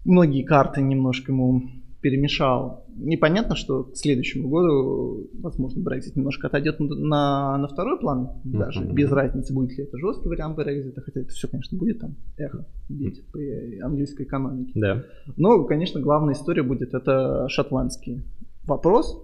многие 0.04 0.42
карты 0.42 0.80
немножко 0.82 1.32
ему 1.32 1.62
перемешал. 2.00 2.84
Непонятно, 2.96 3.56
что 3.56 3.84
к 3.84 3.96
следующему 3.96 4.48
году, 4.48 5.28
возможно, 5.40 5.80
Brexit 5.80 6.12
немножко 6.14 6.46
отойдет 6.46 6.78
на, 6.80 7.58
на 7.58 7.66
второй 7.68 7.98
план, 7.98 8.30
даже 8.44 8.80
Мгм. 8.80 8.94
без 8.94 9.10
разницы, 9.10 9.52
будет 9.52 9.76
ли 9.76 9.84
это 9.84 9.98
жесткий 9.98 10.28
вариант 10.28 10.58
Brexit, 10.58 11.00
хотя 11.00 11.20
это 11.20 11.30
все, 11.30 11.48
конечно, 11.48 11.76
будет 11.76 12.00
там 12.00 12.14
эхо 12.36 12.66
бить 12.88 13.24
по 13.32 13.38
английской 13.84 14.22
экономике. 14.24 14.72
Да. 14.74 15.04
Но, 15.36 15.64
конечно, 15.64 16.00
главная 16.00 16.34
история 16.34 16.62
будет 16.62 16.94
это 16.94 17.46
шотландский 17.48 18.22
вопрос, 18.64 19.20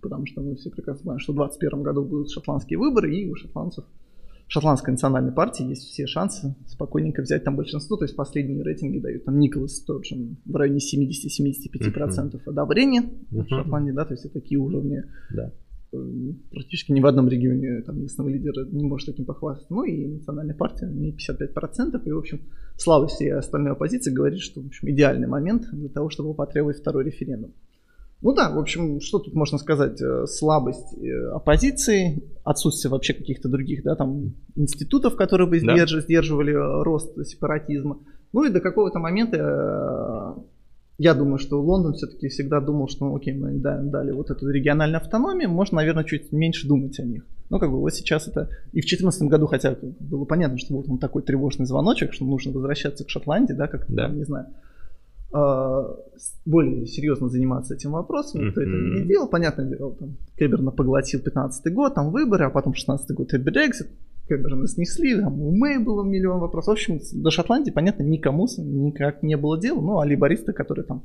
потому 0.00 0.26
что 0.26 0.40
мы 0.40 0.56
все 0.56 0.70
прекрасно 0.70 1.02
знаем, 1.02 1.18
что 1.20 1.32
в 1.32 1.36
2021 1.36 1.82
году 1.82 2.04
будут 2.04 2.30
шотландские 2.30 2.78
выборы, 2.78 3.14
и 3.14 3.30
у 3.30 3.34
шотландцев, 3.34 3.84
шотландской 4.50 4.92
национальной 4.92 5.32
партии 5.32 5.64
есть 5.64 5.82
все 5.84 6.06
шансы 6.06 6.56
спокойненько 6.66 7.22
взять 7.22 7.44
там 7.44 7.56
большинство, 7.56 7.96
то 7.96 8.04
есть 8.04 8.16
последние 8.16 8.62
рейтинги 8.64 8.98
дают 8.98 9.24
там 9.24 9.38
Николас 9.38 9.76
Сторджин 9.76 10.38
в 10.44 10.56
районе 10.56 10.80
70-75% 10.80 12.40
одобрения 12.46 13.02
в. 13.30 13.46
Шотландии, 13.48 13.92
да, 13.92 14.04
то 14.04 14.14
есть 14.14 14.24
это 14.24 14.34
такие 14.34 14.58
уровни 14.58 15.04
Да. 15.32 15.52
э, 15.92 16.32
практически 16.50 16.90
ни 16.92 17.00
в 17.00 17.06
одном 17.06 17.28
регионе 17.28 17.82
там 17.82 18.00
местного 18.00 18.28
лидера 18.28 18.66
не 18.66 18.84
может 18.84 19.06
таким 19.06 19.24
похвастаться. 19.24 19.72
Ну 19.72 19.84
и 19.84 20.06
национальная 20.06 20.54
партия 20.56 20.86
имеет 20.86 21.16
55%, 21.16 22.02
и, 22.04 22.10
в 22.10 22.18
общем, 22.18 22.40
слава 22.76 23.06
всей 23.06 23.32
остальной 23.32 23.72
оппозиции 23.72 24.12
говорит, 24.12 24.40
что, 24.40 24.60
в 24.60 24.66
общем, 24.66 24.90
идеальный 24.90 25.28
момент 25.28 25.68
для 25.72 25.88
того, 25.88 26.10
чтобы 26.10 26.34
потребовать 26.34 26.78
второй 26.78 27.04
референдум. 27.04 27.52
Ну 28.22 28.34
да, 28.34 28.50
в 28.50 28.58
общем, 28.58 29.00
что 29.00 29.18
тут 29.18 29.34
можно 29.34 29.56
сказать? 29.58 30.00
Э, 30.02 30.26
Слабость 30.26 30.94
э, 30.98 31.30
оппозиции, 31.32 32.22
отсутствие 32.44 32.90
вообще 32.90 33.14
каких-то 33.14 33.48
других, 33.48 33.82
да, 33.82 33.96
там, 33.96 34.34
институтов, 34.56 35.16
которые 35.16 35.48
бы 35.48 35.58
Да. 35.60 35.74
сдерж- 35.74 36.00
сдерживали 36.02 36.52
э, 36.52 36.82
рост 36.84 37.14
сепаратизма. 37.26 37.98
Ну 38.32 38.44
и 38.44 38.50
до 38.50 38.60
какого-то 38.60 38.98
момента 38.98 40.36
я 40.98 41.14
думаю, 41.14 41.38
что 41.38 41.60
Лондон 41.62 41.94
все-таки 41.94 42.28
всегда 42.28 42.60
думал, 42.60 42.86
что, 42.88 43.06
ну, 43.06 43.16
окей, 43.16 43.32
мы 43.32 43.52
да- 43.54 43.80
дали 43.82 44.12
вот 44.12 44.30
эту 44.30 44.48
региональную 44.50 45.00
автономию, 45.00 45.48
можно, 45.48 45.76
наверное, 45.76 46.04
чуть 46.04 46.30
меньше 46.30 46.68
думать 46.68 46.98
о 47.00 47.04
них. 47.04 47.26
Ну, 47.48 47.58
как 47.58 47.70
бы 47.70 47.80
вот 47.80 47.92
сейчас 47.94 48.28
это... 48.28 48.50
И 48.72 48.80
в 48.80 48.84
2014 48.84 49.22
году, 49.22 49.46
хотя 49.46 49.74
было 49.98 50.24
понятно, 50.26 50.58
что 50.58 50.74
вот 50.74 50.88
он 50.88 50.98
такой 50.98 51.22
тревожный 51.22 51.64
звоночек, 51.66 52.12
что 52.12 52.26
нужно 52.26 52.52
возвращаться 52.52 53.04
к 53.04 53.08
Шотландии, 53.08 53.54
да, 53.54 53.66
как 53.66 53.86
Да. 53.88 54.08
там, 54.08 54.18
не 54.18 54.24
знаю, 54.24 54.46
более 55.32 56.86
серьезно 56.86 57.28
заниматься 57.28 57.74
этим 57.74 57.92
вопросом, 57.92 58.46
никто 58.46 58.60
это 58.60 58.70
Мгм. 58.70 58.94
не 58.94 59.06
делал. 59.06 59.28
Понятное 59.28 59.66
дело, 59.66 59.94
там, 59.94 60.16
Кэмерона 60.36 60.70
поглотил 60.70 61.20
15 61.20 61.72
год, 61.72 61.94
там 61.94 62.10
выборы, 62.10 62.46
а 62.46 62.50
потом 62.50 62.74
16 62.74 63.12
год 63.16 63.32
и 63.34 63.38
Брексит. 63.38 63.88
Кэмерона 64.28 64.66
снесли, 64.68 65.20
там 65.20 65.40
у 65.40 65.50
Мэй 65.50 65.78
было 65.78 66.04
миллион 66.04 66.40
вопросов. 66.40 66.68
В 66.68 66.72
общем, 66.72 67.00
до 67.12 67.30
Шотландии, 67.30 67.70
понятно, 67.72 68.02
никому 68.04 68.46
никак 68.58 69.22
не 69.22 69.36
было 69.36 69.58
дела. 69.60 69.80
Ну, 69.80 69.98
а 69.98 70.04
лейбористы, 70.04 70.52
которые 70.52 70.84
там 70.84 71.02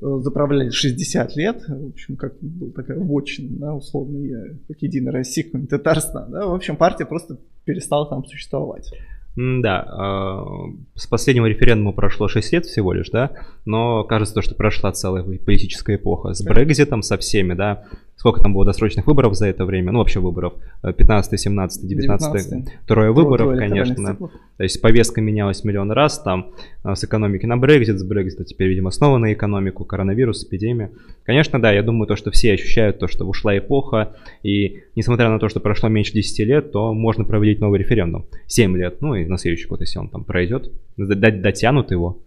э, 0.00 0.18
заправляли 0.22 0.70
60 0.70 1.36
лет, 1.36 1.64
в 1.68 1.88
общем, 1.88 2.16
как 2.16 2.34
был 2.40 2.70
такая 2.70 2.98
вотчина, 3.00 3.58
да, 3.58 3.74
условно, 3.74 4.18
я, 4.18 4.44
как 4.68 4.80
единая 4.80 5.12
Россия, 5.12 5.44
какой-нибудь 5.44 5.70
Татарстан, 5.70 6.30
да, 6.30 6.46
в 6.46 6.54
общем, 6.54 6.76
партия 6.76 7.04
просто 7.04 7.38
перестала 7.64 8.08
там 8.08 8.24
существовать. 8.24 8.92
Да, 9.36 9.84
э, 9.86 10.98
с 10.98 11.06
последнего 11.06 11.44
референдума 11.44 11.92
прошло 11.92 12.26
6 12.26 12.52
лет 12.54 12.64
всего 12.64 12.94
лишь, 12.94 13.10
да, 13.10 13.32
но 13.66 14.02
кажется, 14.04 14.34
то, 14.34 14.40
что 14.40 14.54
прошла 14.54 14.92
целая 14.92 15.22
политическая 15.22 15.96
эпоха 15.96 16.32
с. 16.32 16.42
Брекзитом, 16.42 17.02
со 17.02 17.18
всеми, 17.18 17.52
да, 17.52 17.84
сколько 18.16 18.40
там 18.40 18.54
было 18.54 18.64
досрочных 18.64 19.06
выборов 19.06 19.34
за 19.34 19.46
это 19.46 19.64
время, 19.64 19.92
ну 19.92 19.98
вообще 19.98 20.20
выборов, 20.20 20.54
э, 20.82 20.92
15, 20.92 21.38
17, 21.38 21.86
19, 21.86 22.32
19. 22.32 22.86
трое 22.86 23.12
выборов, 23.12 23.48
Трое 23.48 23.58
конечно, 23.58 24.12
циклов. 24.12 24.30
то 24.56 24.62
есть 24.62 24.80
повестка 24.80 25.20
менялась 25.20 25.64
миллион 25.64 25.92
раз, 25.92 26.18
там 26.22 26.52
э, 26.82 26.94
с 26.94 27.04
экономики 27.04 27.44
на 27.46 27.56
Брекзит, 27.58 27.98
с 27.98 28.04
Брекзита 28.04 28.44
теперь, 28.44 28.68
видимо, 28.68 28.90
снова 28.90 29.18
на 29.18 29.32
экономику, 29.32 29.84
коронавирус, 29.84 30.44
эпидемия. 30.44 30.90
Конечно, 31.24 31.60
да, 31.60 31.72
я 31.72 31.82
думаю, 31.82 32.06
то, 32.06 32.16
что 32.16 32.30
все 32.30 32.52
ощущают 32.52 32.98
то, 32.98 33.06
что 33.06 33.26
ушла 33.26 33.56
эпоха, 33.56 34.16
и 34.42 34.80
несмотря 34.96 35.28
на 35.28 35.38
то, 35.38 35.48
что 35.48 35.60
прошло 35.60 35.88
меньше 35.88 36.12
10 36.14 36.38
лет, 36.46 36.72
то 36.72 36.94
можно 36.94 37.24
проводить 37.24 37.60
новый 37.60 37.78
референдум. 37.78 38.26
7 38.46 38.76
лет, 38.76 39.02
ну 39.02 39.14
и 39.14 39.26
на 39.26 39.36
следующий 39.36 39.68
год, 39.68 39.82
если 39.82 39.98
он 39.98 40.08
там 40.08 40.24
пройдет, 40.24 40.72
дотянут 40.96 41.90
его. 41.90 42.18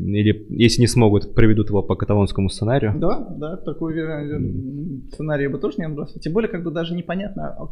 Или 0.00 0.46
если 0.50 0.80
не 0.82 0.86
смогут, 0.86 1.34
проведут 1.34 1.68
его 1.68 1.82
по 1.82 1.94
каталонскому 1.96 2.48
сценарию. 2.48 2.94
Да, 2.98 3.18
да, 3.38 3.56
такой 3.56 3.94
вер- 3.94 5.08
сценарий 5.12 5.44
я 5.44 5.50
бы 5.50 5.58
тоже 5.58 5.76
не 5.78 5.84
отбрасывал. 5.86 6.20
Тем 6.20 6.32
более, 6.32 6.48
как 6.50 6.62
бы 6.62 6.70
даже 6.70 6.94
непонятно, 6.94 7.48
а 7.58 7.68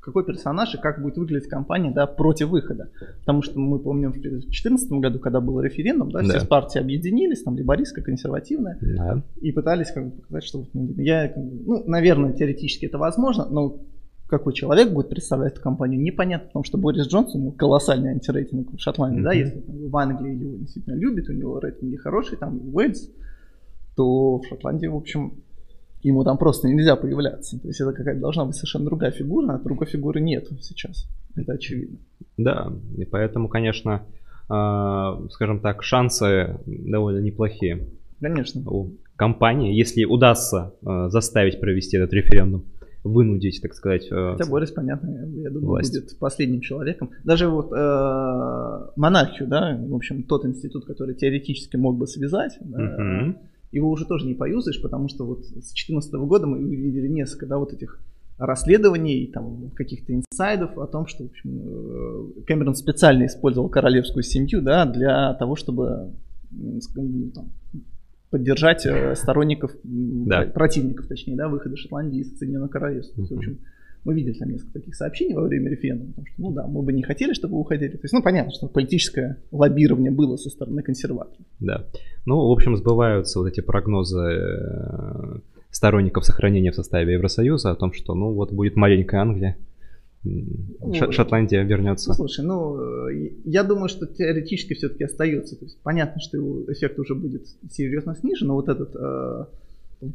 какой 0.00 0.24
персонаж 0.24 0.72
и 0.72 0.78
как 0.78 1.02
будет 1.02 1.16
выглядеть 1.18 1.48
компания 1.48 1.90
да, 1.90 2.06
против 2.06 2.48
выхода. 2.48 2.90
Потому 3.20 3.42
что 3.42 3.58
мы 3.58 3.80
помним 3.80 4.12
в 4.12 4.20
2014 4.20 4.88
году, 4.92 5.18
когда 5.18 5.40
был 5.40 5.60
референдум, 5.60 6.12
да, 6.12 6.22
Да. 6.22 6.38
все 6.38 6.46
партии 6.46 6.78
объединились, 6.78 7.42
там 7.42 7.56
либористская, 7.56 8.04
консервативная, 8.04 8.78
Да. 8.80 9.22
и 9.40 9.50
пытались 9.50 9.90
как 9.90 10.04
бы 10.06 10.10
показать, 10.12 10.44
что 10.44 10.64
ну, 10.74 10.90
я, 10.96 11.32
ну, 11.36 11.82
наверное, 11.88 12.32
теоретически 12.34 12.86
это 12.86 12.98
возможно, 12.98 13.46
но 13.50 13.78
какой 14.26 14.52
человек 14.54 14.90
будет 14.92 15.08
представлять 15.08 15.52
эту 15.52 15.62
компанию, 15.62 16.00
непонятно, 16.00 16.46
потому 16.48 16.64
что 16.64 16.78
Борис 16.78 17.06
Джонсон, 17.06 17.40
у 17.40 17.44
него 17.44 17.52
колоссальный 17.52 18.10
антирейтинг 18.10 18.72
в 18.72 18.78
Шотландии, 18.80 19.22
да, 19.22 19.30
Мгм. 19.30 19.38
если 19.38 19.60
там, 19.60 19.88
в 19.88 19.96
Англии 19.96 20.34
его 20.34 20.56
действительно 20.56 20.94
любят, 20.94 21.28
у 21.28 21.32
него 21.32 21.58
рейтинги 21.60 21.96
хорошие, 21.96 22.38
там 22.38 22.60
Уэльс, 22.74 23.10
то 23.94 24.38
в 24.38 24.46
Шотландии, 24.46 24.86
в 24.88 24.96
общем, 24.96 25.34
ему 26.02 26.24
там 26.24 26.38
просто 26.38 26.68
нельзя 26.68 26.96
появляться. 26.96 27.58
То 27.58 27.68
есть 27.68 27.80
это 27.80 27.92
какая-то 27.92 28.20
должна 28.20 28.44
быть 28.44 28.54
совершенно 28.56 28.84
другая 28.84 29.10
фигура, 29.10 29.54
а 29.54 29.58
другой 29.58 29.86
фигуры 29.86 30.20
нет 30.20 30.48
сейчас. 30.60 31.08
Это 31.34 31.52
очевидно. 31.52 31.98
Да, 32.36 32.72
и 32.96 33.04
поэтому, 33.04 33.48
конечно, 33.48 34.02
э, 34.48 35.28
скажем 35.30 35.60
так, 35.60 35.82
шансы 35.82 36.58
довольно 36.66 37.20
неплохие 37.20 37.88
Конечно. 38.20 38.62
у 38.70 38.92
компании, 39.16 39.74
если 39.74 40.04
удастся 40.04 40.74
э, 40.84 41.08
заставить 41.08 41.60
провести 41.60 41.96
этот 41.96 42.12
референдум, 42.12 42.64
вынудить, 43.06 43.60
так 43.62 43.74
сказать, 43.74 44.06
э, 44.10 44.32
Хотя 44.36 44.50
Борис, 44.50 44.70
понятно, 44.70 45.10
я, 45.10 45.50
думаю, 45.50 45.66
власть. 45.66 45.92
будет 45.92 46.18
последним 46.18 46.60
человеком. 46.60 47.10
Даже 47.24 47.48
вот 47.48 47.72
э, 47.72 48.90
монархию, 48.96 49.48
да, 49.48 49.76
в 49.78 49.94
общем, 49.94 50.22
тот 50.24 50.44
институт, 50.44 50.84
который 50.86 51.14
теоретически 51.14 51.76
мог 51.76 51.96
бы 51.96 52.06
связать, 52.06 52.58
да, 52.60 53.34
его 53.72 53.90
уже 53.90 54.06
тоже 54.06 54.26
не 54.26 54.34
поюзаешь, 54.34 54.80
потому 54.80 55.08
что 55.08 55.24
вот 55.24 55.44
с 55.44 55.52
2014 55.52 56.12
года 56.14 56.46
мы 56.46 56.58
увидели 56.58 57.08
несколько, 57.08 57.46
да, 57.46 57.58
вот 57.58 57.72
этих 57.72 58.00
расследований, 58.38 59.30
там, 59.32 59.70
каких-то 59.70 60.12
инсайдов 60.14 60.76
о 60.78 60.86
том, 60.86 61.06
что, 61.06 61.24
в 61.24 61.26
общем, 61.28 62.38
э, 62.38 62.42
Кэмерон 62.46 62.74
специально 62.74 63.26
использовал 63.26 63.68
королевскую 63.68 64.22
семью, 64.22 64.60
да, 64.62 64.84
для 64.84 65.34
того, 65.34 65.56
чтобы 65.56 66.12
там, 67.34 67.50
поддержать 68.30 68.84
э, 68.86 69.14
сторонников, 69.14 69.72
Да. 69.82 70.42
противников, 70.42 71.06
точнее, 71.06 71.36
да, 71.36 71.48
выхода 71.48 71.76
Шотландии 71.76 72.20
из 72.20 72.38
Соединенного 72.38 72.68
Королевства. 72.68 73.20
Есть, 73.20 73.32
В 73.32 73.36
общем, 73.38 73.58
мы 74.04 74.14
видели 74.14 74.34
там 74.34 74.50
несколько 74.50 74.74
таких 74.74 74.94
сообщений 74.94 75.34
во 75.34 75.42
время 75.42 75.70
референдума, 75.70 76.10
потому 76.10 76.26
что, 76.26 76.40
ну 76.42 76.50
да, 76.52 76.66
мы 76.66 76.82
бы 76.82 76.92
не 76.92 77.02
хотели, 77.02 77.32
чтобы 77.32 77.54
вы 77.54 77.60
уходили. 77.60 77.90
То 77.90 78.00
есть, 78.04 78.12
ну, 78.14 78.22
понятно, 78.22 78.52
что 78.52 78.68
политическое 78.68 79.38
лоббирование 79.50 80.10
было 80.12 80.36
со 80.36 80.48
стороны 80.50 80.82
консерваторов. 80.82 81.44
Да. 81.60 81.84
Ну, 82.24 82.36
в 82.48 82.52
общем, 82.52 82.76
сбываются 82.76 83.38
вот 83.40 83.48
эти 83.48 83.60
прогнозы 83.60 84.20
э, 84.20 85.38
сторонников 85.70 86.24
сохранения 86.24 86.70
в 86.70 86.74
составе 86.76 87.14
Евросоюза 87.14 87.70
о 87.70 87.74
том, 87.74 87.92
что, 87.92 88.14
ну, 88.14 88.32
вот 88.32 88.52
будет 88.52 88.76
маленькая 88.76 89.20
Англия, 89.22 89.56
Ну, 90.80 91.12
Шотландия 91.12 91.62
Ну, 91.62 91.68
вернется. 91.68 92.12
слушай, 92.14 92.44
ну, 92.44 93.08
э, 93.08 93.30
я 93.44 93.62
думаю, 93.62 93.88
что 93.88 94.06
теоретически 94.06 94.74
все-таки 94.74 95.04
остается. 95.04 95.56
То 95.56 95.64
есть 95.64 95.78
понятно, 95.82 96.20
что 96.20 96.36
его 96.36 96.62
эффект 96.68 96.98
уже 96.98 97.14
будет 97.14 97.46
серьезно 97.70 98.14
снижен, 98.14 98.48
но 98.48 98.54
вот 98.54 98.68
этот 98.68 98.94
э, 98.94 99.44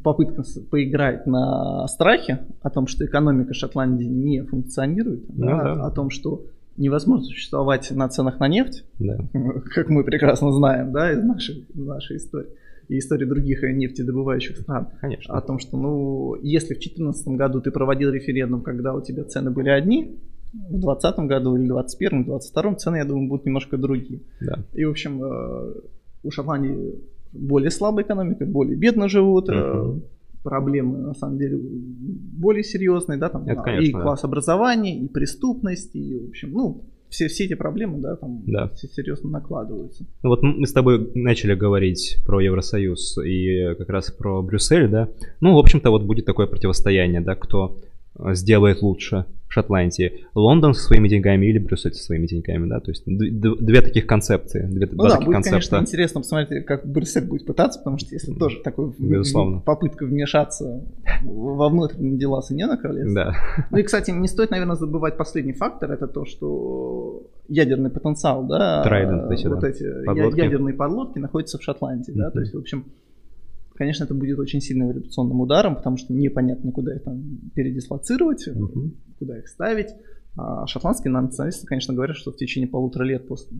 попытка 0.02 0.42
поиграть 0.70 1.26
на 1.26 1.86
страхе 1.88 2.40
о 2.62 2.70
том, 2.70 2.86
что 2.86 3.04
экономика 3.04 3.54
Шотландии 3.54 4.04
не 4.04 4.42
функционирует, 4.42 5.24
Ну 5.28 5.46
да, 5.46 5.74
да. 5.74 5.86
о 5.86 5.90
том, 5.90 6.10
что 6.10 6.44
невозможно 6.76 7.24
существовать 7.26 7.90
на 7.90 8.08
ценах 8.08 8.40
на 8.40 8.48
нефть, 8.48 8.84
Да. 8.98 9.18
как 9.74 9.88
мы 9.88 10.04
прекрасно 10.04 10.52
знаем, 10.52 10.92
да, 10.92 11.12
из 11.12 11.22
нашей, 11.22 11.66
нашей 11.74 12.16
истории 12.16 12.48
и 12.92 12.98
истории 12.98 13.24
других 13.24 13.62
нефтедобывающих 13.62 14.58
стран 14.58 14.88
Конечно. 15.00 15.34
о 15.34 15.40
том, 15.40 15.58
что, 15.58 15.76
ну, 15.76 16.34
если 16.42 16.74
в 16.74 16.78
2014 16.78 17.28
году 17.28 17.60
ты 17.60 17.70
проводил 17.70 18.10
референдум, 18.10 18.62
когда 18.62 18.94
у 18.94 19.00
тебя 19.00 19.24
цены 19.24 19.50
были 19.50 19.70
одни, 19.70 20.18
в 20.52 20.80
2020 20.80 21.18
году 21.20 21.56
или 21.56 21.66
2021, 21.68 22.24
2022 22.24 22.74
цены, 22.74 22.96
я 22.96 23.04
думаю, 23.04 23.28
будут 23.28 23.46
немножко 23.46 23.78
другие. 23.78 24.20
Да. 24.40 24.58
И, 24.74 24.84
в 24.84 24.90
общем, 24.90 25.22
э, 25.24 25.72
у 26.24 26.30
Шотландии 26.30 27.00
более 27.32 27.70
слабая 27.70 28.04
экономика, 28.04 28.44
более 28.44 28.76
бедно 28.76 29.08
живут, 29.08 29.48
Мгм. 29.48 30.02
проблемы, 30.42 30.98
на 30.98 31.14
самом 31.14 31.38
деле, 31.38 31.58
более 31.58 32.64
серьезные, 32.64 33.18
да, 33.18 33.28
там, 33.30 33.44
Это, 33.46 33.60
а, 33.60 33.64
конечно, 33.64 33.88
и 33.88 33.92
да. 33.92 34.02
класс 34.02 34.24
образования, 34.24 35.00
и 35.00 35.08
преступность, 35.08 35.96
и, 35.96 36.18
в 36.18 36.28
общем, 36.28 36.52
ну, 36.52 36.84
все, 37.12 37.28
все 37.28 37.44
эти 37.44 37.54
проблемы, 37.54 38.00
да, 38.00 38.16
там 38.16 38.42
Да. 38.46 38.68
все 38.74 38.88
серьезно 38.88 39.30
накладываются. 39.30 40.04
Ну 40.22 40.28
вот 40.30 40.42
мы 40.42 40.66
с 40.66 40.72
тобой 40.72 41.10
начали 41.14 41.54
говорить 41.54 42.16
про 42.26 42.40
Евросоюз 42.40 43.18
и 43.24 43.74
как 43.78 43.88
раз 43.90 44.10
про 44.10 44.42
Брюссель, 44.42 44.88
да. 44.88 45.08
Ну, 45.40 45.54
в 45.54 45.58
общем-то, 45.58 45.90
вот 45.90 46.02
будет 46.02 46.24
такое 46.24 46.46
противостояние, 46.46 47.20
да, 47.20 47.34
кто 47.34 47.76
э, 47.82 47.91
сделает 48.32 48.82
лучше 48.82 49.26
в 49.48 49.52
Шотландии. 49.54 50.24
Лондон 50.34 50.72
со 50.72 50.82
своими 50.82 51.08
деньгами 51.08 51.44
или 51.46 51.58
Брюссель 51.58 51.92
со 51.92 52.02
своими 52.02 52.26
деньгами, 52.26 52.66
да. 52.68 52.80
То 52.80 52.90
есть 52.90 53.04
две 53.06 53.82
таких 53.82 54.06
концепции, 54.06 54.66
две, 54.66 54.86
Ну 54.90 54.96
два 54.96 55.04
да, 55.08 55.10
таких 55.16 55.26
будет, 55.26 55.34
конечно, 55.44 55.50
концепта. 55.52 55.78
интересно 55.80 56.20
посмотреть, 56.22 56.64
как 56.64 56.86
Брюссель 56.86 57.24
будет 57.26 57.44
пытаться, 57.46 57.78
потому 57.78 57.98
что 57.98 58.14
если 58.14 58.32
тоже 58.34 58.60
такой 58.62 58.92
Безусловно. 58.98 59.60
попытка 59.60 60.04
вмешаться 60.06 60.84
во 61.22 61.68
внутренние 61.68 62.16
дела 62.18 62.40
Соединенного 62.40 62.78
Королевства. 62.78 63.14
Да, 63.14 63.34
Ну 63.70 63.76
и, 63.78 63.82
кстати, 63.82 64.10
не 64.10 64.26
стоит, 64.28 64.50
наверное, 64.50 64.76
забывать 64.76 65.16
последний 65.18 65.52
фактор, 65.52 65.92
это 65.92 66.06
то, 66.06 66.24
что 66.24 67.26
ядерный 67.48 67.90
потенциал, 67.90 68.46
да, 68.46 68.82
эти, 69.34 69.46
вот 69.48 69.60
да, 69.60 69.68
эти 69.68 70.04
подлодки. 70.06 70.38
ядерные 70.40 70.74
подлодки 70.74 71.18
находятся 71.18 71.58
в 71.58 71.62
Шотландии, 71.62 72.12
да, 72.12 72.24
Мгм. 72.28 72.32
то 72.32 72.40
есть, 72.40 72.54
в 72.54 72.58
общем, 72.58 72.84
конечно, 73.82 74.04
это 74.04 74.14
будет 74.14 74.38
очень 74.38 74.60
сильным 74.60 74.90
революционным 74.90 75.40
ударом, 75.40 75.74
потому 75.74 75.96
что 75.96 76.12
непонятно, 76.12 76.70
куда 76.70 76.94
их 76.94 77.02
там 77.02 77.20
передислоцировать, 77.56 78.46
Мгм. 78.46 78.94
куда 79.18 79.38
их 79.38 79.48
ставить. 79.48 79.88
А 80.36 80.66
шотландские 80.68 81.10
националисты, 81.12 81.66
конечно, 81.66 81.92
говорят, 81.92 82.16
что 82.16 82.30
в 82.30 82.36
течение 82.36 82.68
полутора 82.68 83.02
лет 83.02 83.26
после 83.26 83.58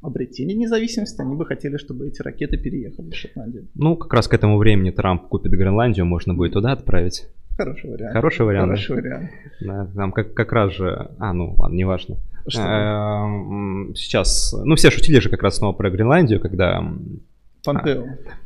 обретения 0.00 0.54
независимости 0.54 1.20
они 1.20 1.36
бы 1.36 1.44
хотели, 1.44 1.76
чтобы 1.76 2.08
эти 2.08 2.22
ракеты 2.22 2.56
переехали 2.56 3.10
в 3.10 3.14
Шотландию. 3.14 3.68
Ну, 3.74 3.96
как 3.96 4.14
раз 4.14 4.28
к 4.28 4.32
этому 4.34 4.56
времени 4.56 4.90
Трамп 4.90 5.28
купит 5.28 5.52
Гренландию, 5.52 6.06
можно 6.06 6.32
будет 6.32 6.54
туда 6.54 6.72
отправить. 6.72 7.26
Хороший 7.58 7.90
вариант. 7.90 8.14
Хороший 8.14 8.46
вариант. 8.46 8.68
Хороший 8.70 8.96
вариант. 8.96 9.30
Да, 9.60 9.86
там 9.94 10.12
как, 10.12 10.32
как 10.32 10.52
раз 10.52 10.72
же... 10.72 11.10
А, 11.18 11.34
ну 11.34 11.54
ладно, 11.58 11.76
неважно. 11.76 12.16
Что? 12.48 12.62
Эм, 12.62 13.92
Сейчас... 13.94 14.54
Ну, 14.64 14.74
все 14.76 14.90
шутили 14.90 15.20
же 15.20 15.28
как 15.28 15.42
раз 15.42 15.56
снова 15.56 15.74
про 15.74 15.90
Гренландию, 15.90 16.40
когда... 16.40 16.82
Помпео. 17.64 18.04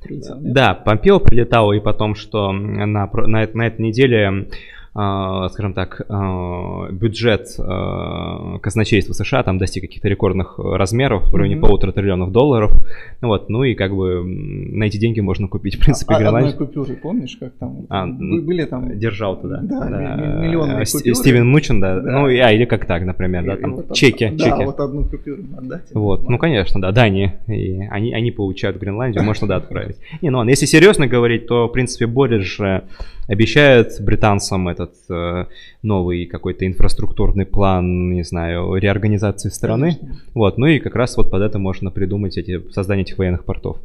нет? 0.09 0.53
Да, 0.53 0.75
Помпео 0.75 1.21
прилетал, 1.21 1.73
и 1.73 1.81
потом, 1.81 2.15
что 2.15 2.53
на, 2.53 3.07
на, 3.07 3.07
на 3.27 3.67
этой 3.67 3.81
неделе, 3.81 4.49
скажем 4.95 5.75
так, 5.75 6.03
э, 6.09 6.93
бюджет 6.93 7.49
э, 7.59 8.59
казначейства 8.63 9.13
США 9.13 9.43
там 9.43 9.59
достиг 9.59 9.83
каких-то 9.83 10.09
рекордных 10.09 10.55
э, 10.59 10.77
размеров, 10.77 11.25
в 11.33 11.35
районе 11.35 11.57
Мгм. 11.57 11.65
полутора 11.67 11.91
триллионов 11.91 12.31
долларов. 12.31 12.73
Ну 13.21 13.29
Вот, 13.29 13.49
ну 13.49 13.65
и 13.65 13.75
как 13.75 13.93
бы 13.93 14.23
на 14.25 14.85
эти 14.85 14.97
деньги 14.97 15.19
можно 15.19 15.49
купить, 15.49 15.75
в 15.77 15.81
принципе, 15.81 16.15
А- 16.15 16.17
одной 16.19 16.31
Гренландию. 16.33 16.59
купюры, 16.67 16.95
помнишь, 16.95 17.37
как 17.41 17.53
там 17.55 17.87
А, 17.89 18.07
бы- 18.07 18.41
были 18.43 18.65
там 18.67 18.97
Держал 18.97 19.41
туда. 19.41 19.59
Да, 19.63 19.89
ми- 19.89 20.47
миллионные 20.47 20.83
Э, 20.83 20.85
купюры. 20.85 21.15
Стивен 21.17 21.49
Мучин, 21.49 21.81
да. 21.81 21.99
Да. 22.01 22.11
Ну, 22.13 22.27
а, 22.27 22.53
или 22.53 22.65
как 22.65 22.87
так, 22.87 23.03
например, 23.05 23.45
да, 23.45 23.57
там 23.57 23.75
вот 23.75 23.93
чеки, 23.95 24.29
Да, 24.33 24.45
чеки. 24.45 24.65
вот 24.65 24.79
одну 24.79 25.05
купюру 25.09 25.43
отдать. 25.59 25.91
Вот, 25.93 26.29
ну 26.29 26.39
конечно, 26.39 26.81
да, 26.81 26.93
Дани, 26.93 27.33
и 27.49 27.81
они, 27.91 28.15
они 28.15 28.31
получают 28.31 28.77
Гренландию, 28.79 29.25
можно 29.25 29.41
туда 29.49 29.57
отправить. 29.57 29.97
Не, 30.23 30.31
ну 30.31 30.39
ладно, 30.39 30.51
если 30.51 30.67
серьезно 30.67 31.09
говорить, 31.09 31.47
то, 31.49 31.67
в 31.67 31.73
принципе, 31.73 32.07
Борис 32.07 32.43
же 32.45 32.85
обещает 33.27 33.97
британцам 34.01 34.69
этот 34.69 34.95
э, 35.09 35.47
новый 35.83 36.27
какой-то 36.27 36.67
инфраструктурный 36.67 37.47
план, 37.47 38.13
не 38.13 38.25
знаю, 38.25 38.75
реорганизации 38.77 39.49
страны. 39.49 39.97
Конечно. 39.97 40.21
Вот, 40.35 40.59
ну 40.59 40.67
и 40.67 40.79
как 40.79 40.95
раз 40.95 41.17
вот 41.17 41.31
под 41.31 41.43
это 41.43 41.59
можно 41.59 41.91
придумать 41.91 42.37
эти, 42.37 42.61
создание 42.73 43.03
этих 43.03 43.19
военных 43.19 43.45
портов. 43.45 43.79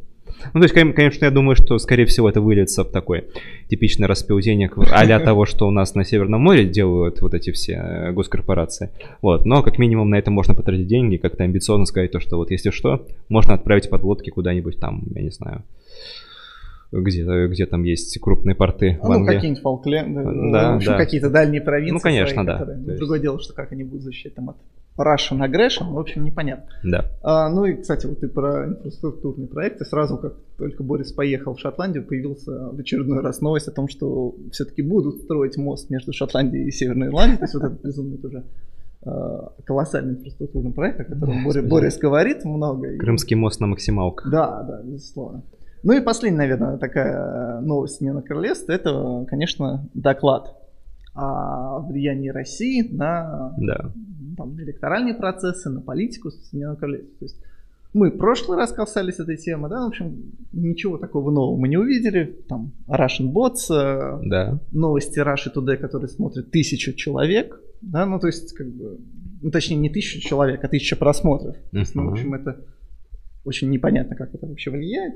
Ну, 0.54 0.60
то 0.60 0.64
есть, 0.64 0.74
кон- 0.74 0.92
конечно, 0.92 1.24
я 1.24 1.30
думаю, 1.30 1.56
что, 1.56 1.78
скорее 1.78 2.06
всего, 2.06 2.28
это 2.28 2.40
выльется 2.40 2.84
в 2.84 2.90
такое 2.90 3.24
типичное 3.68 4.08
распилдение 4.08 4.70
а 4.90 5.20
того, 5.20 5.46
что 5.46 5.66
у 5.66 5.70
нас 5.70 5.94
на 5.94 6.04
Северном 6.04 6.40
море 6.40 6.64
делают 6.64 7.20
вот 7.20 7.34
эти 7.34 7.50
все 7.50 7.72
э, 7.72 8.12
госкорпорации. 8.12 8.90
Вот, 9.22 9.44
но 9.44 9.62
как 9.62 9.78
минимум 9.78 10.10
на 10.10 10.16
это 10.16 10.30
можно 10.30 10.54
потратить 10.54 10.86
деньги, 10.86 11.16
как-то 11.16 11.44
амбициозно 11.44 11.84
сказать 11.86 12.12
то, 12.12 12.20
что 12.20 12.36
вот 12.36 12.50
если 12.50 12.70
что, 12.70 13.06
можно 13.28 13.54
отправить 13.54 13.90
подлодки 13.90 14.30
куда-нибудь 14.30 14.78
там, 14.78 15.02
я 15.14 15.22
не 15.22 15.30
знаю, 15.30 15.62
где, 16.92 17.46
где 17.48 17.66
там 17.66 17.82
есть 17.84 18.18
крупные 18.20 18.54
порты 18.54 18.98
А, 19.00 19.06
в 19.06 19.08
ну, 19.08 19.14
Англии. 19.16 19.34
какие-нибудь 19.36 19.62
Фолкленды, 19.62 20.22
Да, 20.52 20.72
в 20.72 20.76
общем, 20.76 20.92
да. 20.92 20.98
какие-то 20.98 21.30
дальние 21.30 21.60
провинции. 21.60 21.94
Ну, 21.94 22.00
конечно, 22.00 22.34
свои, 22.34 22.46
да. 22.46 22.58
которые- 22.58 22.82
То 22.84 22.90
есть- 22.90 22.98
Другое 22.98 23.20
дело, 23.20 23.38
что 23.40 23.54
как 23.54 23.72
они 23.72 23.84
будут 23.84 24.02
защищать 24.02 24.34
там 24.34 24.50
от 24.50 24.56
Russian 24.98 25.38
aggression, 25.38 25.92
в 25.92 25.98
общем, 25.98 26.24
непонятно. 26.24 26.66
Да. 26.82 27.04
А, 27.22 27.48
ну 27.48 27.64
и, 27.64 27.74
кстати, 27.80 28.06
вот 28.06 28.22
и 28.22 28.26
про 28.26 28.66
инфраструктурные 28.66 29.48
проекты. 29.48 29.84
Сразу, 29.84 30.18
как 30.18 30.34
только 30.58 30.82
Борис 30.82 31.12
поехал 31.12 31.54
в 31.54 31.60
Шотландию, 31.60 32.04
появился 32.04 32.50
в 32.72 32.78
очередной 32.78 33.20
раз 33.22 33.40
новость 33.40 33.68
о 33.68 33.70
том, 33.70 33.88
что 33.88 34.34
все-таки 34.52 34.82
будут 34.82 35.20
строить 35.22 35.56
мост 35.56 35.88
между 35.90 36.12
Шотландией 36.12 36.66
и 36.66 36.70
Северной 36.70 37.06
Ирландией. 37.08 37.38
То 37.38 37.44
есть 37.44 37.54
вот 37.54 37.64
этот 37.64 37.82
безумный 37.82 38.18
тоже 38.18 38.44
а, 39.02 39.52
колоссальный 39.64 40.14
инфраструктурный 40.16 40.72
проект, 40.72 41.00
о 41.00 41.04
котором 41.04 41.38
Да, 41.38 41.44
Борис. 41.48 41.70
Борис 41.70 41.98
говорит 41.98 42.44
много. 42.44 42.98
Крымский 42.98 43.36
мост 43.36 43.58
на 43.60 43.68
максималках. 43.68 44.30
Да, 44.30 44.62
да, 44.64 44.82
безусловно. 44.84 45.42
Ну 45.82 45.92
и 45.92 46.00
последняя, 46.00 46.38
наверное, 46.38 46.76
такая 46.78 47.60
новость 47.60 47.94
Соединенного 47.96 48.24
Королевства, 48.24 48.72
это, 48.72 49.24
конечно, 49.28 49.88
доклад 49.94 50.56
о 51.14 51.80
влиянии 51.80 52.28
России 52.28 52.86
на 52.90 53.54
Да. 53.58 53.90
там, 54.36 54.54
на 54.56 54.60
электоральные 54.60 55.14
процессы, 55.14 55.68
на 55.70 55.80
политику 55.80 56.30
Соединенного 56.30 56.76
Королевства. 56.76 57.18
То 57.18 57.24
есть 57.24 57.36
мы 57.92 58.10
в 58.10 58.18
прошлый 58.18 58.56
раз 58.56 58.72
касались 58.72 59.18
этой 59.18 59.36
темы, 59.36 59.68
да, 59.68 59.84
в 59.84 59.88
общем, 59.88 60.32
ничего 60.52 60.96
такого 60.98 61.30
нового 61.30 61.58
мы 61.58 61.68
не 61.68 61.76
увидели. 61.76 62.36
Там 62.48 62.72
Russian 62.86 63.32
Bots, 63.32 63.70
э, 63.70 64.20
Да. 64.24 64.60
новости 64.70 65.18
Russia 65.18 65.52
Today, 65.54 65.76
которые 65.76 66.08
смотрят 66.08 66.50
тысячу 66.50 66.92
человек, 66.92 67.58
да, 67.80 68.06
ну 68.06 68.20
то 68.20 68.28
есть 68.28 68.52
как 68.52 68.68
бы, 68.68 68.98
ну 69.42 69.50
точнее 69.50 69.76
не 69.78 69.88
тысячу 69.90 70.20
человек, 70.20 70.62
а 70.62 70.68
тысяча 70.68 70.94
просмотров. 70.94 71.56
То 71.72 71.78
есть, 71.78 71.94
ну, 71.94 72.06
в 72.08 72.12
общем, 72.12 72.34
это 72.34 72.60
очень 73.44 73.70
непонятно, 73.70 74.14
как 74.14 74.34
это 74.34 74.46
вообще 74.46 74.70
влияет. 74.70 75.14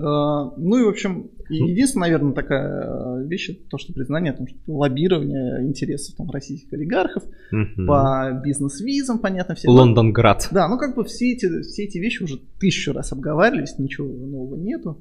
А, 0.00 0.52
Ну 0.56 0.78
и, 0.78 0.84
в 0.84 0.88
общем, 0.88 1.30
единственная, 1.48 2.08
наверное, 2.08 2.32
такая 2.32 3.20
э, 3.22 3.24
вещь, 3.26 3.50
это 3.50 3.60
то, 3.70 3.78
что 3.78 3.92
признание 3.92 4.32
о 4.32 4.36
том, 4.36 4.46
что 4.48 4.56
лоббирование 4.66 5.64
интересов 5.66 6.16
там, 6.16 6.30
российских 6.30 6.72
олигархов 6.72 7.22
Мгм. 7.52 7.86
по 7.86 8.40
бизнес-визам, 8.44 9.18
понятно, 9.18 9.54
все. 9.54 9.68
Лондонград. 9.70 10.48
Да, 10.50 10.68
ну 10.68 10.78
как 10.78 10.96
бы 10.96 11.04
все 11.04 11.32
эти, 11.32 11.62
все 11.62 11.84
эти 11.84 11.98
вещи 11.98 12.22
уже 12.22 12.38
тысячу 12.58 12.92
раз 12.92 13.12
обговаривались, 13.12 13.78
ничего 13.78 14.06
нового 14.08 14.56
нету. 14.56 14.98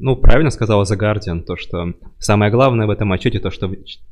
Ну, 0.00 0.14
правильно 0.16 0.50
сказала 0.50 0.84
The 0.84 0.96
Guardian, 0.96 1.42
то, 1.42 1.56
что 1.56 1.94
самое 2.18 2.52
главное 2.52 2.86
в 2.86 2.90
этом 2.90 3.10
отчете, 3.12 3.40
то, 3.40 3.50
что 3.50 3.68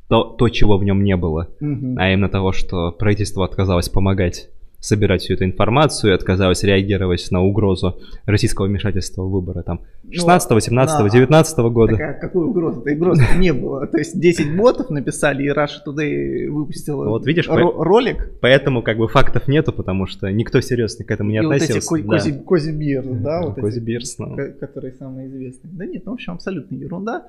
то, 0.09 0.23
то, 0.23 0.49
чего 0.49 0.77
в 0.77 0.83
нем 0.83 1.01
не 1.03 1.15
было, 1.15 1.49
Мгм. 1.61 1.97
а 1.97 2.11
именно 2.11 2.27
того, 2.27 2.51
что 2.51 2.91
правительство 2.91 3.45
отказалось 3.45 3.87
помогать 3.87 4.49
собирать 4.79 5.21
всю 5.21 5.33
эту 5.33 5.43
информацию 5.45 6.11
и 6.11 6.15
отказалось 6.15 6.63
реагировать 6.63 7.25
на 7.31 7.41
угрозу 7.41 7.99
российского 8.25 8.67
вмешательства 8.67 9.23
в 9.23 9.31
выборы 9.31 9.63
там 9.63 9.81
16, 10.11 10.63
17, 10.63 10.99
да. 10.99 11.09
19 11.09 11.57
года. 11.71 11.91
Ну, 11.93 11.97
Так, 11.97 12.09
а 12.09 12.13
какой 12.19 12.45
угрозы? 12.45 12.81
Да 12.85 12.91
угрозы 12.91 13.23
не 13.37 13.53
было. 13.53 13.87
То 13.87 13.97
есть 13.97 14.19
10 14.19 14.55
ботов 14.55 14.89
написали, 14.89 15.43
и 15.43 15.49
Russia 15.49 15.79
Today 15.85 16.49
выпустила 16.49 17.09
Вот 17.09 17.25
видишь, 17.25 17.47
ро- 17.47 17.73
ролик. 17.83 18.29
Поэтому 18.39 18.83
как 18.83 18.97
бы 18.97 19.07
фактов 19.07 19.47
нету, 19.47 19.73
потому 19.73 20.05
что 20.05 20.31
никто 20.31 20.61
серьезно 20.61 21.03
к 21.05 21.11
этому 21.11 21.31
не 21.31 21.37
и 21.37 21.41
вот 21.41 21.53
эти 21.55 21.63
относился. 21.71 22.03
Да. 22.03 22.43
кози, 22.45 22.71
биржи, 22.71 23.09
да, 23.13 23.41
вот 23.41 23.55
Кози 23.55 23.79
Бирс, 23.79 24.17
ну. 24.19 24.35
ко- 24.35 24.51
которые 24.51 24.93
самые 24.93 25.27
известные. 25.27 25.71
Да 25.73 25.85
нет, 25.85 26.03
ну, 26.05 26.11
в 26.11 26.15
общем, 26.15 26.33
абсолютно 26.33 26.75
ерунда. 26.75 27.25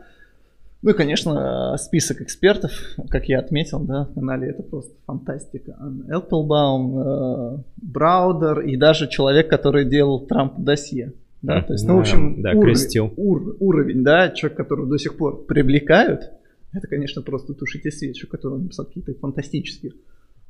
Ну 0.81 0.91
и, 0.91 0.95
конечно, 0.95 1.77
список 1.77 2.21
экспертов, 2.21 2.71
как 3.11 3.29
я 3.29 3.41
отметил, 3.41 3.81
да, 3.81 4.05
в 4.05 4.15
канале 4.15 4.51
это 4.51 4.63
просто 4.63 4.95
фантастика. 5.07 5.77
Анна 5.81 6.05
Элпелбаум, 6.09 6.99
э, 7.01 7.63
Браудер 7.83 8.61
и 8.61 8.77
даже 8.77 9.09
человек, 9.09 9.49
который 9.51 9.85
делал 9.85 10.27
Трамп 10.27 10.59
досье. 10.59 11.15
Да, 11.43 11.63
то 11.63 11.73
есть, 11.73 11.87
ну, 11.87 11.97
в 11.97 12.01
общем, 12.01 12.43
Да, 12.43 12.51
уровень, 12.51 12.75
ур- 13.17 13.57
уровень, 13.61 14.03
да, 14.05 14.31
человек, 14.31 14.57
которого 14.57 14.89
до 14.89 14.99
сих 14.99 15.17
пор 15.17 15.47
привлекают, 15.47 16.31
это, 16.73 16.87
конечно, 16.87 17.23
просто 17.23 17.55
тушите 17.55 17.91
свечу, 17.91 18.29
который 18.29 18.61
написал 18.61 18.87
какие-то 18.87 19.15
фантастические, 19.15 19.93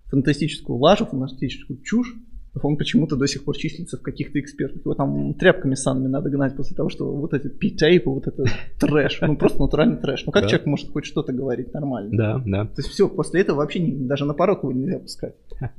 фантастическую 0.07 0.79
лажу, 0.79 1.07
фантастическую 1.07 1.81
чушь. 1.83 2.15
Он 2.63 2.77
почему-то 2.77 3.15
до 3.17 3.27
сих 3.27 3.45
пор 3.45 3.57
числится 3.57 3.97
в 3.99 4.03
каких-то 4.03 4.41
экспертах. 4.41 4.81
Его 4.85 4.95
там 4.95 5.35
тряпками 5.35 5.75
санами 5.75 6.09
надо 6.09 6.29
гнать 6.31 6.57
после 6.57 6.77
того, 6.77 6.89
что 6.89 7.11
вот 7.15 7.33
этот 7.35 7.59
пи-тейп, 7.59 8.07
вот 8.07 8.27
это 8.27 8.45
трэш, 8.81 9.21
ну 9.21 9.37
просто 9.37 9.61
натуральный 9.61 9.97
трэш. 9.97 10.25
Ну 10.27 10.33
как 10.33 10.43
Да. 10.43 10.49
человек 10.49 10.67
может 10.67 10.91
хоть 10.91 11.05
что-то 11.05 11.33
говорить 11.33 11.73
нормально? 11.75 12.11
Да, 12.13 12.43
да. 12.45 12.65
То 12.65 12.79
есть 12.79 12.89
все, 12.89 13.09
после 13.09 13.43
этого 13.43 13.59
вообще 13.59 13.79
не- 13.81 13.93
даже 14.07 14.25
на 14.25 14.35
порог 14.35 14.63
его 14.63 14.73
нельзя 14.73 14.99
пускать. 14.99 15.35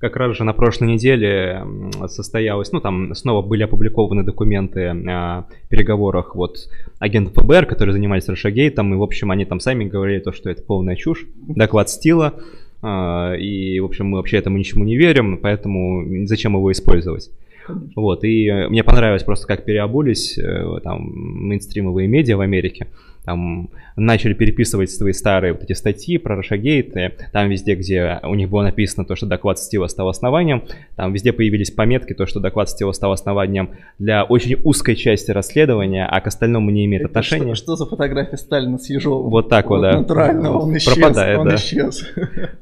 Как 0.00 0.14
раз 0.14 0.36
же 0.36 0.44
на 0.44 0.52
прошлой 0.52 0.92
неделе 0.92 1.60
состоялось, 2.06 2.70
ну 2.70 2.80
там 2.80 3.12
снова 3.16 3.44
были 3.44 3.64
опубликованы 3.64 4.22
документы 4.22 4.86
о 4.86 5.46
переговорах 5.68 6.36
вот 6.36 6.56
агентов 7.00 7.34
ФБР, 7.34 7.66
которые 7.66 7.94
занимались 7.94 8.28
Рашагейтом, 8.28 8.94
и 8.94 8.96
в 8.96 9.02
общем 9.02 9.32
они 9.32 9.44
там 9.44 9.58
сами 9.58 9.86
говорили 9.86 10.20
то, 10.20 10.30
что 10.30 10.50
это 10.50 10.62
полная 10.62 10.94
чушь, 10.94 11.26
доклад 11.48 11.90
Стила, 11.90 12.34
а, 12.36 12.40
и 12.82 13.80
в 13.80 13.84
общем 13.84 14.06
мы 14.06 14.18
вообще 14.18 14.36
этому 14.36 14.58
ничему 14.58 14.84
не 14.84 14.96
верим, 14.96 15.38
поэтому 15.38 16.26
зачем 16.26 16.54
его 16.54 16.70
использовать. 16.70 17.30
Конечно. 17.68 17.92
Вот, 17.96 18.24
и 18.24 18.46
э, 18.46 18.68
мне 18.68 18.82
понравилось 18.82 19.24
просто, 19.24 19.46
как 19.46 19.64
переобулись 19.64 20.38
э, 20.38 20.80
там 20.82 21.10
мейнстримовые 21.48 22.08
медиа 22.08 22.36
в 22.36 22.40
Америке. 22.40 22.88
там 23.24 23.68
начали 23.98 24.32
переписывать 24.32 24.90
свои 24.90 25.12
старые 25.12 25.52
вот 25.52 25.62
эти 25.62 25.72
статьи 25.72 26.18
про 26.18 26.36
Рашагейт, 26.36 26.94
там 27.32 27.48
везде, 27.48 27.74
где 27.74 28.20
у 28.22 28.34
них 28.34 28.48
было 28.48 28.62
написано 28.62 29.04
то, 29.04 29.16
что 29.16 29.26
доклад 29.26 29.58
Стива 29.58 29.86
стал 29.86 30.08
основанием, 30.08 30.64
там 30.96 31.12
везде 31.12 31.32
появились 31.32 31.70
пометки, 31.70 32.12
то, 32.12 32.26
что 32.26 32.40
доклад 32.40 32.70
Стива 32.70 32.92
стал 32.92 33.12
основанием 33.12 33.70
для 33.98 34.24
очень 34.24 34.56
узкой 34.64 34.96
части 34.96 35.30
расследования, 35.30 36.06
а 36.06 36.20
к 36.20 36.26
остальному 36.26 36.70
не 36.70 36.84
имеет 36.86 37.02
Это 37.02 37.10
отношения. 37.10 37.54
Что, 37.54 37.74
что 37.74 37.76
за 37.76 37.86
фотография 37.86 38.36
Сталина 38.36 38.78
с 38.78 38.88
Ежовым? 38.88 39.30
Вот 39.30 39.48
так 39.48 39.68
вот, 39.70 39.80
да. 39.82 39.98
Натурально, 39.98 40.52
он 40.52 40.76
исчез. 40.76 40.94
Пропадает, 40.94 41.38
он 41.38 41.48
да. 41.48 41.54
исчез. 41.56 42.04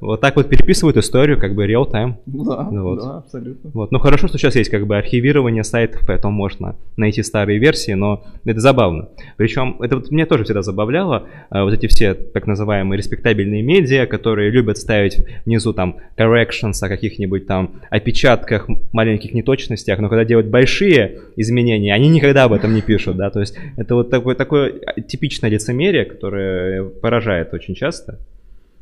Вот 0.01 0.21
так 0.21 0.37
вот 0.37 0.49
переписывают 0.49 0.97
историю, 0.97 1.39
как 1.39 1.55
бы 1.55 1.67
real-time. 1.67 2.15
Да, 2.27 2.63
Вот. 2.71 2.99
да, 2.99 3.19
абсолютно. 3.19 3.71
Вот. 3.73 3.93
Ну 3.93 3.99
хорошо, 3.99 4.29
что 4.29 4.39
сейчас 4.39 4.57
есть 4.57 4.71
как 4.71 4.87
бы 4.87 4.97
архивирование 4.97 5.65
сайтов, 5.65 6.03
поэтому 6.07 6.33
можно 6.33 6.77
найти 6.97 7.23
старые 7.23 7.59
версии, 7.59 7.93
но 7.93 8.25
это 8.45 8.61
забавно. 8.61 9.09
Причем 9.37 9.77
это 9.81 9.97
вот 9.97 10.11
меня 10.11 10.27
тоже 10.27 10.45
всегда 10.45 10.63
забавляло, 10.63 11.26
э, 11.51 11.63
вот 11.63 11.73
эти 11.73 11.87
все 11.87 12.15
так 12.15 12.47
называемые 12.47 12.99
респектабельные 12.99 13.63
медиа, 13.63 14.07
которые 14.07 14.51
любят 14.51 14.79
ставить 14.79 15.19
внизу 15.45 15.73
там 15.73 15.97
corrections 16.17 16.75
о 16.83 16.89
каких-нибудь 16.89 17.47
там 17.47 17.71
опечатках, 17.91 18.69
маленьких 18.93 19.35
неточностях, 19.35 19.99
но 19.99 20.09
когда 20.09 20.25
делают 20.25 20.49
большие 20.49 21.21
изменения, 21.37 21.95
они 21.95 22.09
никогда 22.09 22.45
об 22.45 22.53
этом 22.53 22.75
не 22.75 22.83
пишут, 22.83 23.17
да, 23.17 23.31
то 23.31 23.41
есть 23.41 23.57
это 23.77 23.95
вот 23.95 24.11
такое, 24.11 24.35
такое 24.35 24.73
типичное 25.07 25.51
лицемерие, 25.51 26.05
которое 26.05 26.85
поражает 26.85 27.53
очень 27.55 27.75
часто. 27.75 28.19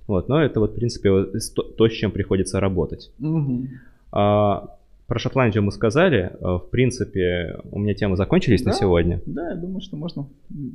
Вот, 0.06 0.28
но 0.28 0.42
это 0.44 0.60
вот, 0.60 0.72
в 0.72 0.74
принципе, 0.74 1.10
вот 1.10 1.32
то, 1.76 1.88
с 1.88 1.92
чем 1.92 2.10
приходится 2.10 2.60
работать. 2.60 3.10
Мгм. 3.18 3.68
А, 4.12 4.68
про 5.06 5.18
Шотландию 5.18 5.62
мы 5.62 5.72
сказали. 5.72 6.30
А, 6.42 6.58
В 6.58 6.68
принципе, 6.70 7.56
у 7.72 7.78
меня 7.78 7.94
темы 7.94 8.16
закончились 8.16 8.64
на 8.64 8.72
Да. 8.72 8.76
сегодня. 8.78 9.20
Да, 9.26 9.50
я 9.50 9.54
думаю, 9.56 9.80
что 9.80 9.96
можно 9.96 10.26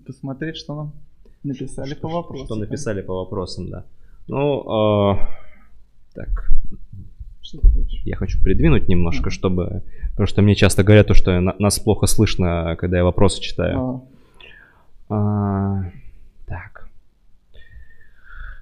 посмотреть, 0.05 0.57
что 0.57 0.75
нам 0.75 0.93
написали 1.43 1.93
по 1.93 2.07
вопросу. 2.09 2.45
Что 2.45 2.55
написали 2.55 3.01
по 3.01 3.13
вопросам, 3.15 3.69
да. 3.69 3.83
Ну, 4.27 4.63
а, 4.69 5.29
так, 6.13 6.51
Что 7.41 7.59
ты 7.61 7.69
хочешь? 7.69 8.01
я 8.05 8.15
хочу 8.15 8.41
придвинуть 8.41 8.87
немножко, 8.87 9.23
Ага. 9.23 9.29
чтобы... 9.31 9.83
Потому 10.11 10.27
что 10.27 10.41
мне 10.41 10.55
часто 10.55 10.83
говорят, 10.83 11.07
то, 11.07 11.13
что 11.13 11.39
на- 11.39 11.55
нас 11.59 11.79
плохо 11.79 12.05
слышно, 12.07 12.75
когда 12.77 12.97
я 12.97 13.03
вопросы 13.03 13.41
читаю. 13.41 13.79
А, 13.79 14.01
А, 15.11 15.83
так. 16.45 16.87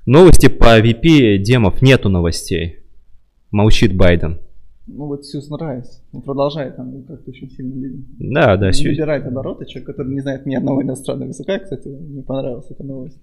Новости 0.05 0.47
по 0.47 0.79
VP 0.79 1.37
демов 1.39 1.81
нету 1.81 2.07
новостей. 2.09 2.79
Молчит 3.51 3.93
Байден. 3.95 4.39
Ну 4.87 5.05
вот 5.07 5.25
Сьюзен 5.25 5.55
Райс, 5.55 6.01
он 6.13 6.21
продолжает 6.21 6.75
там 6.77 7.03
как-то 7.03 7.29
очень 7.31 7.49
сильно 7.49 7.73
ли- 7.75 8.05
Да, 8.19 8.55
да, 8.57 8.71
Сью- 8.71 8.91
набирает 8.91 9.25
обороты, 9.25 9.65
человек, 9.65 9.87
который 9.87 10.13
не 10.13 10.21
знает 10.21 10.45
ни 10.45 10.55
одного 10.55 10.81
иностранного 10.81 11.29
языка, 11.29 11.59
кстати, 11.59 11.87
мне 11.89 12.23
понравилась 12.23 12.69
эта 12.71 12.83
новость. 12.83 13.19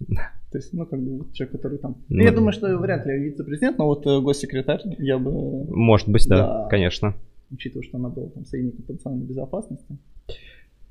То 0.53 0.59
есть, 0.59 0.73
ну, 0.73 0.87
как 0.87 1.01
бы 1.03 1.33
человек, 1.33 1.53
который 1.53 1.79
там... 1.79 1.97
Ну, 2.09 2.23
я 2.23 2.33
думаю, 2.33 2.53
что 2.53 2.77
вряд 2.79 3.07
ли 3.07 3.19
вице-президент, 3.19 3.79
но 3.79 3.87
вот 3.87 4.07
э, 4.07 4.21
госсекретарь, 4.21 4.83
я 4.99 5.19
бы, 5.19 5.33
Может 5.75 6.09
быть, 6.09 6.27
да, 6.29 6.37
Да. 6.37 6.69
конечно. 6.69 7.15
учитывая, 7.51 7.83
что 7.85 7.97
она 7.99 8.09
была 8.11 8.29
там 8.29 8.45
советником 8.45 8.85
по 8.85 8.93
национальной 8.93 9.27
безопасности. 9.27 9.97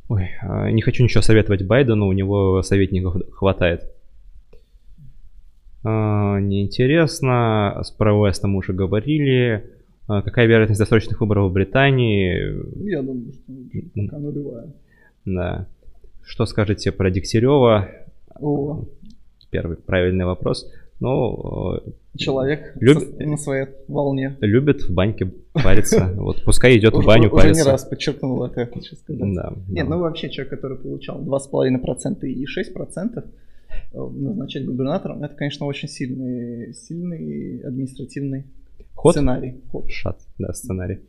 Ой, 0.10 0.28
а, 0.42 0.70
не 0.72 0.82
хочу 0.82 1.04
ничего 1.04 1.22
советовать 1.22 1.66
Байдену, 1.66 2.08
у 2.08 2.14
него 2.14 2.62
советников 2.62 3.16
хватает. 3.32 3.84
А, 5.84 6.40
Неинтересно, 6.40 7.82
с 7.84 7.92
про 7.92 8.14
Веста 8.26 8.48
мы 8.48 8.58
уже 8.60 8.74
говорили. 8.74 9.70
А, 10.18 10.22
Какая 10.22 10.46
вероятность 10.46 10.80
досрочных 10.80 11.20
выборов 11.22 11.50
в 11.50 11.54
Британии? 11.54 12.40
Ну, 12.76 12.88
Я 12.88 13.02
думаю, 13.02 13.34
что 13.34 14.02
пока 14.02 14.18
нулевая. 14.20 14.68
Да. 15.26 15.68
Что 16.24 16.46
скажете 16.46 16.92
про 16.92 17.10
Дегтярева? 17.10 17.90
О, 18.40 18.86
Первый 19.50 19.78
правильный 19.78 20.26
вопрос. 20.26 20.72
Ну, 21.00 21.76
э, 21.86 21.92
человек 22.18 22.74
Люб- 22.80 23.20
на 23.20 23.38
своей 23.38 23.68
волне. 23.88 24.38
любит 24.40 24.84
в 24.84 24.94
баньке 24.94 25.32
париться. 25.54 26.12
Вот 26.16 26.44
пускай 26.46 26.78
идет 26.78 26.94
в 26.94 27.06
баню 27.06 27.28
Уже 27.28 27.36
не 27.36 27.42
париться. 27.42 27.72
раз 27.72 27.84
подчеркнул 27.84 28.44
это, 28.46 28.68
хочу 28.68 28.96
сказать. 28.96 29.34
Да, 29.36 29.54
Нет, 29.68 29.88
ну 29.90 30.00
вообще 30.00 30.30
человек, 30.30 30.52
который 30.54 30.78
получал 30.78 31.22
2,5% 31.22 32.26
и 32.26 32.46
6% 32.46 33.24
э, 33.94 34.00
назначать 34.00 34.66
губернатором, 34.66 35.24
это, 35.24 35.36
конечно, 35.36 35.66
очень 35.66 35.90
сильный, 35.90 36.74
сильный 36.74 37.60
административный 37.68 38.46
Ход? 38.94 39.14
сценарий. 39.14 39.62
Ход. 39.72 39.90
Шат, 39.90 40.20
да, 40.38 40.54
сценарий. 40.54 41.00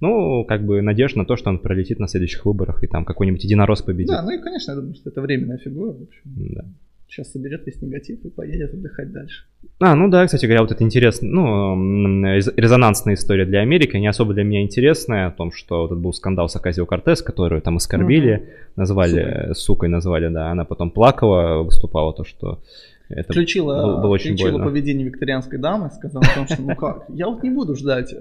Ну, 0.00 0.44
как 0.44 0.64
бы 0.64 0.80
надежда 0.82 1.18
на 1.18 1.24
то, 1.26 1.36
что 1.36 1.50
он 1.50 1.58
пролетит 1.58 1.98
на 1.98 2.08
следующих 2.08 2.44
выборах 2.46 2.82
и 2.82 2.86
там 2.86 3.04
какой-нибудь 3.04 3.44
единорос 3.44 3.82
победит. 3.82 4.08
Да, 4.08 4.22
ну 4.22 4.30
и, 4.30 4.40
конечно, 4.40 4.72
я 4.72 4.76
думаю, 4.76 4.94
что 4.94 5.10
это 5.10 5.20
временная 5.20 5.58
фигура. 5.58 5.92
В 5.92 6.02
общем. 6.02 6.22
Да. 6.24 6.64
Сейчас 7.06 7.30
соберет 7.30 7.64
весь 7.64 7.80
негатив 7.80 8.24
и 8.24 8.30
поедет 8.30 8.74
отдыхать 8.74 9.12
дальше. 9.12 9.44
А, 9.78 9.94
ну 9.94 10.08
да, 10.08 10.24
кстати 10.26 10.46
говоря, 10.46 10.62
вот 10.62 10.72
это 10.72 10.82
интересно, 10.82 11.28
ну, 11.28 12.24
резонансная 12.56 13.14
история 13.14 13.44
для 13.44 13.60
Америки, 13.60 13.96
не 13.96 14.08
особо 14.08 14.34
для 14.34 14.42
меня 14.42 14.62
интересная, 14.62 15.28
о 15.28 15.30
том, 15.30 15.52
что 15.52 15.82
вот 15.82 15.92
этот 15.92 16.00
был 16.00 16.12
скандал 16.12 16.48
с 16.48 16.56
Аказио 16.56 16.86
Кортес, 16.86 17.22
которую 17.22 17.62
там 17.62 17.76
оскорбили, 17.76 18.48
назвали, 18.74 19.52
сукой. 19.52 19.54
сукой 19.54 19.88
назвали, 19.90 20.28
да, 20.28 20.50
она 20.50 20.64
потом 20.64 20.90
плакала, 20.90 21.62
выступала, 21.62 22.12
то, 22.12 22.24
что 22.24 22.62
это 23.08 23.32
Включила, 23.32 23.74
было, 23.82 24.00
было 24.02 24.10
очень 24.10 24.30
включила 24.32 24.52
больно. 24.52 24.66
поведение 24.66 25.06
викторианской 25.06 25.58
дамы, 25.58 25.90
сказала 25.90 26.24
о 26.24 26.34
том, 26.34 26.46
что 26.46 26.62
ну 26.62 26.74
как, 26.76 27.04
я 27.08 27.28
вот 27.28 27.42
не 27.42 27.50
буду 27.50 27.74
ждать 27.74 28.12
э, 28.12 28.18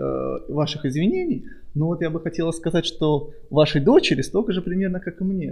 ваших 0.49 0.85
извинений, 0.85 1.45
но 1.73 1.87
вот 1.87 2.01
я 2.01 2.09
бы 2.09 2.19
хотела 2.19 2.51
сказать, 2.51 2.85
что 2.85 3.31
вашей 3.49 3.81
дочери 3.81 4.21
столько 4.21 4.51
же 4.53 4.61
примерно, 4.61 4.99
как 4.99 5.21
и 5.21 5.23
мне. 5.23 5.51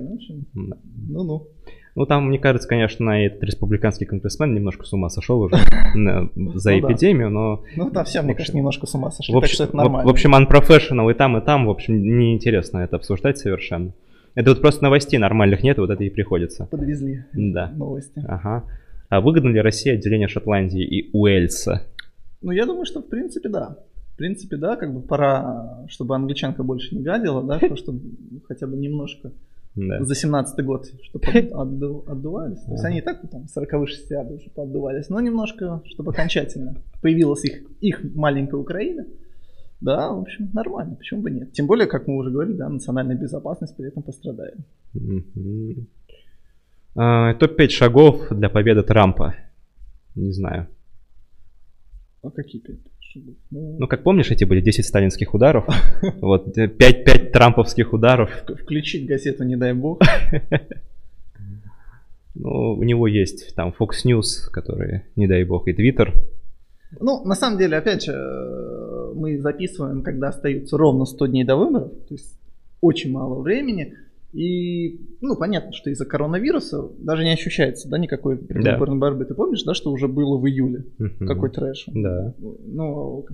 Ну-ну. 0.54 1.48
Ну, 1.94 2.06
там, 2.06 2.28
мне 2.30 2.40
кажется, 2.40 2.70
конечно, 2.70 3.10
этот 3.10 3.44
республиканский 3.44 4.06
конгрессмен 4.06 4.54
немножко 4.54 4.86
с 4.86 4.94
ума 4.94 5.10
сошел 5.10 5.42
уже 5.42 5.56
за 5.94 6.30
Ну 6.36 6.54
да. 6.56 6.80
эпидемию, 6.80 7.30
но 7.30 7.64
Ну 7.76 7.90
да, 7.92 8.06
все, 8.06 8.22
мне 8.22 8.34
кажется, 8.34 8.56
немножко 8.56 8.88
с 8.88 8.96
ума 8.96 9.12
сошли, 9.12 9.34
так 9.38 9.50
что 9.50 9.66
это 9.66 9.76
нормально. 9.76 10.08
в 10.08 10.12
общем, 10.14 10.34
unprofessional 10.34 11.12
и 11.12 11.14
там, 11.14 11.38
и 11.38 11.42
там, 11.46 11.66
в 11.66 11.70
общем, 11.70 12.02
неинтересно 12.02 12.78
это 12.80 12.96
обсуждать 12.96 13.38
совершенно. 13.40 13.94
Это 14.36 14.52
вот 14.52 14.62
просто 14.62 14.84
новостей 14.84 15.20
нормальных 15.20 15.64
нет, 15.64 15.78
вот 15.80 15.90
это 15.90 16.02
и 16.06 16.10
приходится. 16.10 16.66
подвезли 16.66 17.26
Да. 17.34 17.70
новости. 17.76 18.24
Ага. 18.26 18.64
А 19.12 19.20
выгодно 19.20 19.50
ли 19.50 19.60
России 19.60 19.92
отделение 19.92 20.30
Шотландии 20.30 20.84
и 20.86 21.10
Уэльса? 21.12 21.82
Ну, 22.42 22.52
я 22.52 22.66
думаю, 22.66 22.86
что 22.86 23.02
в 23.02 23.10
принципе 23.10 23.50
да. 23.50 23.76
В 24.14 24.18
принципе, 24.18 24.56
да, 24.56 24.78
как 24.78 24.94
бы 24.94 25.02
пора, 25.02 25.86
чтобы 25.90 26.16
англичанка 26.16 26.64
больше 26.64 26.96
не 26.96 27.02
гадила, 27.04 27.44
да, 27.44 27.60
чтобы 27.76 28.00
хотя 28.48 28.68
бы 28.68 28.78
немножко 28.78 29.34
Да. 29.76 30.02
за 30.06 30.16
17 30.16 30.64
год, 30.66 30.86
чтобы 31.04 31.26
отду- 31.52 32.06
отдувались. 32.10 32.62
То 32.62 32.72
есть 32.72 32.84
Ага. 32.86 32.88
они 32.88 33.00
и 33.00 33.02
так 33.02 33.20
там 33.30 33.50
40 33.50 33.86
60 33.90 34.32
уже 34.32 34.50
поотдувались, 34.50 35.10
но 35.10 35.20
немножко, 35.20 35.82
чтобы 35.88 36.12
окончательно 36.12 36.76
появилась 37.02 37.44
их, 37.44 37.64
их 37.82 38.02
маленькая 38.16 38.58
Украина. 38.62 39.06
Да, 39.82 40.14
в 40.14 40.20
общем, 40.22 40.50
нормально, 40.54 40.96
почему 40.96 41.22
бы 41.24 41.32
нет. 41.32 41.52
Тем 41.52 41.68
более, 41.68 41.88
как 41.88 42.08
мы 42.08 42.16
уже 42.16 42.30
говорили, 42.32 42.56
да, 42.56 42.70
национальная 42.70 43.18
безопасность 43.18 43.76
при 43.76 43.88
этом 43.88 44.04
пострадает. 44.04 44.56
А, 46.96 47.34
Топ-5 47.36 47.70
шагов 47.70 48.28
для 48.32 48.50
победы 48.50 48.84
Трампа. 48.84 49.36
Не 50.16 50.32
знаю. 50.32 50.68
А 52.24 52.30
какие 52.30 52.62
пять 52.62 52.80
шагов? 53.00 53.36
Ну, 53.50 53.78
Ну, 53.80 53.88
как 53.88 54.04
помнишь, 54.04 54.30
эти 54.32 54.44
были 54.44 54.62
10 54.62 54.86
сталинских 54.86 55.34
ударов? 55.34 55.66
Вот 56.22 56.56
5-5 56.58 57.32
трамповских 57.32 57.94
ударов. 57.94 58.30
вк- 58.46 58.56
включить 58.56 59.08
газету, 59.08 59.44
не 59.44 59.56
дай 59.56 59.74
бог. 59.74 60.02
Ну, 62.34 62.76
у 62.78 62.84
него 62.84 63.08
есть 63.08 63.54
там 63.56 63.74
Fox 63.78 64.06
News, 64.06 64.50
который, 64.52 65.02
не 65.18 65.28
дай 65.28 65.44
бог, 65.44 65.68
и 65.68 65.74
Twitter. 65.74 66.14
Ну, 67.00 67.24
на 67.26 67.36
самом 67.36 67.58
деле, 67.60 67.76
опять 67.78 68.04
же, 68.04 68.14
э, 68.14 69.12
мы 69.16 69.38
записываем, 69.40 70.02
когда 70.02 70.30
остаются 70.30 70.78
ровно 70.78 71.06
100 71.06 71.26
дней 71.28 71.44
до 71.44 71.58
выборов, 71.58 71.92
то 72.08 72.14
есть 72.14 72.40
очень 72.80 73.12
мало 73.12 73.42
времени. 73.42 73.96
И, 74.34 74.98
ну, 75.20 75.36
понятно, 75.36 75.74
что 75.74 75.90
из-за 75.90 76.06
коронавируса 76.06 76.90
даже 77.00 77.24
не 77.24 77.34
ощущается, 77.34 77.90
да, 77.90 77.98
никакой 77.98 78.38
предвыборной 78.38 78.98
борьбы. 78.98 79.26
Ты 79.26 79.34
помнишь, 79.34 79.64
да, 79.64 79.74
что 79.74 79.92
уже 79.92 80.08
было 80.08 80.38
в 80.38 80.48
июле? 80.48 80.86
Мгм. 81.00 81.28
Какой 81.28 81.50
трэш. 81.50 81.86
Да. 81.88 82.34
Ну, 82.40 83.26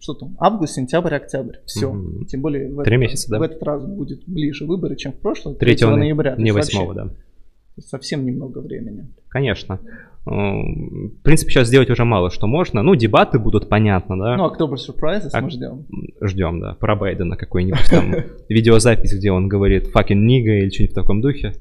что 0.00 0.14
там, 0.14 0.36
август, 0.38 0.74
сентябрь, 0.74 1.14
октябрь. 1.14 1.56
Все. 1.64 1.90
Мгм. 1.90 2.26
Тем 2.26 2.42
более 2.42 2.70
в, 2.70 2.82
Три 2.82 2.96
этот, 2.96 3.10
месяца, 3.10 3.30
да. 3.30 3.38
в 3.38 3.42
этот 3.42 3.62
раз 3.62 3.86
будет 3.86 4.26
ближе 4.26 4.66
выборы, 4.66 4.96
чем 4.96 5.12
в 5.12 5.16
прошлый. 5.16 5.54
3 5.56 5.76
3 5.76 5.86
ноября. 5.86 6.36
не 6.36 6.44
есть 6.46 6.56
вообще 6.56 6.78
8 6.84 6.94
да. 6.94 7.10
Совсем 7.80 8.24
немного 8.24 8.58
времени. 8.58 9.08
Конечно. 9.28 9.80
М, 10.26 11.10
В 11.18 11.22
принципе, 11.22 11.50
сейчас 11.52 11.68
сделать 11.68 11.90
уже 11.90 12.04
мало 12.04 12.30
что 12.30 12.46
можно. 12.46 12.82
Ну, 12.82 12.94
дебаты 12.94 13.38
будут, 13.38 13.68
понятно, 13.68 14.18
да. 14.18 14.36
Ну, 14.36 14.46
October 14.46 14.74
Surprises 14.76 15.30
А- 15.32 15.40
мы 15.40 15.50
ждем. 15.50 15.84
Ждем, 16.22 16.60
да. 16.60 16.74
Про 16.74 16.96
Байдена 16.96 17.36
какой-нибудь 17.36 17.88
там 17.90 18.14
видеозапись, 18.48 19.14
где 19.16 19.30
он 19.32 19.48
говорит 19.48 19.88
fucking 19.94 20.16
nigga 20.26 20.58
или 20.60 20.70
что-нибудь 20.70 20.92
в 20.92 20.94
таком 20.94 21.20
духе. 21.20 21.52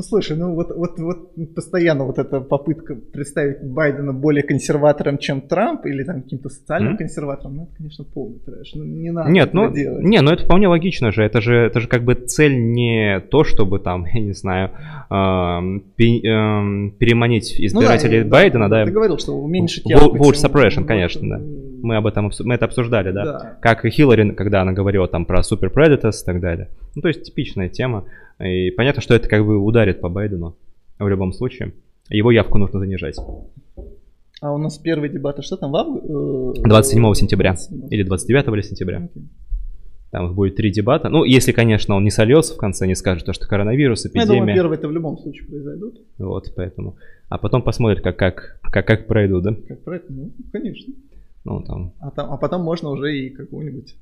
Ну 0.00 0.04
слушай, 0.04 0.34
ну 0.34 0.54
вот, 0.54 0.74
вот, 0.74 0.98
вот 0.98 1.54
постоянно 1.54 2.06
вот 2.06 2.18
эта 2.18 2.40
попытка 2.40 2.94
представить 2.94 3.62
Байдена 3.62 4.14
более 4.14 4.42
консерватором, 4.42 5.18
чем 5.18 5.42
Трамп, 5.42 5.84
или 5.84 6.04
там 6.04 6.22
каким-то 6.22 6.48
социальным 6.48 6.94
mm-hmm. 6.94 6.96
консерватором, 6.96 7.56
ну 7.56 7.62
это, 7.64 7.76
конечно, 7.76 8.04
полный 8.06 8.38
трэш. 8.38 8.70
Ну, 8.76 8.84
не 8.84 9.12
надо 9.12 9.30
Нет, 9.30 9.52
ну, 9.52 9.70
делать. 9.70 10.02
Не, 10.02 10.22
ну 10.22 10.30
это 10.30 10.44
вполне 10.46 10.68
логично 10.68 11.12
же. 11.12 11.22
Это 11.22 11.42
же, 11.42 11.54
это 11.54 11.80
же 11.80 11.86
как 11.86 12.04
бы 12.04 12.14
цель 12.14 12.58
не 12.72 13.20
то, 13.30 13.44
чтобы 13.44 13.78
там, 13.78 14.06
я 14.14 14.20
не 14.20 14.32
знаю, 14.32 14.70
э, 15.10 15.80
пи, 15.96 16.20
э, 16.20 16.90
переманить 16.98 17.60
избирателей 17.60 18.20
ну, 18.20 18.24
да, 18.24 18.30
Байдена, 18.30 18.70
да. 18.70 18.86
Ты 18.86 18.92
говорил, 18.92 19.18
что 19.18 19.32
уменьшить. 19.32 19.84
Vote 19.84 20.32
suppression, 20.32 20.84
конечно, 20.84 21.28
да. 21.28 21.69
Мы 21.82 21.96
об 21.96 22.06
этом 22.06 22.30
мы 22.40 22.54
это 22.54 22.64
обсуждали, 22.64 23.12
да. 23.12 23.24
да. 23.24 23.58
Как 23.60 23.84
и 23.84 23.90
Хиллари, 23.90 24.30
когда 24.32 24.62
она 24.62 24.72
говорила 24.72 25.08
там 25.08 25.24
про 25.24 25.40
super 25.40 25.72
predators 25.72 26.22
и 26.22 26.24
так 26.24 26.40
далее. 26.40 26.68
Ну, 26.94 27.02
то 27.02 27.08
есть 27.08 27.22
типичная 27.22 27.68
тема. 27.68 28.04
И 28.38 28.70
понятно, 28.70 29.02
что 29.02 29.14
это 29.14 29.28
как 29.28 29.44
бы 29.44 29.58
ударит 29.58 30.00
по 30.00 30.08
Байдену 30.08 30.56
в 30.98 31.08
любом 31.08 31.32
случае. 31.32 31.72
Его 32.08 32.30
явку 32.30 32.58
нужно 32.58 32.80
занижать. 32.80 33.16
А 34.40 34.52
у 34.52 34.58
нас 34.58 34.78
первые 34.78 35.10
дебаты, 35.10 35.42
что 35.42 35.56
там, 35.56 35.70
в 35.70 35.76
августе? 35.76 36.62
27 36.62 37.14
сентября. 37.14 37.56
Или 37.90 38.02
29 38.02 38.48
или 38.48 38.62
сентября. 38.62 38.98
Okay. 38.98 39.22
Там 40.10 40.26
их 40.26 40.34
будет 40.34 40.56
три 40.56 40.72
дебата. 40.72 41.08
Ну, 41.08 41.24
если, 41.24 41.52
конечно, 41.52 41.94
он 41.94 42.02
не 42.02 42.10
сольется 42.10 42.54
в 42.54 42.56
конце, 42.56 42.86
не 42.86 42.96
скажет, 42.96 43.26
то, 43.26 43.32
что 43.32 43.46
коронавирус, 43.46 44.06
эпидемия. 44.06 44.26
Ну, 44.26 44.32
я 44.32 44.40
думаю, 44.40 44.54
первые 44.56 44.78
это 44.78 44.88
в 44.88 44.92
любом 44.92 45.18
случае 45.18 45.46
произойдут. 45.46 46.00
Вот, 46.18 46.52
поэтому. 46.56 46.96
А 47.28 47.38
потом 47.38 47.62
посмотрят, 47.62 48.02
как, 48.02 48.16
как, 48.16 48.58
как, 48.60 48.86
как 48.86 49.06
пройдут, 49.06 49.44
да? 49.44 49.54
Как 49.68 49.84
пройдут, 49.84 50.10
ну, 50.10 50.32
конечно. 50.50 50.94
Ну, 51.44 51.62
там. 51.62 51.94
А, 52.00 52.10
там, 52.10 52.32
а 52.32 52.36
потом 52.36 52.62
можно 52.62 52.90
уже 52.90 53.16
и 53.16 53.30
какого-нибудь 53.30 53.96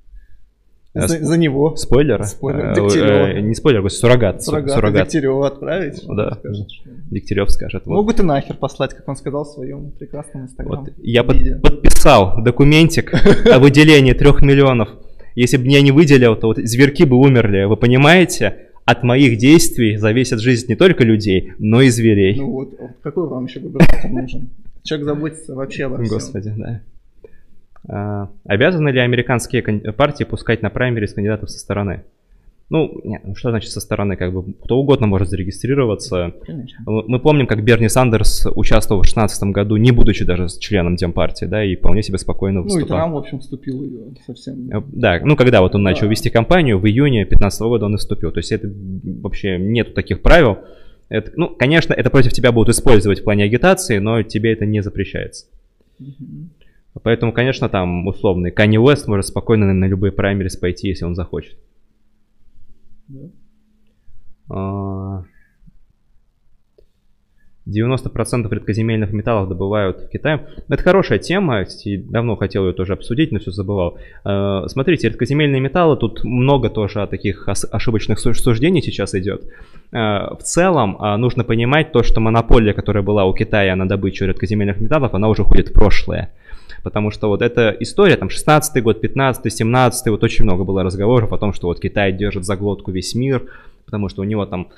за, 0.95 1.25
за 1.25 1.37
него. 1.37 1.77
Спойлер? 1.77 2.25
Спойлер. 2.25 2.75
Дегтярева. 2.75 3.39
Э, 3.39 3.41
не 3.41 3.55
спойлер, 3.55 3.85
а 3.85 3.89
суррогат. 3.91 4.43
Суррогат. 4.43 4.75
суррогат. 4.75 5.05
Дегтярева 5.05 5.47
отправить. 5.47 6.03
Да. 6.09 6.37
Скажет, 6.39 6.71
что... 6.71 6.91
Дегтярев 7.11 7.51
скажет. 7.51 7.87
Вот. 7.87 7.95
Могут 7.95 8.21
и 8.21 8.23
нахер 8.23 8.57
послать, 8.57 8.95
как 8.95 9.07
он 9.09 9.17
сказал 9.17 9.45
в 9.45 9.49
своем 9.49 9.93
прекрасном 9.93 10.45
инстаграме. 10.45 10.95
Вот. 10.97 11.05
Я 11.05 11.25
под, 11.25 11.63
подписал 11.63 12.43
документик 12.43 13.13
о 13.53 13.59
выделении 13.59 14.13
трех 14.13 14.41
миллионов. 14.43 14.89
Если 15.35 15.57
бы 15.57 15.69
я 15.69 15.83
не 15.83 15.93
выделил, 15.93 16.35
то 16.37 16.49
вот 16.49 16.59
зверки 16.59 17.05
бы 17.05 17.17
умерли. 17.17 17.65
Вы 17.65 17.77
понимаете? 17.77 18.65
От 18.85 19.03
моих 19.03 19.37
действий 19.37 19.99
зависит 19.99 20.41
жизнь 20.41 20.67
не 20.69 20.75
только 20.75 21.05
людей, 21.05 21.53
но 21.59 21.83
и 21.83 21.91
зверей. 21.91 22.37
Ну 22.39 22.51
вот, 22.51 22.71
какой 23.03 23.29
вам 23.29 23.45
еще 23.45 23.61
губернатор 23.61 24.11
нужен? 24.11 24.49
Человек 24.83 25.07
заботится 25.07 25.55
вообще 25.55 25.85
обо 25.85 26.03
всем. 26.03 26.09
Господи, 26.09 26.55
да. 26.57 26.81
А, 27.87 28.31
обязаны 28.45 28.89
ли 28.91 29.01
американские 29.01 29.63
партии 29.93 30.25
пускать 30.25 30.63
на 30.63 30.71
праймерис 30.71 31.15
кандидатов 31.15 31.51
со 31.51 31.59
стороны? 31.59 32.05
Ну, 32.71 33.01
нет, 33.03 33.23
ну 33.25 33.35
что 33.35 33.49
значит 33.49 33.71
со 33.71 33.81
стороны, 33.81 34.17
как 34.17 34.33
бы 34.33 34.53
кто 34.53 34.77
угодно 34.77 35.07
может 35.07 35.29
зарегистрироваться. 35.29 36.35
Конечно. 36.45 36.85
Мы 36.87 37.19
помним, 37.19 37.47
как 37.47 37.65
Берни 37.65 37.89
Сандерс 37.89 38.47
участвовал 38.55 39.01
в 39.01 39.05
2016 39.05 39.43
году, 39.45 39.77
не 39.77 39.91
будучи 39.91 40.23
даже 40.25 40.49
членом 40.61 40.97
Демпартии, 40.97 41.47
да, 41.47 41.65
и 41.65 41.77
вполне 41.77 42.03
себе 42.03 42.19
спокойно 42.19 42.61
выступал. 42.61 42.81
Ну 42.81 42.85
и 42.85 42.89
Трамп, 42.89 43.15
в 43.15 43.17
общем, 43.17 43.41
вступил 43.41 43.83
ее 43.83 44.01
совсем. 44.27 44.71
Э, 44.71 44.83
да, 44.87 45.19
ну 45.25 45.35
когда 45.35 45.63
вот 45.63 45.75
он 45.75 45.83
да. 45.83 45.91
начал 45.91 46.09
вести 46.09 46.29
кампанию, 46.29 46.79
в 46.79 46.87
июне 46.87 47.21
2015 47.21 47.61
года 47.63 47.87
он 47.87 47.95
и 47.95 47.99
вступил. 47.99 48.33
То 48.33 48.39
есть 48.39 48.53
это 48.53 48.71
вообще 49.23 49.57
нету 49.57 49.95
таких 49.95 50.21
правил. 50.21 50.59
Это, 51.09 51.33
ну, 51.37 51.49
конечно, 51.49 51.95
это 51.95 52.11
против 52.11 52.33
тебя 52.33 52.53
будут 52.53 52.75
использовать 52.75 53.21
в 53.21 53.25
плане 53.25 53.45
агитации, 53.45 53.97
но 53.97 54.23
тебе 54.23 54.53
это 54.53 54.67
не 54.67 54.83
запрещается. 54.83 55.47
Угу. 55.99 56.49
Поэтому, 57.03 57.33
конечно, 57.33 57.69
там 57.69 58.07
условный 58.07 58.51
Kanye 58.51 58.83
West 58.83 59.05
может 59.07 59.27
спокойно 59.27 59.73
на 59.73 59.85
любые 59.85 60.13
праймерис 60.13 60.57
пойти, 60.57 60.89
если 60.89 61.05
он 61.05 61.15
захочет. 61.15 61.57
Да. 63.09 63.31
90% 64.49 65.25
а, 67.77 68.55
редкоземельных 68.55 69.13
металлов 69.13 69.49
добывают 69.49 70.01
в 70.01 70.09
Китае. 70.09 70.47
Это 70.69 70.83
хорошая 70.83 71.19
тема, 71.19 71.67
давно 71.85 72.37
хотел 72.37 72.67
ее 72.67 72.73
тоже 72.73 72.95
обсудить, 72.95 73.31
но 73.31 73.41
все 73.41 73.51
забывал. 73.51 73.99
А, 74.25 74.67
смотрите, 74.69 75.09
редкоземельные 75.09 75.61
металлы, 75.61 75.97
тут 75.99 76.25
много 76.25 76.71
тоже 76.71 77.07
таких 77.07 77.47
ошибочных 77.47 78.19
суждений 78.21 78.81
сейчас 78.81 79.15
идет. 79.15 79.43
А, 79.93 80.35
в 80.35 80.43
целом 80.43 80.97
нужно 81.19 81.45
понимать 81.45 81.93
то, 81.93 82.03
что 82.03 82.21
монополия, 82.21 82.73
которая 82.73 83.03
была 83.03 83.27
у 83.27 83.35
Китая 83.35 83.77
на 83.77 83.87
добычу 83.87 84.25
редкоземельных 84.25 84.81
металлов, 84.81 85.13
она 85.15 85.29
уже 85.29 85.43
уходит 85.43 85.69
в 85.69 85.73
прошлое 85.75 86.31
потому 86.89 87.11
что 87.11 87.29
вот 87.29 87.43
эта 87.43 87.77
история, 87.81 88.17
там, 88.17 88.31
16 88.31 88.83
год, 88.83 89.03
15 89.03 89.53
17 89.53 90.07
вот 90.07 90.25
очень 90.25 90.45
много 90.47 90.65
было 90.65 90.83
разговоров 90.83 91.35
о 91.35 91.37
том, 91.37 91.53
что 91.53 91.67
вот 91.67 91.81
Китай 91.81 92.13
держит 92.13 92.47
за 92.47 92.57
глотку 92.57 92.93
весь 92.93 93.15
мир, 93.15 93.43
потому 93.89 94.11
что 94.11 94.21
у 94.21 94.25
него 94.25 94.45
там 94.45 94.69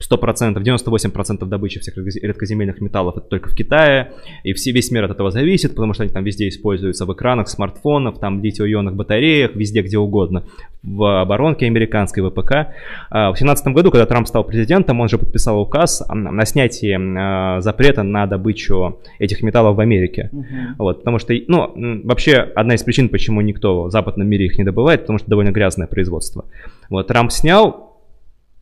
100%, 0.00 0.54
98% 0.54 1.44
добычи 1.46 1.80
всех 1.80 1.96
редкоземельных 1.96 2.80
металлов 2.80 3.18
это 3.18 3.26
только 3.26 3.50
в 3.50 3.54
Китае, 3.54 4.12
и 4.42 4.54
все, 4.54 4.72
весь 4.72 4.90
мир 4.90 5.04
от 5.04 5.10
этого 5.10 5.30
зависит, 5.30 5.74
потому 5.74 5.92
что 5.92 6.02
они 6.02 6.12
там 6.12 6.24
везде 6.24 6.48
используются 6.48 7.04
в 7.04 7.12
экранах 7.12 7.48
смартфонов, 7.48 8.18
там 8.18 8.42
литий-ионных 8.42 8.94
батареях, 8.94 9.54
везде 9.54 9.82
где 9.82 9.98
угодно, 9.98 10.44
в 10.82 11.22
оборонке 11.22 11.66
американской, 11.66 12.22
ВПК. 12.22 12.74
А 13.10 13.30
в 13.30 13.34
2017 13.34 13.68
году, 13.68 13.90
когда 13.90 14.06
Трамп 14.06 14.26
стал 14.26 14.44
президентом, 14.44 15.00
он 15.00 15.08
же 15.08 15.18
подписал 15.18 15.60
указ 15.60 16.02
на 16.08 16.44
снятие 16.44 16.98
а, 16.98 17.60
запрета 17.60 18.02
на 18.02 18.26
добычу 18.26 18.98
этих 19.18 19.42
металлов 19.42 19.76
в 19.76 19.80
Америке. 19.80 20.30
Угу. 20.32 20.44
Вот, 20.78 20.98
потому 20.98 21.18
что, 21.18 21.34
ну, 21.46 22.00
вообще 22.04 22.36
одна 22.54 22.74
из 22.74 22.82
причин, 22.82 23.08
почему 23.08 23.40
никто 23.42 23.84
в 23.84 23.90
западном 23.90 24.28
мире 24.28 24.46
их 24.46 24.58
не 24.58 24.64
добывает, 24.64 25.02
потому 25.02 25.18
что 25.18 25.28
довольно 25.28 25.50
грязное 25.50 25.86
производство. 25.86 26.44
Вот, 26.90 27.06
Трамп 27.06 27.30
снял, 27.32 27.93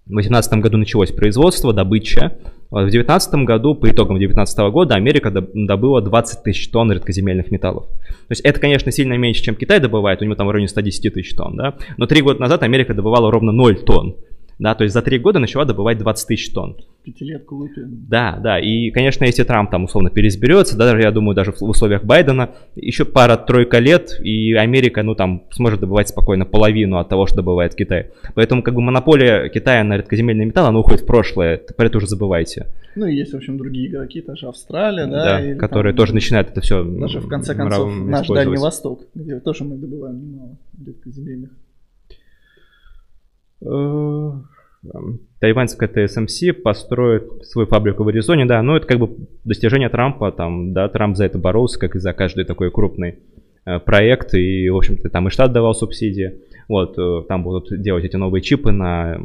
в 0.07 0.11
2018 0.11 0.53
году 0.55 0.79
началось 0.79 1.13
производство, 1.13 1.73
добыча. 1.73 2.37
В 2.71 2.81
2019 2.81 3.35
году, 3.45 3.75
по 3.75 3.87
итогам 3.89 4.17
2019 4.17 4.59
года, 4.73 4.95
Америка 4.95 5.31
добыла 5.31 6.01
20 6.01 6.43
тысяч 6.43 6.71
тонн 6.71 6.91
редкоземельных 6.91 7.51
металлов. 7.51 7.87
То 7.87 8.31
есть 8.31 8.41
это, 8.41 8.59
конечно, 8.59 8.91
сильно 8.91 9.17
меньше, 9.17 9.43
чем 9.43 9.55
Китай 9.55 9.79
добывает, 9.79 10.21
у 10.23 10.25
него 10.25 10.35
там 10.35 10.47
в 10.47 10.51
районе 10.51 10.69
110 10.69 11.15
тысяч 11.15 11.35
тонн, 11.37 11.57
да? 11.57 11.75
Но 11.99 12.07
три 12.07 12.23
года 12.23 12.41
назад 12.41 12.63
Америка 12.63 12.95
добывала 12.95 13.31
ровно 13.31 13.53
0 13.53 13.77
тонн. 13.77 14.17
Да, 14.63 14.77
то 14.77 14.85
есть 14.85 14.95
за 14.95 15.03
три 15.03 15.19
года 15.19 15.41
начала 15.41 15.65
добывать 15.65 15.99
20 15.99 16.29
тысяч 16.29 16.53
тонн. 16.53 16.77
Пятилетку 17.03 17.57
лупим. 17.57 18.07
Да, 18.09 18.39
да. 18.41 18.61
И, 18.61 18.93
конечно, 18.93 19.25
если 19.25 19.43
Трамп 19.43 19.73
там 19.73 19.83
условно 19.83 20.09
пересберется, 20.09 20.79
даже, 20.79 21.03
я 21.03 21.11
думаю, 21.11 21.35
даже 21.35 21.51
в 21.51 21.61
условиях 21.63 22.05
Байдена, 22.05 22.51
еще 22.77 23.05
пара-тройка 23.05 23.81
лет, 23.81 24.21
и 24.23 24.53
Америка, 24.53 25.03
ну, 25.03 25.17
там, 25.17 25.43
сможет 25.51 25.81
добывать 25.81 26.11
спокойно 26.11 26.45
половину 26.45 26.99
от 26.99 27.09
того, 27.09 27.27
что 27.27 27.39
добывает 27.39 27.75
Китай. 27.75 28.11
Поэтому, 28.37 28.63
как 28.63 28.75
бы, 28.75 28.83
монополия 28.83 29.49
Китая 29.49 29.83
на 29.83 29.97
редкоземельные 29.97 30.47
металлы, 30.47 30.69
она 30.69 30.79
уходит 30.79 31.01
в 31.01 31.07
прошлое. 31.07 31.61
Про 31.77 31.87
это 31.87 31.99
уже 31.99 32.07
забывайте. 32.07 32.69
Ну, 32.95 33.07
и 33.07 33.17
есть, 33.17 33.33
в 33.33 33.37
общем, 33.37 33.59
другие 33.59 33.89
игроки, 33.89 34.21
тоже 34.21 34.47
Австралия, 34.47 35.07
да? 35.07 35.41
Да, 35.41 35.55
которые 35.57 35.93
там, 35.93 35.97
тоже 35.97 36.15
начинают 36.15 36.51
это 36.51 36.61
все 36.61 36.85
Даже, 36.85 37.19
в 37.19 37.27
конце 37.27 37.57
концов, 37.57 37.93
наш 37.97 38.29
Дальний 38.29 38.59
Восток, 38.59 39.07
где 39.13 39.41
тоже 39.41 39.65
мы 39.65 39.77
добываем 39.77 40.21
немало 40.25 40.57
редкоземельных. 40.87 41.51
Э, 44.85 44.89
тайваньская 45.41 45.89
TSMC 45.89 46.53
построит 46.53 47.45
свою 47.45 47.67
фабрику 47.69 48.05
в 48.05 48.09
Аризоне, 48.09 48.47
да, 48.47 48.63
но 48.63 48.77
это 48.77 48.87
как 48.87 48.99
бы 48.99 49.29
достижение 49.45 49.89
Трампа, 49.89 50.33
там, 50.33 50.73
да, 50.73 50.89
Трамп 50.89 51.17
за 51.17 51.27
это 51.27 51.39
боролся, 51.39 51.79
как 51.79 51.95
и 51.95 51.99
за 51.99 52.13
каждый 52.13 52.45
такой 52.45 52.71
крупный 52.71 53.21
проект, 53.65 54.35
и, 54.35 54.69
в 54.71 54.77
общем-то, 54.77 55.09
там 55.09 55.29
и 55.29 55.31
штат 55.31 55.53
давал 55.53 55.75
субсидии. 55.75 56.41
Вот, 56.69 56.97
э, 56.99 57.23
там 57.29 57.43
будут 57.43 57.83
делать 57.83 58.05
эти 58.05 58.17
новые 58.17 58.41
чипы 58.41 58.73
на 58.73 59.21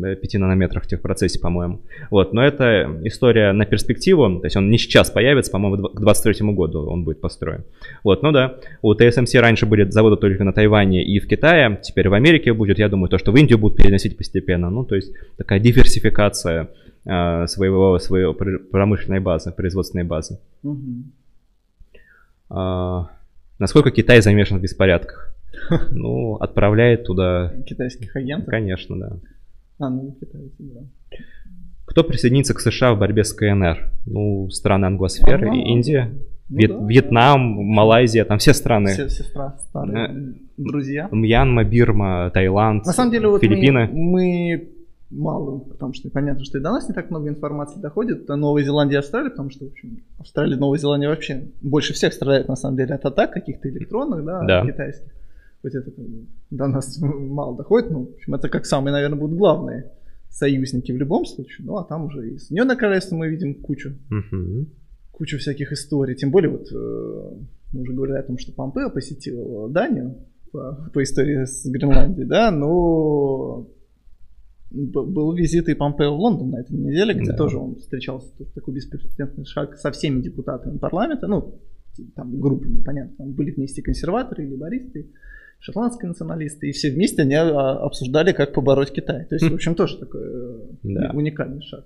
5 0.00 0.34
нанометрах 0.34 0.84
в 0.84 0.86
техпроцессе, 0.86 1.40
по-моему. 1.40 1.80
Вот, 2.10 2.32
но 2.32 2.44
это 2.44 3.00
история 3.02 3.52
на 3.52 3.66
перспективу, 3.66 4.38
то 4.38 4.46
есть 4.46 4.56
он 4.56 4.70
не 4.70 4.78
сейчас 4.78 5.10
появится, 5.10 5.50
по-моему, 5.50 5.88
к 5.88 6.00
23 6.00 6.52
году 6.52 6.86
он 6.86 7.04
будет 7.04 7.20
построен. 7.20 7.64
Вот, 8.02 8.22
ну 8.22 8.32
да, 8.32 8.56
у 8.82 8.94
TSMC 8.94 9.40
раньше 9.40 9.66
были 9.66 9.90
заводы 9.90 10.16
только 10.16 10.44
на 10.44 10.52
Тайване 10.52 11.04
и 11.04 11.18
в 11.18 11.26
Китае, 11.26 11.80
теперь 11.82 12.08
в 12.08 12.14
Америке 12.14 12.52
будет, 12.52 12.78
я 12.78 12.88
думаю, 12.88 13.08
то, 13.08 13.18
что 13.18 13.32
в 13.32 13.36
Индию 13.36 13.58
будут 13.58 13.78
переносить 13.78 14.16
постепенно. 14.16 14.70
Ну, 14.70 14.84
то 14.84 14.94
есть 14.94 15.12
такая 15.36 15.58
диверсификация 15.58 16.68
э, 17.06 17.46
своего, 17.46 17.98
своей 17.98 18.32
промышленной 18.34 19.20
базы, 19.20 19.52
производственной 19.52 20.04
базы. 20.04 20.38
Угу. 20.62 20.78
А, 22.50 23.10
насколько 23.58 23.90
Китай 23.90 24.20
замешан 24.20 24.58
в 24.58 24.62
беспорядках? 24.62 25.34
Ну, 25.92 26.36
отправляет 26.36 27.04
туда... 27.04 27.52
Китайских 27.66 28.14
агентов? 28.16 28.50
Конечно, 28.50 28.98
да. 28.98 29.16
А, 29.78 29.88
ну, 29.88 30.16
китайцы, 30.20 30.54
да. 30.58 30.80
Кто 31.86 32.04
присоединится 32.04 32.54
к 32.54 32.60
США 32.60 32.94
в 32.94 32.98
борьбе 32.98 33.24
с 33.24 33.32
КНР? 33.32 33.90
Ну, 34.06 34.50
страны 34.50 34.86
англосферы, 34.86 35.48
ага. 35.48 35.56
Индия, 35.56 36.12
ну, 36.48 36.58
Вьет, 36.58 36.70
да, 36.70 36.86
Вьетнам. 36.86 37.40
Малайзия, 37.40 38.24
там 38.24 38.38
все 38.38 38.52
страны. 38.52 38.92
Все, 38.92 39.08
все 39.08 39.22
страны, 39.22 39.54
старые 39.68 40.34
друзья. 40.56 41.08
Мьянма, 41.10 41.64
Бирма, 41.64 42.30
Таиланд, 42.32 42.84
На 42.84 42.92
самом 42.92 43.12
деле, 43.12 43.28
вот 43.28 43.40
Филиппины. 43.40 43.88
Мы, 43.90 43.94
мы 43.94 44.68
мало, 45.10 45.58
потому 45.58 45.92
что 45.92 46.10
понятно, 46.10 46.44
что 46.44 46.58
и 46.58 46.60
до 46.60 46.70
нас 46.70 46.88
не 46.88 46.94
так 46.94 47.10
много 47.10 47.28
информации 47.28 47.80
доходит. 47.80 48.28
О 48.30 48.36
Новой 48.36 48.64
Зеландии 48.64 48.94
и 48.94 48.98
Австралии, 48.98 49.30
потому 49.30 49.50
что, 49.50 49.66
в 49.66 49.68
общем, 49.68 50.02
Австралия 50.18 50.56
и 50.56 50.58
Новая 50.58 50.78
Зеландия 50.78 51.08
вообще 51.08 51.48
больше 51.62 51.92
всех 51.92 52.12
страдают, 52.12 52.48
на 52.48 52.56
самом 52.56 52.76
деле, 52.76 52.94
от 52.94 53.04
атак 53.04 53.32
каких-то 53.32 53.68
электронных, 53.68 54.24
да, 54.24 54.44
да. 54.44 54.66
китайских 54.66 55.12
хоть 55.64 55.74
это 55.74 55.90
до 56.50 56.66
нас 56.66 56.98
мало 57.00 57.56
доходит, 57.56 57.90
но 57.90 58.04
в 58.04 58.12
общем, 58.14 58.34
это 58.34 58.48
как 58.50 58.66
самые, 58.66 58.92
наверное, 58.92 59.18
будут 59.18 59.38
главные 59.38 59.90
союзники 60.28 60.92
в 60.92 60.96
любом 60.96 61.24
случае. 61.24 61.66
Ну, 61.66 61.78
а 61.78 61.84
там 61.84 62.04
уже 62.04 62.28
и 62.28 62.38
Соединенное 62.38 62.76
Королевство 62.76 63.16
мы 63.16 63.28
видим 63.28 63.62
кучу, 63.62 63.94
Мгм. 64.10 64.68
кучу 65.12 65.38
всяких 65.38 65.72
историй. 65.72 66.16
Тем 66.16 66.30
более, 66.30 66.50
вот 66.50 66.70
э, 66.70 67.30
мы 67.72 67.80
уже 67.80 67.94
говорили 67.94 68.18
о 68.18 68.22
том, 68.22 68.36
что 68.36 68.52
Помпео 68.52 68.90
посетил 68.90 69.68
Данию 69.70 70.16
по, 70.52 70.90
по 70.92 71.02
истории 71.02 71.44
с 71.44 71.64
Гренландией, 71.64 72.26
да, 72.26 72.50
но 72.50 73.66
был 74.74 75.32
визит 75.34 75.68
и 75.68 75.74
Помпео 75.74 76.14
в 76.16 76.20
Лондон 76.20 76.50
на 76.50 76.60
этой 76.60 76.72
неделе, 76.76 77.14
где 77.14 77.30
Да. 77.30 77.36
тоже 77.36 77.58
он 77.58 77.76
встречался, 77.76 78.28
такой 78.54 78.74
беспрецедентный 78.74 79.44
шаг 79.44 79.76
со 79.76 79.90
всеми 79.92 80.20
депутатами 80.20 80.78
парламента, 80.78 81.26
ну, 81.26 81.54
там 82.16 82.40
группами, 82.40 82.82
понятно, 82.82 83.14
там 83.18 83.32
были 83.32 83.52
вместе 83.52 83.82
консерваторы, 83.82 84.44
либористы, 84.44 85.06
шотландские 85.60 86.08
националисты, 86.08 86.68
и 86.68 86.72
все 86.72 86.90
вместе 86.90 87.22
они 87.22 87.34
а, 87.36 87.78
обсуждали, 87.84 88.32
как 88.32 88.52
побороть 88.52 88.90
Китай. 88.92 89.24
То 89.24 89.36
есть, 89.36 89.48
в 89.48 89.54
общем, 89.54 89.74
тоже 89.74 89.98
такой 89.98 90.22
э, 90.24 90.58
Да. 90.82 91.10
уникальный 91.14 91.62
шаг. 91.62 91.84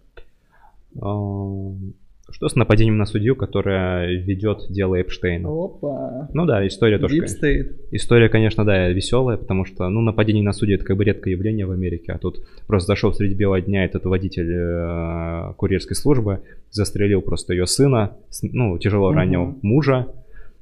Что 2.31 2.49
с 2.49 2.57
нападением 2.57 2.99
на 2.99 3.07
судью, 3.07 3.37
которая 3.37 4.13
ведет 4.13 4.67
дело 4.69 5.01
Эпштейна? 5.01 5.49
Опа. 5.49 6.29
Ну 6.35 6.45
да, 6.45 6.67
история 6.67 6.99
тоже. 6.99 7.17
Конечно. 7.17 7.49
История, 7.91 8.29
конечно, 8.29 8.67
да, 8.67 8.89
веселая, 8.89 9.39
потому 9.39 9.65
что, 9.65 9.89
ну, 9.89 10.03
нападение 10.03 10.45
на 10.45 10.53
судью 10.53 10.77
это 10.77 10.85
как 10.85 10.99
бы 10.99 11.05
редкое 11.05 11.31
явление 11.31 11.65
в 11.65 11.71
Америке, 11.71 12.13
а 12.13 12.19
тут 12.19 12.45
просто 12.67 12.89
зашел 12.89 13.15
среди 13.15 13.35
бела 13.35 13.61
дня 13.63 13.85
этот 13.85 14.05
водитель 14.05 14.53
э, 14.53 15.55
курьерской 15.57 15.97
службы, 15.97 16.41
застрелил 16.71 17.23
просто 17.23 17.55
ее 17.55 17.67
сына, 17.67 18.17
ну, 18.43 18.77
тяжело 18.79 19.11
ранил 19.13 19.59
мужа, 19.63 20.09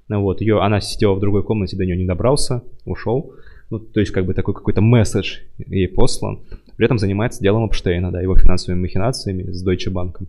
ну, 0.08 0.22
вот, 0.22 0.40
ее, 0.42 0.62
она 0.62 0.80
сидела 0.80 1.14
в 1.14 1.20
другой 1.20 1.42
комнате, 1.42 1.76
до 1.76 1.84
нее 1.84 1.96
не 1.96 2.06
добрался, 2.06 2.62
ушел, 2.84 3.32
ну, 3.70 3.80
то 3.80 3.98
есть 3.98 4.12
как 4.12 4.24
бы 4.24 4.34
такой 4.34 4.54
какой-то 4.54 4.82
месседж 4.82 5.38
ей 5.58 5.88
послан, 5.88 6.42
при 6.76 6.84
этом 6.86 6.98
занимается 6.98 7.42
делом 7.42 7.66
Эпштейна, 7.66 8.12
да, 8.12 8.20
его 8.20 8.36
финансовыми 8.36 8.82
махинациями 8.82 9.50
с 9.50 9.66
Deutsche 9.66 9.92
Bank. 9.92 10.24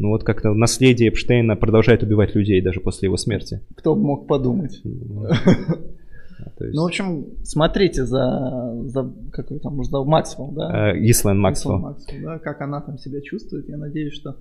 Ну 0.00 0.08
вот 0.08 0.24
как-то 0.24 0.54
наследие 0.54 1.10
Эпштейна 1.10 1.56
продолжает 1.56 2.02
убивать 2.02 2.34
людей 2.34 2.62
даже 2.62 2.80
после 2.80 3.06
его 3.08 3.16
смерти. 3.18 3.60
Кто 3.76 3.94
бы 3.94 4.00
мог 4.02 4.26
подумать. 4.26 4.80
Ну, 4.82 5.24
да, 5.28 6.52
то 6.56 6.64
есть- 6.64 6.74
Ну, 6.74 6.82
в 6.82 6.86
общем, 6.86 7.26
смотрите 7.44 8.06
за, 8.06 8.80
за 8.86 9.12
как 9.30 9.48
там, 9.60 9.76
может, 9.76 9.92
зовут, 9.92 10.08
Максвелл, 10.08 10.52
да? 10.52 10.92
Э, 10.92 10.98
Гислен 10.98 11.38
Максвелл, 11.38 11.78
Максвелл. 11.78 12.16
Максвелл, 12.18 12.32
да, 12.32 12.38
как 12.38 12.62
она 12.62 12.80
там 12.80 12.96
себя 12.96 13.20
чувствует. 13.20 13.68
Я 13.68 13.76
надеюсь, 13.76 14.14
что 14.14 14.36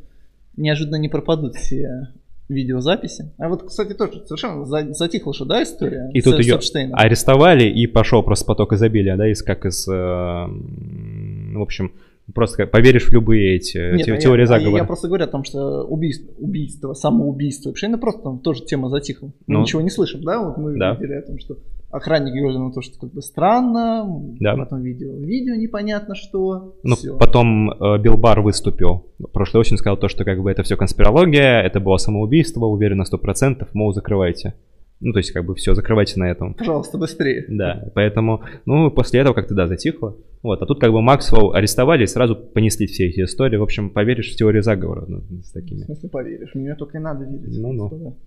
неожиданно 0.56 0.96
не 0.96 1.10
пропадут 1.10 1.56
все 1.56 2.08
видеозаписи. 2.48 3.32
А 3.38 3.50
вот, 3.50 3.64
кстати, 3.64 3.94
тоже 3.94 4.24
совершенно 4.26 4.66
за- 4.66 4.94
затихла 4.94 5.34
же, 5.34 5.44
да, 5.46 5.62
история 5.62 6.10
И 6.14 6.22
с, 6.22 6.24
тут 6.24 6.40
ее 6.40 6.56
Эпштейном? 6.56 6.98
арестовали, 6.98 7.66
и 7.66 7.86
пошел 7.86 8.24
просто 8.24 8.46
поток 8.46 8.72
изобилия, 8.74 9.18
да, 9.18 9.30
из 9.30 9.44
как 9.44 9.66
из... 9.66 9.86
э, 9.88 9.92
в 9.94 11.62
общем, 11.62 11.92
просто 12.34 12.58
как 12.58 12.72
поверишь 12.72 13.06
в 13.08 13.14
любые 13.14 13.56
эти 13.58 13.78
Нет, 13.96 14.06
те- 14.06 14.12
а 14.12 14.16
я- 14.16 14.22
теории 14.22 14.44
а 14.44 14.48
заговора. 14.48 14.82
Я, 14.82 14.86
просто 14.86 15.08
говорю 15.08 15.24
о 15.26 15.28
том, 15.28 15.44
что 15.44 15.84
убийство, 15.84 16.32
убийство 16.38 16.94
самоубийство 16.94 17.72
Эпштейна 17.72 17.98
просто 17.98 18.22
там 18.24 18.40
тоже 18.40 18.64
тема 18.66 18.90
затихла. 18.90 19.32
Мы 19.48 19.56
Ну. 19.56 19.62
ничего 19.62 19.82
не 19.82 19.90
слышим, 19.90 20.24
да? 20.24 20.42
Вот 20.44 20.58
мы 20.58 20.78
Да. 20.78 20.94
видели 20.96 21.14
о 21.14 21.22
том, 21.22 21.40
что 21.40 21.58
охранник 21.92 22.34
говорил 22.34 22.60
на 22.60 22.72
то, 22.72 22.82
что 22.82 23.00
как 23.00 23.12
бы 23.14 23.22
странно, 23.22 24.06
Да. 24.40 24.56
потом 24.56 24.82
видео, 24.84 25.12
видео 25.18 25.56
непонятно 25.56 26.16
что. 26.16 26.76
Ну, 26.84 26.96
Всё. 26.96 27.18
потом 27.18 27.72
э, 27.72 27.98
Билл 28.00 28.18
Бар 28.18 28.42
выступил. 28.42 29.08
Прошлой 29.34 29.62
осенью 29.62 29.80
сказал 29.80 29.98
то, 29.98 30.08
что 30.08 30.24
как 30.24 30.42
бы 30.42 30.52
это 30.52 30.62
все 30.64 30.78
конспирология, 30.78 31.62
это 31.62 31.80
было 31.80 31.98
самоубийство, 31.98 32.66
уверен 32.66 32.98
на 32.98 33.06
100%, 33.06 33.70
мол, 33.74 33.92
закрывайте. 33.94 34.54
Ну, 35.02 35.14
то 35.14 35.20
есть, 35.20 35.32
как 35.32 35.46
бы 35.46 35.56
все, 35.56 35.74
закрывайте 35.76 36.20
на 36.20 36.30
этом. 36.30 36.54
Пожалуйста, 36.54 36.98
быстрее. 36.98 37.46
Да, 37.48 37.90
поэтому, 37.96 38.44
ну, 38.66 38.92
после 38.92 39.22
этого 39.22 39.34
как-то, 39.34 39.54
да, 39.56 39.68
затихло. 39.68 40.18
Вот, 40.42 40.62
а 40.62 40.66
тут 40.66 40.80
как 40.80 40.92
бы 40.92 41.02
Максвелл 41.02 41.54
арестовали 41.54 42.04
и 42.04 42.08
сразу 42.08 42.36
понесли 42.36 42.88
все 42.88 43.08
эти 43.08 43.22
истории. 43.22 43.58
В 43.58 43.64
общем, 43.64 43.90
поверишь 43.90 44.32
в 44.34 44.36
теорию 44.36 44.64
заговора 44.64 45.06
ну, 45.08 45.22
с 45.42 45.50
В 45.50 45.54
такими. 45.54 45.80
смысле 45.84 46.10
поверишь, 46.10 46.56
мне 46.56 46.76
только 46.76 46.98
и 46.98 47.02
надо 47.02 47.26
верить. 47.26 47.60
Ну-ну. 47.60 48.18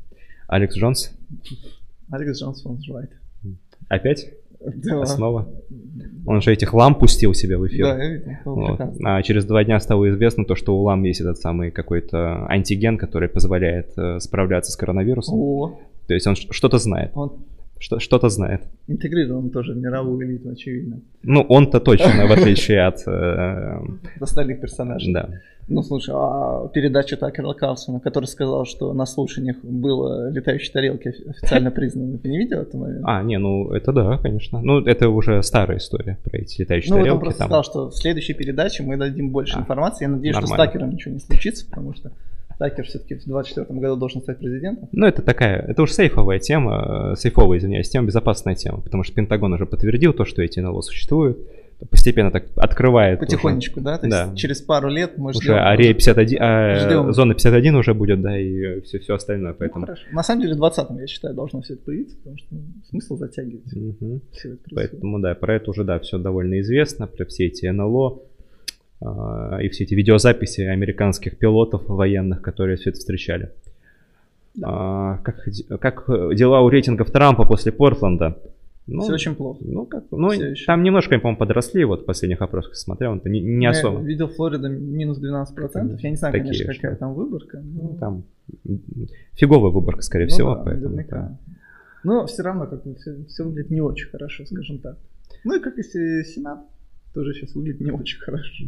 Алекс 0.49 0.77
Джонс 0.77 1.14
Алекс 2.11 2.39
Джонс 2.39 2.64
was 2.66 2.81
right. 2.91 3.09
опять? 3.89 4.31
Да. 4.61 5.05
Снова? 5.07 5.49
Он 6.27 6.41
же 6.41 6.53
этих 6.53 6.73
лам 6.75 6.95
пустил 6.95 7.35
себе 7.35 7.57
в 7.57 7.66
эфир. 7.66 7.87
Да, 7.87 8.41
Вот. 8.45 8.81
А 9.03 9.23
через 9.23 9.45
два 9.45 9.64
дня 9.64 9.81
стало 9.81 10.09
известно 10.11 10.45
то, 10.45 10.55
что 10.55 10.77
у 10.77 10.83
лам 10.83 11.03
есть 11.03 11.20
этот 11.20 11.39
самый 11.39 11.70
какой-то 11.70 12.47
антиген, 12.49 12.99
который 12.99 13.29
позволяет 13.29 13.93
э, 13.97 14.20
справляться 14.20 14.70
с 14.70 14.77
коронавирусом. 14.77 15.35
О, 15.37 15.81
То 16.12 16.14
есть 16.14 16.26
он 16.26 16.36
что-то 16.36 16.78
знает. 16.78 17.10
он 17.14 17.30
Что- 17.78 17.98
что-то 17.98 18.28
знает. 18.28 18.62
интегрирован 18.86 19.50
тоже 19.50 19.72
в 19.72 19.76
мировую 19.76 20.24
элиту, 20.26 20.50
очевидно. 20.50 21.00
Ну, 21.24 21.40
он-то 21.48 21.80
точно, 21.80 22.26
в 22.26 22.32
отличие 22.32 22.86
от... 22.86 23.02
э, 23.08 23.80
Остальных 24.20 24.60
персонажей. 24.60 25.12
Да. 25.12 25.28
Ну, 25.68 25.82
слушай, 25.82 26.12
а 26.14 26.68
передача 26.68 27.16
Такера 27.16 27.52
Карлсона, 27.54 27.98
который 28.00 28.26
сказал, 28.26 28.66
что 28.66 28.92
на 28.92 29.06
слушаниях 29.06 29.56
было 29.64 30.28
летающие 30.30 30.72
тарелки 30.72 31.08
офи- 31.08 31.30
официально 31.30 31.70
признаны. 31.70 32.18
Ты 32.18 32.28
не 32.28 32.38
видел 32.38 32.60
этот 32.60 32.74
момент? 32.74 33.00
А, 33.04 33.22
не, 33.22 33.38
ну 33.38 33.72
это 33.72 33.92
да, 33.92 34.18
конечно. 34.18 34.60
Ну, 34.60 34.80
это 34.80 35.08
уже 35.08 35.42
старая 35.42 35.78
история 35.78 36.18
про 36.24 36.38
эти 36.38 36.60
летающие 36.60 36.90
ну, 36.90 36.96
вот 36.96 37.00
он 37.02 37.06
тарелки. 37.06 37.20
просто 37.24 37.38
там. 37.38 37.48
сказал, 37.48 37.64
что 37.64 37.90
в 37.90 37.96
следующей 37.96 38.34
передаче 38.34 38.82
мы 38.82 38.96
дадим 38.96 39.30
больше 39.30 39.56
А, 39.56 39.60
информации. 39.60 40.04
Я 40.04 40.10
надеюсь, 40.10 40.36
что 40.36 40.46
с. 40.46 40.50
Такером 40.50 40.90
ничего 40.90 41.14
не 41.14 41.20
случится, 41.20 41.64
потому 41.68 41.94
что 41.94 42.10
Такер 42.62 42.84
все-таки 42.84 43.14
в 43.16 43.24
2024 43.24 43.80
году 43.80 43.96
должен 43.96 44.22
стать 44.22 44.38
президентом. 44.38 44.88
Ну, 44.92 45.04
это 45.04 45.20
такая, 45.20 45.62
это 45.66 45.82
уже 45.82 45.92
сейфовая 45.94 46.38
тема, 46.38 47.12
э, 47.14 47.16
сейфовая, 47.16 47.58
извиняюсь, 47.58 47.88
тема, 47.90 48.06
безопасная 48.06 48.54
тема, 48.54 48.80
потому 48.80 49.02
что 49.02 49.12
Пентагон 49.16 49.52
уже 49.52 49.66
подтвердил 49.66 50.12
то, 50.12 50.24
что 50.24 50.42
эти 50.42 50.60
НЛО 50.60 50.80
существуют, 50.82 51.38
постепенно 51.90 52.30
так 52.30 52.44
открывает. 52.54 53.18
уже. 53.18 53.26
Потихонечку, 53.26 53.80
да? 53.80 53.98
То 53.98 54.06
есть 54.06 54.16
Да. 54.16 54.36
через 54.36 54.60
пару 54.60 54.88
лет 54.88 55.18
мы 55.18 55.30
Уже 55.30 55.40
ждем. 55.42 55.54
Арея 55.54 55.92
51, 55.92 56.38
а, 56.40 56.74
Ждем. 56.78 57.12
зона 57.12 57.34
51 57.34 57.74
уже 57.74 57.94
будет, 57.94 58.22
да, 58.22 58.38
и 58.38 58.80
все, 58.82 59.00
все 59.00 59.14
остальное, 59.14 59.50
Ну, 59.50 59.56
поэтому. 59.58 59.86
хорошо. 59.86 60.02
На 60.12 60.22
самом 60.22 60.42
деле 60.42 60.54
в 60.54 60.58
20 60.58 61.00
я 61.00 61.06
считаю, 61.08 61.34
должно 61.34 61.60
все 61.62 61.74
это 61.74 61.82
появиться, 61.82 62.16
потому 62.18 62.38
что 62.38 62.46
ну, 62.52 62.60
смысл 62.88 63.16
затягивать 63.16 63.72
Мгм. 63.74 64.20
все 64.30 64.50
это 64.52 64.58
происходит. 64.62 64.90
Поэтому, 64.92 65.18
да, 65.18 65.34
про 65.34 65.56
это 65.56 65.70
уже, 65.70 65.82
да, 65.82 65.98
все 65.98 66.18
довольно 66.18 66.60
известно, 66.60 67.08
про 67.08 67.24
все 67.24 67.46
эти 67.46 67.66
НЛО 67.66 68.20
и 69.62 69.68
все 69.68 69.84
эти 69.84 69.94
видеозаписи 69.94 70.61
американских 70.62 71.38
пилотов 71.38 71.88
военных, 71.88 72.40
которые 72.42 72.76
все 72.76 72.90
это 72.90 72.98
встречали. 72.98 73.50
А, 74.62 75.18
как, 75.18 75.44
как 75.80 76.05
дела 76.36 76.61
у 76.61 76.68
рейтингов 76.68 77.11
Трампа 77.11 77.44
после 77.46 77.72
Портленда? 77.72 78.38
Ну, 78.88 79.00
Все 79.03 79.12
очень 79.12 79.34
плохо. 79.36 79.61
ну, 79.64 79.86
как, 79.86 80.05
ну, 80.11 80.28
Всё 80.30 80.48
ещё. 80.50 80.66
там 80.66 80.82
немножко, 80.82 81.16
по-моему, 81.18 81.38
подросли, 81.38 81.84
вот 81.84 82.03
в 82.03 82.05
последних 82.05 82.42
опросах 82.42 82.74
смотрел, 82.74 83.14
это 83.14 83.28
не, 83.28 83.40
не 83.40 83.62
Я 83.64 83.70
особо. 83.70 84.00
видел 84.03 84.26
Флорида 84.26 84.68
минус 84.68 85.18
12%. 85.22 85.98
Я 86.00 86.11
не 86.11 86.16
знаю, 86.16 86.32
Такие 86.32 86.53
конечно, 86.53 86.74
какая 86.74 86.90
да. 86.92 86.96
там 86.98 87.14
выборка. 87.14 87.61
но- 87.62 87.82
Ну, 87.92 87.96
там 88.00 88.24
фиговая 89.34 89.70
выборка, 89.70 90.03
скорее 90.03 90.24
Ну 90.24 90.30
всего, 90.30 90.55
да, 90.57 90.62
поэтому. 90.64 90.88
наверняка. 90.96 91.16
да. 91.16 91.38
Но 92.03 92.26
все 92.26 92.42
равно 92.42 92.66
как 92.66 92.82
бы 92.82 92.96
все, 92.96 93.44
выглядит 93.44 93.70
не 93.70 93.80
очень 93.80 94.09
хорошо, 94.09 94.44
скажем 94.46 94.78
так. 94.78 94.96
Ну 95.44 95.55
и 95.57 95.61
как 95.61 95.78
и 95.78 95.82
се- 95.84 96.24
Сенат 96.24 96.59
тоже 97.12 97.34
сейчас 97.34 97.54
выглядит 97.54 97.80
не 97.80 97.90
очень 97.90 98.18
хорошо. 98.18 98.64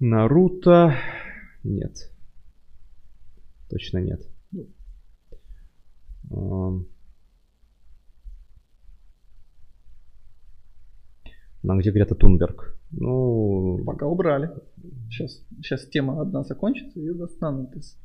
Наруто 0.00 0.94
нет. 1.64 2.12
Точно 3.68 3.98
нет. 3.98 4.26
Ну. 4.52 4.66
Ам. 6.30 6.86
Ну, 11.62 11.72
а 11.72 11.76
где 11.76 11.90
Грета 11.90 12.14
Тунберг? 12.14 12.78
Ну, 12.92 13.82
Пока 13.84 14.06
убрали. 14.06 14.50
Сейчас, 15.10 15.42
сейчас 15.62 15.86
тема 15.86 16.20
одна 16.20 16.44
закончится, 16.44 17.00
и 17.00 17.12
достанут 17.12 17.74
из, 17.76 17.96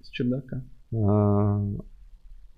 из 0.00 0.08
чердака. 0.08 0.64
а, 0.92 1.64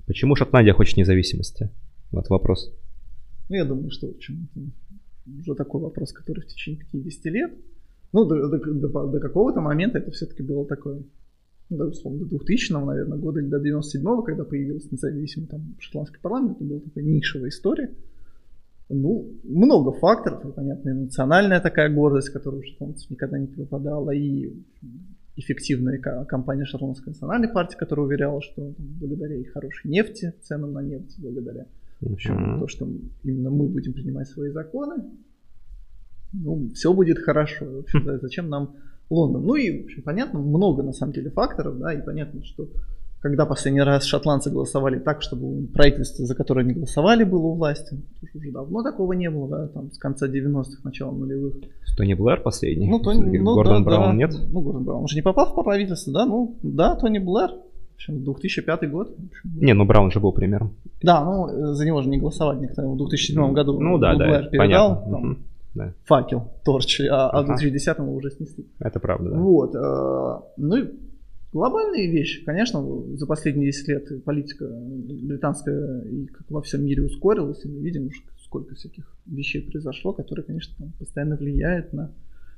почему 0.07 0.37
Шотландия 0.37 0.73
хочет 0.75 0.97
независимости? 0.97 1.71
Вот 2.11 2.29
вопрос. 2.29 2.73
Ну, 3.49 3.57
я 3.57 3.65
думаю, 3.65 3.91
что 3.91 4.07
в 4.09 4.11
общем, 4.17 4.49
уже 5.39 5.55
такой 5.55 5.81
вопрос, 5.83 6.13
который 6.13 6.41
в 6.43 6.47
течение 6.47 6.85
50 6.93 7.25
лет. 7.27 7.53
Ну, 8.13 8.25
до, 8.27 8.49
до- 8.49 8.75
до- 8.89 9.07
до 9.09 9.21
какого-то 9.21 9.61
момента 9.61 9.99
это 9.99 10.11
все-таки 10.11 10.43
было 10.43 10.67
такое, 10.67 11.03
ну, 11.71 11.77
да, 11.79 11.87
условно, 11.87 12.21
до 12.21 12.27
2000 12.39 12.73
наверное, 12.73 13.19
года 13.19 13.41
или 13.41 13.49
до 13.49 13.59
97-го, 13.59 14.23
когда 14.23 14.45
появился 14.45 14.89
независимый 14.91 15.49
там 15.49 15.75
шотландский 15.79 16.21
парламент, 16.21 16.57
это 16.57 16.65
была 16.65 16.81
такая 16.81 17.05
нишевая 17.05 17.49
история. 17.49 17.95
Ну, 18.89 19.33
много 19.45 19.93
факторов, 19.93 20.45
и, 20.45 20.53
понятно, 20.53 20.91
и 20.91 20.93
национальная 20.93 21.61
такая 21.61 21.89
гордость, 21.95 22.31
которая 22.31 22.61
у 22.61 22.65
шотландцев 22.65 23.11
никогда 23.11 23.39
не 23.39 23.47
пропадала, 23.47 24.11
и 24.11 24.53
эффективная 25.37 25.99
кампания 25.99 26.67
Шотландской 26.67 27.13
национальной 27.13 27.49
партии, 27.49 27.77
которая 27.79 28.07
уверяла, 28.07 28.43
что 28.43 28.73
там, 28.73 28.87
благодаря 29.01 29.37
их 29.37 29.53
хорошей 29.53 29.91
нефти, 29.91 30.35
ценам 30.43 30.73
на 30.73 30.81
нефть, 30.83 31.17
благодаря 31.19 31.67
в 32.03 32.13
общем, 32.13 32.35
Мгм. 32.35 32.61
то, 32.61 32.67
что 32.69 32.89
именно 33.23 33.51
мы 33.51 33.69
будем 33.69 33.93
принимать 33.93 34.29
свои 34.29 34.51
законы, 34.51 35.05
ну, 36.33 36.69
все 36.75 36.93
будет 36.93 37.19
хорошо. 37.19 37.65
В 37.65 37.79
общем, 37.81 38.05
за- 38.05 38.19
зачем 38.19 38.49
нам 38.49 38.75
Лондон. 39.09 39.45
Ну 39.45 39.55
и, 39.55 39.83
в 39.83 39.85
общем, 39.85 40.03
понятно, 40.03 40.41
много 40.41 40.83
на 40.83 40.93
самом 40.93 41.13
деле 41.13 41.31
факторов, 41.31 41.79
да, 41.79 41.93
и 41.95 42.03
понятно, 42.05 42.43
что 42.43 42.69
когда 43.23 43.47
последний 43.47 43.83
раз 43.83 44.05
шотландцы 44.05 44.51
голосовали 44.51 44.99
так, 44.99 45.23
чтобы 45.23 45.69
правительство, 45.69 46.27
за 46.27 46.35
которое 46.35 46.63
они 46.63 46.75
голосовали, 46.75 47.23
было 47.25 47.47
у 47.47 47.55
власти, 47.55 47.97
уже 48.35 48.51
давно 48.51 48.83
такого 48.83 49.13
не 49.13 49.31
было, 49.31 49.49
да, 49.49 49.69
там 49.69 49.93
с 49.93 49.99
конца 49.99 50.27
90-х, 50.29 50.81
начала 50.83 51.13
нулевых. 51.13 51.55
Тони 51.97 52.15
Блэр 52.15 52.41
последний? 52.41 52.89
Ну, 52.91 52.99
Тони, 52.99 53.39
ну, 53.39 53.55
Гордон 53.55 53.85
да, 53.85 53.91
Браун 53.91 54.11
да. 54.11 54.17
нет? 54.17 54.35
Ну, 54.51 54.61
Гордон 54.61 54.85
Браун, 54.85 55.03
он 55.03 55.09
же 55.09 55.15
не 55.17 55.23
попал 55.23 55.47
в 55.55 55.63
правительство, 55.63 56.13
да, 56.13 56.27
ну, 56.27 56.57
да, 56.63 56.97
Тони 56.97 57.19
Блэр, 57.21 57.51
в 57.51 57.95
общем, 57.95 58.25
2005 58.25 58.91
год. 58.91 59.11
Общем, 59.11 59.61
Не, 59.61 59.75
ну 59.75 59.85
Браун 59.85 60.11
же 60.11 60.19
был 60.19 60.33
примером. 60.33 60.75
Да, 61.03 61.25
ну, 61.25 61.75
за 61.75 61.87
него 61.87 62.03
же 62.03 62.09
не 62.09 62.19
голосовали 62.19 62.59
никто, 62.61 62.83
в 62.83 62.97
2007 62.97 63.53
году 63.53 63.79
Ну 63.79 63.99
да, 63.99 64.17
да, 64.17 64.27
Блэр 64.27 64.49
передал 64.49 64.97
понятно. 64.97 65.13
там. 65.13 65.39
Да, 65.75 65.95
факел, 66.05 66.51
торч, 66.65 67.01
а, 67.01 67.31
а 67.31 67.41
в 67.41 67.45
Ага. 67.45 67.57
2010 67.57 67.99
его 67.99 68.15
уже 68.15 68.31
снесли. 68.31 68.67
это 68.79 69.01
правда, 69.01 69.31
да. 69.31 69.39
Вот. 69.39 69.75
э, 69.75 70.41
Ну 70.59 70.77
и 70.77 70.91
глобальные 71.53 72.11
вещи. 72.11 72.45
Конечно, 72.45 72.83
за 73.17 73.27
последние 73.27 73.67
10 73.71 73.89
лет 73.89 74.25
политика 74.25 74.67
британская 74.69 76.03
и 76.03 76.27
как 76.27 76.51
во 76.51 76.63
всем 76.63 76.85
мире 76.85 77.03
ускорилась, 77.03 77.65
и 77.65 77.69
мы 77.69 77.81
видим, 77.81 78.11
сколько 78.45 78.75
всяких 78.75 79.17
вещей 79.27 79.63
произошло, 79.63 80.13
которые, 80.13 80.45
конечно, 80.45 80.75
там 80.79 80.93
постоянно 80.99 81.37
влияют 81.37 81.93
на 81.93 82.13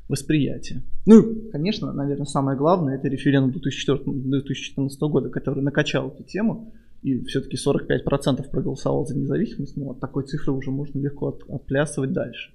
восприятие. 0.08 0.82
Ну, 1.06 1.50
конечно, 1.50 1.92
наверное, 1.92 2.26
самое 2.26 2.58
главное, 2.58 2.96
это 2.96 3.08
референдум 3.08 3.52
2004-2014 3.52 4.88
года, 5.08 5.30
который 5.30 5.62
накачал 5.62 6.08
эту 6.08 6.22
тему, 6.24 6.72
и 7.02 7.22
все-таки 7.24 7.56
45% 7.56 8.50
проголосовал 8.50 9.06
за 9.06 9.16
независимость, 9.16 9.76
ну, 9.76 9.90
от 9.90 10.00
такой 10.00 10.24
цифры 10.24 10.52
уже 10.52 10.70
можно 10.70 10.98
легко 10.98 11.28
от- 11.28 11.44
отплясывать 11.48 12.12
дальше. 12.12 12.52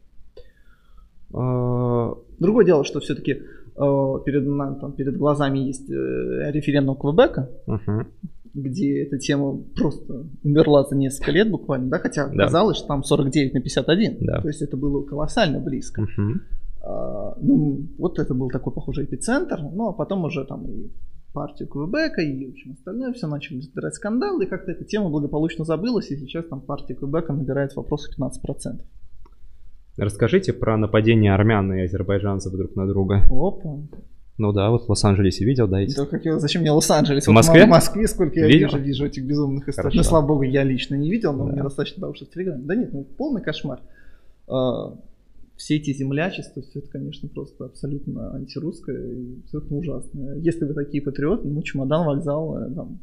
А, 1.33 2.15
Другое 2.39 2.65
дело, 2.65 2.83
что 2.83 2.99
все-таки 2.99 3.41
перед, 3.75 4.45
на- 4.47 4.75
там, 4.75 4.93
перед 4.93 5.17
глазами 5.17 5.59
есть 5.59 5.89
э, 5.89 6.51
референдум 6.51 6.95
Квебека, 6.97 7.49
мгм. 7.67 8.07
где 8.53 9.03
эта 9.03 9.17
тема 9.17 9.57
просто 9.75 10.25
умерла 10.43 10.83
за 10.83 10.95
несколько 10.95 11.31
лет 11.31 11.49
буквально, 11.49 11.89
да, 11.89 11.99
хотя 11.99 12.27
Да. 12.27 12.43
казалось, 12.45 12.77
что 12.77 12.87
там 12.87 13.03
49 13.03 13.53
на 13.53 13.61
51, 13.61 14.17
Да. 14.21 14.41
то 14.41 14.47
есть 14.47 14.61
это 14.61 14.77
было 14.77 15.03
колоссально 15.03 15.59
близко. 15.59 16.01
Мгм. 16.01 16.41
А, 16.81 17.35
ну, 17.41 17.87
вот 17.97 18.19
это 18.19 18.33
был 18.33 18.49
такой 18.49 18.73
похожий 18.73 19.05
эпицентр, 19.05 19.59
ну, 19.61 19.89
а 19.89 19.93
потом 19.93 20.23
уже 20.23 20.45
там 20.45 20.65
и 20.67 20.89
партию 21.33 21.67
Квебека, 21.69 22.21
и, 22.21 22.47
в 22.47 22.51
общем, 22.51 22.71
остальное 22.71 23.13
все 23.13 23.27
начали 23.27 23.57
разбирать 23.59 23.93
скандалы, 23.93 24.45
и 24.45 24.47
как-то 24.47 24.71
эта 24.71 24.83
тема 24.85 25.09
благополучно 25.09 25.63
забылась, 25.65 26.09
и 26.09 26.17
сейчас 26.17 26.45
там 26.47 26.61
партия 26.61 26.95
Квебека 26.95 27.33
набирает 27.33 27.73
в 27.73 27.77
вопросах 27.77 28.15
15%. 28.17 28.81
Расскажите 29.99 30.53
про 30.53 30.77
нападение 30.77 31.33
армян 31.33 31.71
и 31.73 31.81
азербайджанцев 31.81 32.51
друг 32.53 32.75
на 32.75 32.87
друга. 32.87 33.23
Опа. 33.29 33.77
Ну 34.37 34.53
да, 34.53 34.69
вот 34.71 34.85
в 34.85 34.89
Лос-Анджелесе 34.89 35.43
видел, 35.43 35.67
да, 35.67 35.81
эти? 35.81 35.95
Да 35.95 36.05
как 36.05 36.23
я, 36.23 36.39
зачем 36.39 36.61
мне 36.61 36.71
Лос-Анджелес? 36.71 37.25
В 37.25 37.27
Вот 37.27 37.33
Москве? 37.33 37.65
В 37.65 37.69
Москве 37.69 38.07
сколько 38.07 38.39
я 38.39 38.47
Видел? 38.47 38.67
вижу, 38.67 38.77
вижу 38.79 39.05
этих 39.05 39.25
безумных 39.25 39.67
историй. 39.67 39.97
Ну, 39.97 40.03
слава 40.03 40.25
богу, 40.25 40.43
я 40.43 40.63
лично 40.63 40.95
не 40.95 41.11
видел, 41.11 41.33
но 41.33 41.45
Да. 41.45 41.51
мне 41.51 41.61
достаточно 41.63 41.99
того, 42.01 42.13
что 42.13 42.25
в 42.25 42.29
Телеграме. 42.29 42.63
Да 42.63 42.75
нет, 42.75 42.93
ну 42.93 43.03
полный 43.03 43.41
кошмар. 43.41 43.81
А, 44.47 44.95
Все 45.57 45.75
эти 45.75 45.91
землячества, 45.91 46.61
все 46.61 46.79
это, 46.79 46.89
конечно, 46.89 47.27
просто 47.27 47.65
абсолютно 47.65 48.33
антирусское 48.33 48.95
и 49.13 49.39
абсолютно 49.43 49.77
ужасное. 49.77 50.35
Если 50.37 50.63
вы 50.63 50.73
такие 50.73 51.03
патриоты, 51.03 51.49
ну, 51.49 51.61
чемодан, 51.61 52.05
вокзал, 52.07 52.57
э, 52.59 52.73
там, 52.73 52.99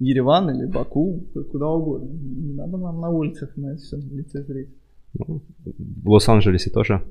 Ереван 0.00 0.50
или 0.50 0.66
Баку, 0.66 1.24
куда 1.50 1.68
угодно. 1.70 2.10
Не 2.12 2.52
надо 2.52 2.76
нам 2.76 3.00
на 3.00 3.08
улицах 3.08 3.56
на 3.56 3.68
это 3.72 3.78
все 3.80 3.96
лицезреть. 3.96 4.68
Ну, 5.18 5.42
в 5.64 6.10
Лос-Анджелесе 6.10 6.70
тоже 6.70 7.02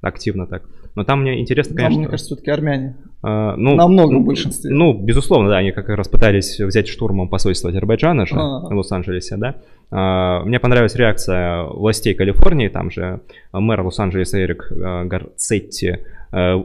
активно 0.00 0.46
так. 0.46 0.62
Но 0.94 1.04
там 1.04 1.22
мне 1.22 1.40
интересно, 1.40 1.76
конечно... 1.76 1.98
мне 1.98 2.08
кажется, 2.08 2.34
все-таки 2.34 2.50
армяне. 2.50 2.96
а, 3.22 3.56
ну, 3.56 3.74
намного 3.74 4.14
ну, 4.14 4.22
в 4.22 4.26
большинстве. 4.26 4.70
Ну, 4.70 4.92
безусловно, 4.92 5.48
да, 5.48 5.58
они 5.58 5.72
как 5.72 5.88
раз 5.88 6.08
пытались 6.08 6.58
взять 6.60 6.88
штурмом 6.88 7.28
посольство 7.28 7.70
Азербайджана 7.70 8.26
же 8.26 8.34
А. 8.36 8.60
в 8.60 8.72
Лос-Анджелесе, 8.72 9.36
да. 9.36 9.56
А, 9.90 10.42
Мне 10.44 10.60
понравилась 10.60 10.94
реакция 10.96 11.64
властей 11.64 12.14
Калифорнии, 12.14 12.68
там 12.68 12.90
же 12.90 13.20
мэр 13.52 13.80
Лос-Анджелеса 13.82 14.42
Эрик 14.42 14.70
а, 14.72 15.04
Гарцетти 15.04 15.98
а, 16.32 16.64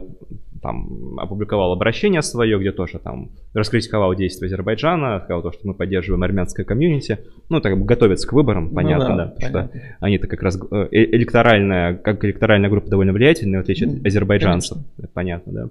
там 0.64 1.18
опубликовал 1.18 1.72
обращение 1.72 2.22
свое, 2.22 2.58
где 2.58 2.72
тоже 2.72 2.98
там 2.98 3.28
раскритиковал 3.52 4.14
действия 4.14 4.46
Азербайджана, 4.46 5.20
сказал 5.22 5.42
то, 5.42 5.52
что 5.52 5.60
мы 5.68 5.74
поддерживаем 5.74 6.22
армянское 6.22 6.64
комьюнити, 6.64 7.18
ну, 7.50 7.60
так 7.60 7.78
бы 7.78 7.84
готовятся 7.84 8.26
к 8.26 8.32
выборам, 8.32 8.68
Ну 8.70 8.74
понятно, 8.74 9.08
да, 9.08 9.16
да, 9.16 9.24
потому 9.26 9.40
что 9.50 9.52
понятно. 9.52 9.80
они-то 10.00 10.26
как 10.26 10.42
раз 10.42 10.58
э, 10.58 10.88
э- 10.90 11.04
электоральная, 11.16 11.94
как 11.96 12.24
электоральная 12.24 12.70
группа 12.70 12.88
довольно 12.88 13.12
влиятельная, 13.12 13.60
в 13.60 13.62
отличие 13.62 13.90
от 13.90 13.96
Ну, 13.96 14.06
азербайджанцев. 14.06 14.78
Это 14.98 15.08
понятно, 15.12 15.52
да. 15.52 15.68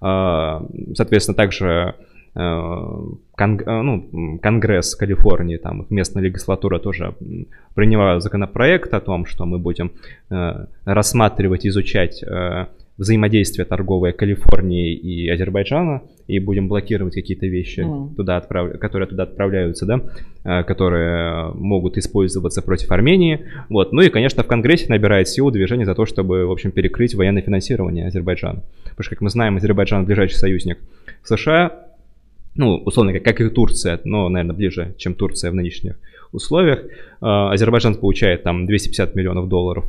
А, 0.00 0.66
Соответственно, 0.94 1.36
также 1.36 1.94
э, 2.34 2.40
кон- 3.36 3.60
э, 3.60 3.82
ну, 3.82 4.38
Конгресс 4.42 4.96
Калифорнии, 4.96 5.56
там 5.58 5.86
местная 5.88 6.24
легислатура 6.24 6.80
тоже 6.80 7.14
приняла 7.76 8.18
законопроект 8.18 8.92
о 8.92 9.00
том, 9.00 9.24
что 9.26 9.46
мы 9.46 9.58
будем 9.58 9.92
рассматривать, 10.84 11.64
изучать 11.66 12.24
взаимодействие 12.98 13.64
торговое 13.64 14.12
Калифорнии 14.12 14.94
и 14.94 15.28
Азербайджана 15.28 16.02
и 16.26 16.38
будем 16.38 16.68
блокировать 16.68 17.14
какие-то 17.14 17.46
вещи, 17.46 17.80
Мгм. 17.80 18.14
туда 18.14 18.36
отправ- 18.36 18.78
которые 18.78 19.08
туда 19.08 19.22
отправляются, 19.24 19.86
да, 19.86 20.00
э, 20.44 20.62
которые 20.64 21.52
могут 21.54 21.96
использоваться 21.96 22.62
против 22.62 22.90
Армении. 22.90 23.40
Вот. 23.68 23.92
Ну 23.92 24.02
и, 24.02 24.08
конечно, 24.10 24.42
в 24.42 24.46
Конгрессе 24.46 24.86
набирает 24.88 25.28
силу 25.28 25.50
движение 25.50 25.86
за 25.86 25.94
то, 25.94 26.04
чтобы, 26.06 26.46
в 26.46 26.50
общем, 26.52 26.70
перекрыть 26.70 27.14
военное 27.14 27.42
финансирование 27.42 28.06
Азербайджана. 28.06 28.62
Потому 28.84 29.02
что, 29.04 29.10
как 29.10 29.20
мы 29.22 29.30
знаем, 29.30 29.56
Азербайджан 29.56 30.04
ближайший 30.04 30.34
союзник 30.36 30.78
США, 31.24 31.86
ну, 32.54 32.76
условно, 32.84 33.14
как, 33.14 33.22
как 33.24 33.40
и 33.40 33.48
Турция, 33.48 33.98
но, 34.04 34.28
наверное, 34.28 34.54
ближе, 34.54 34.94
чем 34.98 35.14
Турция 35.14 35.50
в 35.50 35.54
нынешних 35.54 35.98
условиях. 36.32 36.80
Э, 36.84 36.88
Азербайджан 37.52 37.94
получает 37.94 38.42
там 38.42 38.66
250 38.66 39.14
миллионов 39.16 39.48
долларов 39.48 39.86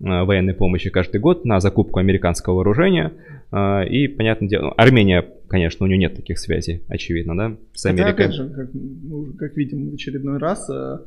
военной 0.00 0.54
помощи 0.54 0.90
каждый 0.90 1.20
год 1.20 1.44
на 1.44 1.60
закупку 1.60 1.98
американского 2.00 2.54
вооружения. 2.54 3.12
Э, 3.52 3.86
И, 3.88 4.08
понятное 4.08 4.48
дело, 4.48 4.62
ну, 4.64 4.74
Армения, 4.76 5.24
конечно, 5.48 5.84
у 5.84 5.88
нее 5.88 5.98
нет 5.98 6.14
таких 6.16 6.38
связей, 6.38 6.82
очевидно, 6.88 7.36
да, 7.36 7.56
с 7.74 7.82
Хотя, 7.82 8.02
Америкой. 8.02 8.26
опять 8.26 8.34
же, 8.36 8.48
как, 8.50 8.70
как 9.38 9.56
видим 9.56 9.90
в 9.90 9.94
очередной 9.94 10.38
раз, 10.38 10.68
э, 10.70 10.98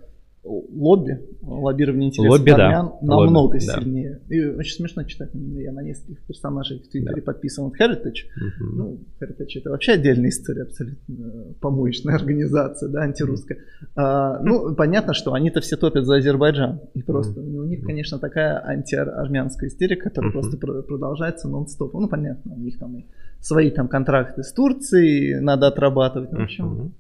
лобби, 0.47 1.19
лоббирование 1.41 2.07
интересов 2.09 2.39
Лобби, 2.39 2.51
да. 2.51 2.65
армян 2.67 2.91
намного 3.01 3.37
Лобби, 3.39 3.59
да. 3.65 3.79
сильнее. 3.79 4.21
И 4.29 4.43
очень 4.45 4.75
смешно 4.77 5.03
читать, 5.03 5.29
я 5.33 5.71
на 5.71 5.81
нескольких 5.83 6.21
персонажей 6.25 6.79
в 6.79 6.87
Твиттере 6.89 7.15
Да. 7.15 7.21
подписан 7.21 7.65
от 7.65 7.73
Heritage. 7.79 8.25
Мгм. 8.35 8.77
Ну, 8.77 8.99
Heritage 9.21 9.59
это 9.59 9.69
вообще 9.71 9.93
отдельная 9.93 10.29
история, 10.29 10.63
абсолютно 10.63 11.13
э, 11.13 11.53
помоечная 11.59 12.15
организация, 12.15 12.89
да, 12.89 13.01
антирусская. 13.01 13.57
А, 13.95 14.39
ну, 14.41 14.75
понятно, 14.75 15.13
что 15.13 15.33
они-то 15.33 15.61
все 15.61 15.75
топят 15.77 16.05
за 16.05 16.17
Азербайджан. 16.17 16.79
И 16.93 17.01
просто 17.01 17.39
у 17.41 17.63
них, 17.65 17.83
конечно, 17.85 18.19
такая 18.19 18.63
антиармянская 18.65 19.69
истерика, 19.69 20.09
которая 20.09 20.31
Мгм. 20.31 20.39
просто 20.39 20.57
про- 20.57 20.81
продолжается 20.81 21.47
нон-стоп. 21.49 21.93
Ну, 21.93 22.07
понятно, 22.07 22.53
у 22.55 22.59
них 22.59 22.77
там 22.79 22.95
и 22.97 23.05
свои 23.39 23.69
там 23.71 23.87
контракты 23.87 24.43
с 24.43 24.51
Турцией 24.53 25.39
надо 25.39 25.67
отрабатывать. 25.67 26.31
Ну, 26.31 26.39
в 26.39 26.43
общем, 26.43 26.65
Мгм. 26.65 26.93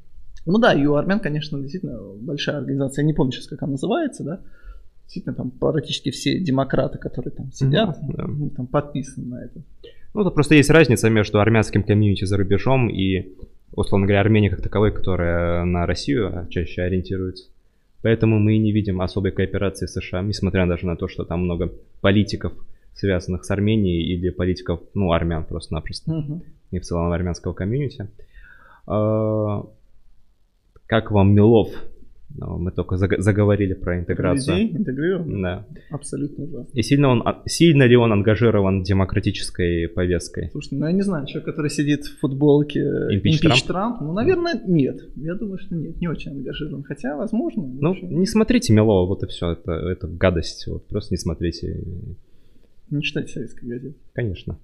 Ну 0.51 0.59
да, 0.59 0.73
и 0.73 0.85
у 0.85 0.95
армян, 0.95 1.19
конечно, 1.19 1.59
действительно 1.59 1.99
большая 2.19 2.57
организация. 2.57 3.03
Я 3.03 3.07
не 3.07 3.13
помню 3.13 3.31
сейчас, 3.31 3.47
как 3.47 3.63
она 3.63 3.71
называется, 3.73 4.23
да. 4.23 4.39
Действительно, 5.03 5.35
там 5.35 5.51
практически 5.51 6.11
все 6.11 6.39
демократы, 6.39 6.97
которые 6.97 7.31
там 7.31 7.51
сидят, 7.51 7.97
да. 8.09 8.25
ну, 8.27 8.49
там 8.49 8.67
подписаны 8.67 9.27
на 9.27 9.43
это. 9.45 9.61
Ну, 10.13 10.21
это 10.21 10.31
просто 10.31 10.55
есть 10.55 10.69
разница 10.69 11.09
между 11.09 11.39
армянским 11.39 11.83
комьюнити 11.83 12.25
за 12.25 12.37
рубежом 12.37 12.89
и, 12.89 13.29
условно 13.71 14.05
говоря, 14.05 14.21
Арменией 14.21 14.49
как 14.51 14.61
таковой, 14.61 14.91
которая 14.91 15.63
на 15.63 15.85
Россию 15.85 16.47
чаще 16.49 16.81
ориентируется. 16.81 17.45
Поэтому 18.01 18.39
мы 18.39 18.55
и 18.55 18.59
не 18.59 18.71
видим 18.71 19.01
особой 19.01 19.31
кооперации 19.31 19.85
с 19.85 19.93
США, 19.93 20.21
несмотря 20.21 20.65
даже 20.65 20.85
на 20.85 20.95
то, 20.95 21.07
что 21.07 21.23
там 21.23 21.41
много 21.43 21.71
политиков, 22.01 22.53
связанных 22.95 23.45
с 23.45 23.51
Арменией, 23.51 24.03
или 24.13 24.29
политиков, 24.29 24.81
ну, 24.93 25.11
армян 25.11 25.45
просто-напросто, 25.45 26.11
Мгм. 26.11 26.41
и 26.71 26.79
в 26.79 26.83
целом 26.83 27.11
армянского 27.11 27.53
комьюнити. 27.53 28.07
Как 30.87 31.11
вам 31.11 31.33
Милов? 31.33 31.69
Ну, 32.39 32.57
Мы 32.59 32.71
только 32.71 32.95
заг- 32.97 33.19
заговорили 33.19 33.73
про 33.73 33.99
интеграцию. 33.99 34.57
Людей 34.57 34.77
интегрированы? 34.77 35.41
Да. 35.41 35.65
Абсолютно 35.89 36.43
ужасно. 36.43 36.69
И 36.73 36.83
сильно, 36.83 37.07
он, 37.09 37.23
а, 37.25 37.41
сильно 37.47 37.83
ли 37.83 37.95
он 37.95 38.11
ангажирован 38.13 38.83
демократической 38.83 39.87
повесткой? 39.87 40.49
Слушай, 40.51 40.77
ну 40.77 40.85
я 40.85 40.91
не 40.91 41.01
знаю, 41.01 41.25
человек, 41.25 41.45
который 41.45 41.69
сидит 41.71 42.03
в 42.05 42.19
футболке 42.19 42.81
Импич 42.81 43.37
Импич 43.37 43.63
Трамп? 43.63 43.65
Трамп, 43.65 44.01
ну, 44.01 44.13
наверное, 44.13 44.61
нет. 44.67 45.01
Я 45.15 45.33
думаю, 45.35 45.57
что 45.57 45.73
нет, 45.75 45.99
не 45.99 46.07
очень 46.07 46.31
ангажирован. 46.31 46.83
Хотя, 46.83 47.15
возможно. 47.17 47.63
Ну, 47.65 47.95
не 48.01 48.25
смотрите 48.27 48.71
Милова, 48.73 49.07
вот 49.07 49.23
и 49.23 49.27
все, 49.27 49.53
это, 49.53 49.71
это 49.71 50.07
гадость, 50.07 50.67
вот 50.67 50.85
просто 50.87 51.13
не 51.13 51.17
смотрите, 51.17 51.81
не 52.91 53.01
читайте 53.01 53.33
советской 53.33 53.65
газеты. 53.67 53.95
конечно. 54.13 54.59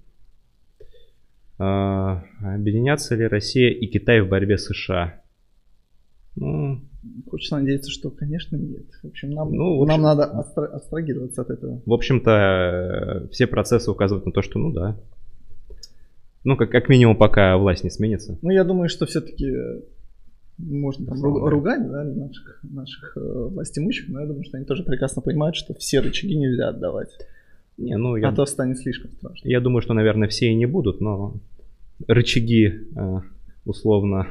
А, 1.58 2.24
объединятся 2.40 3.14
ли 3.14 3.26
Россия 3.26 3.70
и 3.70 3.86
Китай 3.86 4.20
в 4.20 4.28
борьбе 4.28 4.58
с 4.58 4.66
США? 4.66 5.20
Ну, 6.36 6.80
Хочется 7.30 7.56
надеяться, 7.58 7.90
что, 7.90 8.10
конечно, 8.10 8.56
нет. 8.56 8.86
В 9.02 9.08
общем, 9.08 9.30
нам, 9.30 9.52
Ну, 9.52 9.78
в 9.78 9.82
общем- 9.82 9.88
нам 9.92 10.02
надо 10.02 10.22
абстра- 10.24 10.66
абстрагироваться 10.66 11.42
от 11.42 11.50
этого. 11.50 11.82
в 11.84 11.92
общем-то, 11.92 12.30
э, 12.30 13.28
все 13.30 13.46
процессы 13.46 13.90
указывают 13.90 14.24
на 14.26 14.32
то, 14.32 14.40
что, 14.42 14.58
ну 14.58 14.72
да. 14.72 14.96
Ну, 16.44 16.56
как, 16.56 16.70
как 16.70 16.88
минимум, 16.88 17.16
пока 17.16 17.56
власть 17.58 17.84
не 17.84 17.90
сменится. 17.90 18.38
Ну, 18.42 18.50
я 18.50 18.64
думаю, 18.64 18.88
что 18.88 19.04
все-таки 19.06 19.52
можно 20.58 21.06
там 21.06 21.22
ру- 21.22 21.48
ругать 21.48 21.86
да, 21.90 22.04
наших, 22.04 22.60
наших 22.62 23.16
э, 23.16 23.20
властимущих, 23.20 24.08
но 24.08 24.20
я 24.20 24.26
думаю, 24.26 24.44
что 24.44 24.56
они 24.56 24.64
тоже 24.66 24.82
прекрасно 24.82 25.20
понимают, 25.20 25.56
что 25.56 25.74
все 25.74 26.00
рычаги 26.00 26.36
нельзя 26.36 26.68
отдавать. 26.68 27.10
Не, 27.76 27.96
ну, 27.98 28.16
я, 28.16 28.28
А 28.28 28.32
то 28.34 28.46
станет 28.46 28.78
слишком 28.78 29.10
страшно. 29.12 29.46
я 29.48 29.60
думаю, 29.60 29.82
что, 29.82 29.94
наверное, 29.94 30.28
все 30.28 30.46
и 30.46 30.54
не 30.54 30.66
будут, 30.66 31.00
но 31.00 31.34
рычаги, 32.06 32.72
э, 32.96 33.20
условно, 33.64 34.28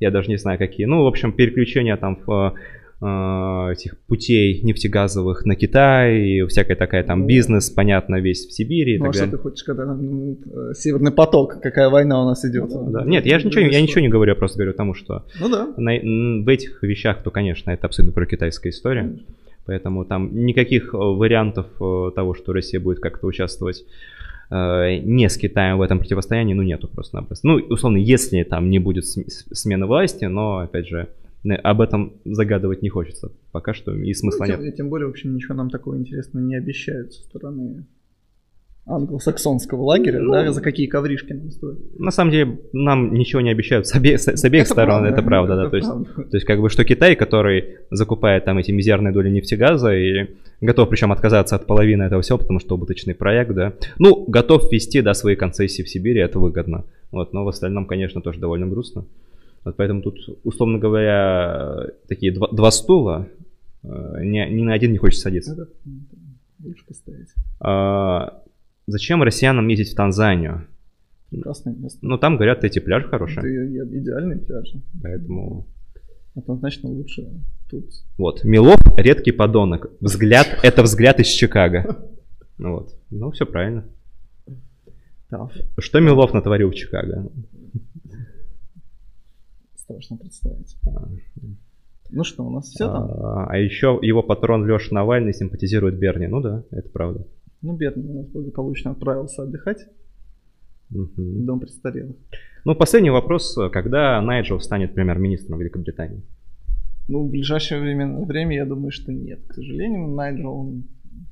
я 0.00 0.10
даже 0.10 0.28
не 0.28 0.36
знаю 0.38 0.58
какие. 0.58 0.86
Ну, 0.86 1.02
в 1.02 1.06
общем, 1.06 1.32
переключение 1.32 1.96
там 1.96 2.18
в 2.26 2.54
э, 3.02 3.72
этих 3.72 3.98
путей 4.06 4.62
нефтегазовых 4.62 5.44
на 5.44 5.54
Китай, 5.54 6.18
и 6.18 6.46
всякая 6.46 6.76
такая 6.76 7.02
там 7.04 7.20
Ну. 7.20 7.26
бизнес, 7.26 7.68
понятно, 7.70 8.20
весь 8.20 8.46
в 8.46 8.52
Сибири 8.52 8.94
и 8.94 8.98
Ну, 8.98 9.04
а 9.04 9.06
так 9.08 9.14
что 9.14 9.22
далее. 9.24 9.36
ты 9.36 9.42
хочешь, 9.42 9.64
когда 9.64 9.84
ну, 9.94 10.38
Северный 10.74 11.12
поток, 11.12 11.60
какая 11.62 11.90
война 11.90 12.22
у 12.22 12.26
нас 12.26 12.44
идет? 12.44 12.70
Ну 12.70 12.90
да. 12.90 13.04
Нет, 13.04 13.26
я 13.26 13.38
же 13.38 13.46
ничего, 13.48 13.62
я 13.66 13.80
ничего 13.82 14.00
не 14.00 14.08
говорю, 14.08 14.30
я 14.32 14.36
просто 14.36 14.58
говорю 14.58 14.72
тому, 14.72 14.94
что 14.94 15.24
Ну 15.40 15.48
да. 15.50 15.66
на- 15.76 16.42
в 16.42 16.48
этих 16.48 16.82
вещах, 16.82 17.22
то, 17.22 17.30
конечно, 17.30 17.70
это 17.70 17.86
абсолютно 17.86 18.14
про 18.14 18.26
китайская 18.26 18.70
история. 18.70 19.12
Поэтому 19.66 20.04
там 20.04 20.30
никаких 20.46 20.94
э, 20.94 20.96
вариантов 20.96 21.66
э, 21.80 22.10
того, 22.14 22.34
что 22.34 22.52
Россия 22.52 22.80
будет 22.80 23.00
как-то 23.00 23.26
участвовать 23.26 23.84
не 24.50 25.28
с 25.28 25.36
Китаем 25.36 25.78
в 25.78 25.82
этом 25.82 25.98
противостоянии, 25.98 26.54
ну, 26.54 26.62
нету 26.62 26.88
просто-напросто. 26.88 27.46
Ну, 27.46 27.56
условно, 27.68 27.96
если 27.96 28.42
там 28.44 28.70
не 28.70 28.78
будет 28.78 29.04
смены 29.06 29.86
власти, 29.86 30.24
но, 30.26 30.58
опять 30.58 30.86
же, 30.86 31.08
э, 31.44 31.52
об 31.54 31.80
этом 31.80 32.14
загадывать 32.24 32.82
не 32.82 32.88
хочется 32.88 33.32
пока 33.52 33.74
что, 33.74 33.94
и 33.94 34.12
смысла 34.14 34.44
Ну, 34.44 34.50
нет. 34.50 34.60
тем, 34.60 34.68
и 34.68 34.76
тем 34.76 34.88
более, 34.88 35.06
в 35.08 35.10
общем, 35.10 35.34
ничего 35.34 35.54
нам 35.54 35.70
такого 35.70 35.96
интересного 35.96 36.44
не 36.44 36.56
обещают 36.56 37.12
со 37.12 37.22
стороны 37.22 37.86
англосаксонского 38.86 39.82
лагеря, 39.82 40.20
Ну, 40.20 40.32
да, 40.32 40.52
за 40.52 40.60
какие 40.62 40.86
ковришки 40.86 41.32
нам 41.32 41.50
стоят. 41.50 41.78
На 41.98 42.10
самом 42.10 42.30
деле, 42.30 42.58
нам 42.72 43.12
ничего 43.14 43.40
не 43.42 43.50
обещают 43.50 43.86
с, 43.86 43.94
обе- 43.96 44.16
с- 44.16 44.28
с 44.36 44.44
обеих 44.44 44.66
сторон, 44.68 45.04
это 45.04 45.22
правда, 45.22 45.56
да. 45.56 45.62
это 45.62 45.70
То 45.70 45.76
есть, 45.76 45.88
правда. 45.88 46.22
то 46.30 46.36
есть, 46.36 46.46
как 46.46 46.60
бы, 46.60 46.70
что 46.70 46.84
Китай, 46.84 47.16
который 47.16 47.64
закупает 47.90 48.44
там 48.44 48.58
эти 48.58 48.70
мизерные 48.70 49.12
доли 49.12 49.28
нефтегаза 49.30 49.92
и 49.94 50.26
готов 50.60 50.88
причем 50.88 51.10
отказаться 51.12 51.56
от 51.56 51.66
половины 51.66 52.04
этого 52.04 52.22
всего, 52.22 52.38
потому 52.38 52.60
что 52.60 52.76
убыточный 52.76 53.14
проект, 53.14 53.52
да. 53.54 53.72
Ну, 53.98 54.24
готов 54.28 54.70
ввести, 54.70 55.02
да, 55.02 55.14
свои 55.14 55.34
концессии 55.34 55.82
в 55.82 55.88
Сибири, 55.88 56.20
это 56.20 56.38
выгодно. 56.38 56.84
Вот, 57.10 57.32
но 57.32 57.44
в 57.44 57.48
остальном, 57.48 57.86
конечно, 57.86 58.20
тоже 58.20 58.38
довольно 58.38 58.66
грустно. 58.66 59.04
Вот 59.64 59.74
поэтому 59.76 60.00
тут, 60.00 60.18
условно 60.44 60.78
говоря, 60.78 61.86
такие 62.08 62.32
два, 62.32 62.48
два 62.52 62.70
стула, 62.70 63.26
э, 63.82 63.88
ни, 64.22 64.38
ни 64.54 64.62
на 64.62 64.74
один 64.74 64.92
не 64.92 64.98
хочет 64.98 65.18
садиться. 65.20 65.52
Это, 65.54 65.62
м, 65.84 66.06
лучше 66.64 66.84
поставить. 66.86 67.28
А, 67.60 68.42
зачем 68.86 69.22
россиянам 69.22 69.68
ездить 69.68 69.92
в 69.92 69.96
Танзанию? 69.96 70.66
Прекрасное 71.30 71.74
место. 71.74 71.98
Ну, 72.02 72.18
там, 72.18 72.36
говорят, 72.36 72.64
эти 72.64 72.78
пляжи 72.78 73.06
Это 73.06 73.10
хорошие, 73.18 73.68
и- 73.68 73.98
идеальный 73.98 74.38
пляж. 74.38 74.72
поэтому... 75.02 75.66
Однозначно 76.34 76.90
лучше 76.90 77.26
тут. 77.70 77.86
Вот, 78.18 78.44
Милов 78.44 78.78
редкий 78.98 79.32
подонок. 79.32 79.90
Взгляд, 80.00 80.46
это 80.62 80.82
взгляд 80.82 81.18
из 81.20 81.26
Чикаго. 81.28 81.96
Ну 82.58 82.72
вот, 82.72 82.94
ну 83.10 83.30
все 83.32 83.44
правильно. 83.44 83.84
Да, 85.30 85.46
Что 85.78 86.00
Милов 86.00 86.32
натворил 86.32 86.70
в 86.70 86.74
Чикаго? 86.74 87.30
страшно 89.76 90.16
представить. 90.16 90.76
А, 90.86 91.08
Ну 92.10 92.24
что, 92.24 92.44
у 92.46 92.50
нас 92.50 92.66
все 92.68 92.86
там? 92.86 93.10
А, 93.10 93.46
а 93.50 93.58
еще 93.58 93.98
его 94.00 94.22
патрон 94.22 94.66
Леша 94.66 94.88
Навальный 94.94 95.34
симпатизирует 95.34 95.98
Берни. 95.98 96.26
Ну 96.28 96.40
да, 96.40 96.64
это 96.70 96.88
правда. 96.88 97.26
Ну, 97.66 97.76
бедный 97.76 98.08
у 98.08 98.14
нас 98.18 98.26
благополучно 98.28 98.92
отправился 98.92 99.42
отдыхать 99.42 99.88
Мгм. 100.90 101.44
дом 101.46 101.58
престарелых. 101.58 102.14
Ну, 102.64 102.76
последний 102.76 103.10
вопрос. 103.10 103.58
Когда 103.72 104.20
Найджел 104.22 104.60
станет 104.60 104.94
премьер-министром 104.94 105.58
Великобритании? 105.58 106.22
Ну, 107.08 107.26
в 107.26 107.30
ближайшее 107.30 107.80
время, 107.80 108.24
время, 108.24 108.54
я 108.54 108.66
думаю, 108.66 108.92
что 108.92 109.12
нет. 109.12 109.40
К 109.48 109.54
сожалению, 109.54 110.06
Найджел 110.08 110.52
он 110.52 110.84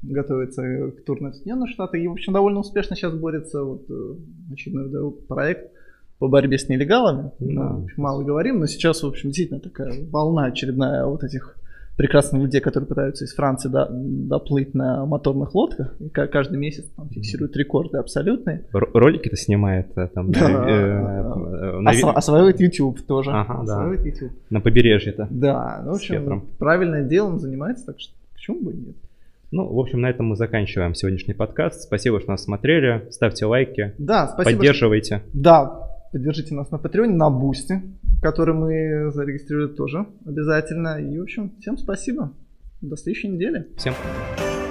готовится 0.02 0.62
к 0.90 1.04
турне 1.04 1.30
в 1.30 1.34
Соединенные 1.36 1.68
Штаты 1.68 2.02
и, 2.02 2.08
в 2.08 2.12
общем, 2.12 2.32
довольно 2.32 2.60
успешно 2.60 2.96
сейчас 2.96 3.14
борется 3.14 3.62
вот, 3.62 3.88
э, 3.88 4.14
очередной 4.52 5.12
проект 5.28 5.70
по 6.18 6.26
борьбе 6.26 6.58
с 6.58 6.68
нелегалами. 6.68 7.30
Ну. 7.38 7.54
Да, 7.54 7.76
общем, 7.84 8.02
мало 8.02 8.24
говорим, 8.24 8.58
но 8.58 8.66
сейчас, 8.66 9.04
в 9.04 9.06
общем, 9.06 9.28
действительно 9.28 9.60
такая 9.60 9.92
волна 10.10 10.46
очередная 10.46 11.06
вот 11.06 11.22
этих 11.22 11.56
прекрасных 11.96 12.42
людей, 12.42 12.60
которые 12.60 12.88
пытаются 12.88 13.24
из 13.24 13.34
Франции 13.34 13.68
до- 13.68 13.88
доплыть 13.90 14.74
на 14.74 15.06
моторных 15.06 15.54
лодках. 15.54 15.94
И 16.00 16.08
ка- 16.08 16.26
каждый 16.26 16.58
месяц 16.58 16.84
там, 16.96 17.08
фиксируют 17.08 17.56
рекорды 17.56 17.98
абсолютные. 17.98 18.64
Р- 18.74 18.90
ролики-то 18.92 19.36
снимает 19.36 19.96
э, 19.96 20.08
там 20.12 20.32
Да, 20.32 20.40
э, 20.40 20.42
да. 20.42 21.34
э, 21.76 21.78
на, 21.80 21.90
Осва- 21.92 22.12
осваивает 22.14 22.60
YouTube 22.60 23.00
тоже. 23.02 23.30
Ага, 23.32 23.54
да. 23.54 23.60
осваивает 23.74 24.04
YouTube. 24.06 24.32
на 24.50 24.60
побережье-то. 24.60 25.28
Да, 25.30 25.82
ну, 25.84 25.92
в 25.92 25.96
С 26.02 26.08
ветром. 26.08 26.38
общем, 26.38 26.48
правильное 26.58 27.04
делом 27.04 27.38
занимается, 27.38 27.86
так 27.86 28.00
что 28.00 28.12
почему 28.34 28.60
бы 28.60 28.72
нет. 28.72 28.96
Ну, 29.52 29.72
в 29.72 29.78
общем, 29.78 30.00
на 30.00 30.10
этом 30.10 30.26
мы 30.26 30.36
заканчиваем 30.36 30.96
сегодняшний 30.96 31.34
подкаст. 31.34 31.82
Спасибо, 31.82 32.18
что 32.18 32.30
нас 32.32 32.42
смотрели. 32.42 33.06
Ставьте 33.10 33.46
лайки, 33.46 33.92
Да, 33.98 34.26
спасибо. 34.26 34.56
поддерживайте. 34.58 35.18
что- 35.18 35.26
Да, 35.32 35.83
поддержите 36.14 36.54
нас 36.54 36.70
на 36.70 36.78
Patreon 36.78 37.08
е, 37.08 37.16
на 37.16 37.28
Boosty, 37.28 37.82
который 38.22 38.54
мы 38.54 39.10
зарегистрировали 39.10 39.74
тоже 39.74 40.06
обязательно. 40.24 41.00
И, 41.00 41.18
в 41.18 41.22
общем, 41.22 41.56
всем 41.60 41.76
спасибо. 41.76 42.32
До 42.80 42.96
следующей 42.96 43.28
недели. 43.28 43.66
Всем 43.76 43.94
пока. 43.94 44.63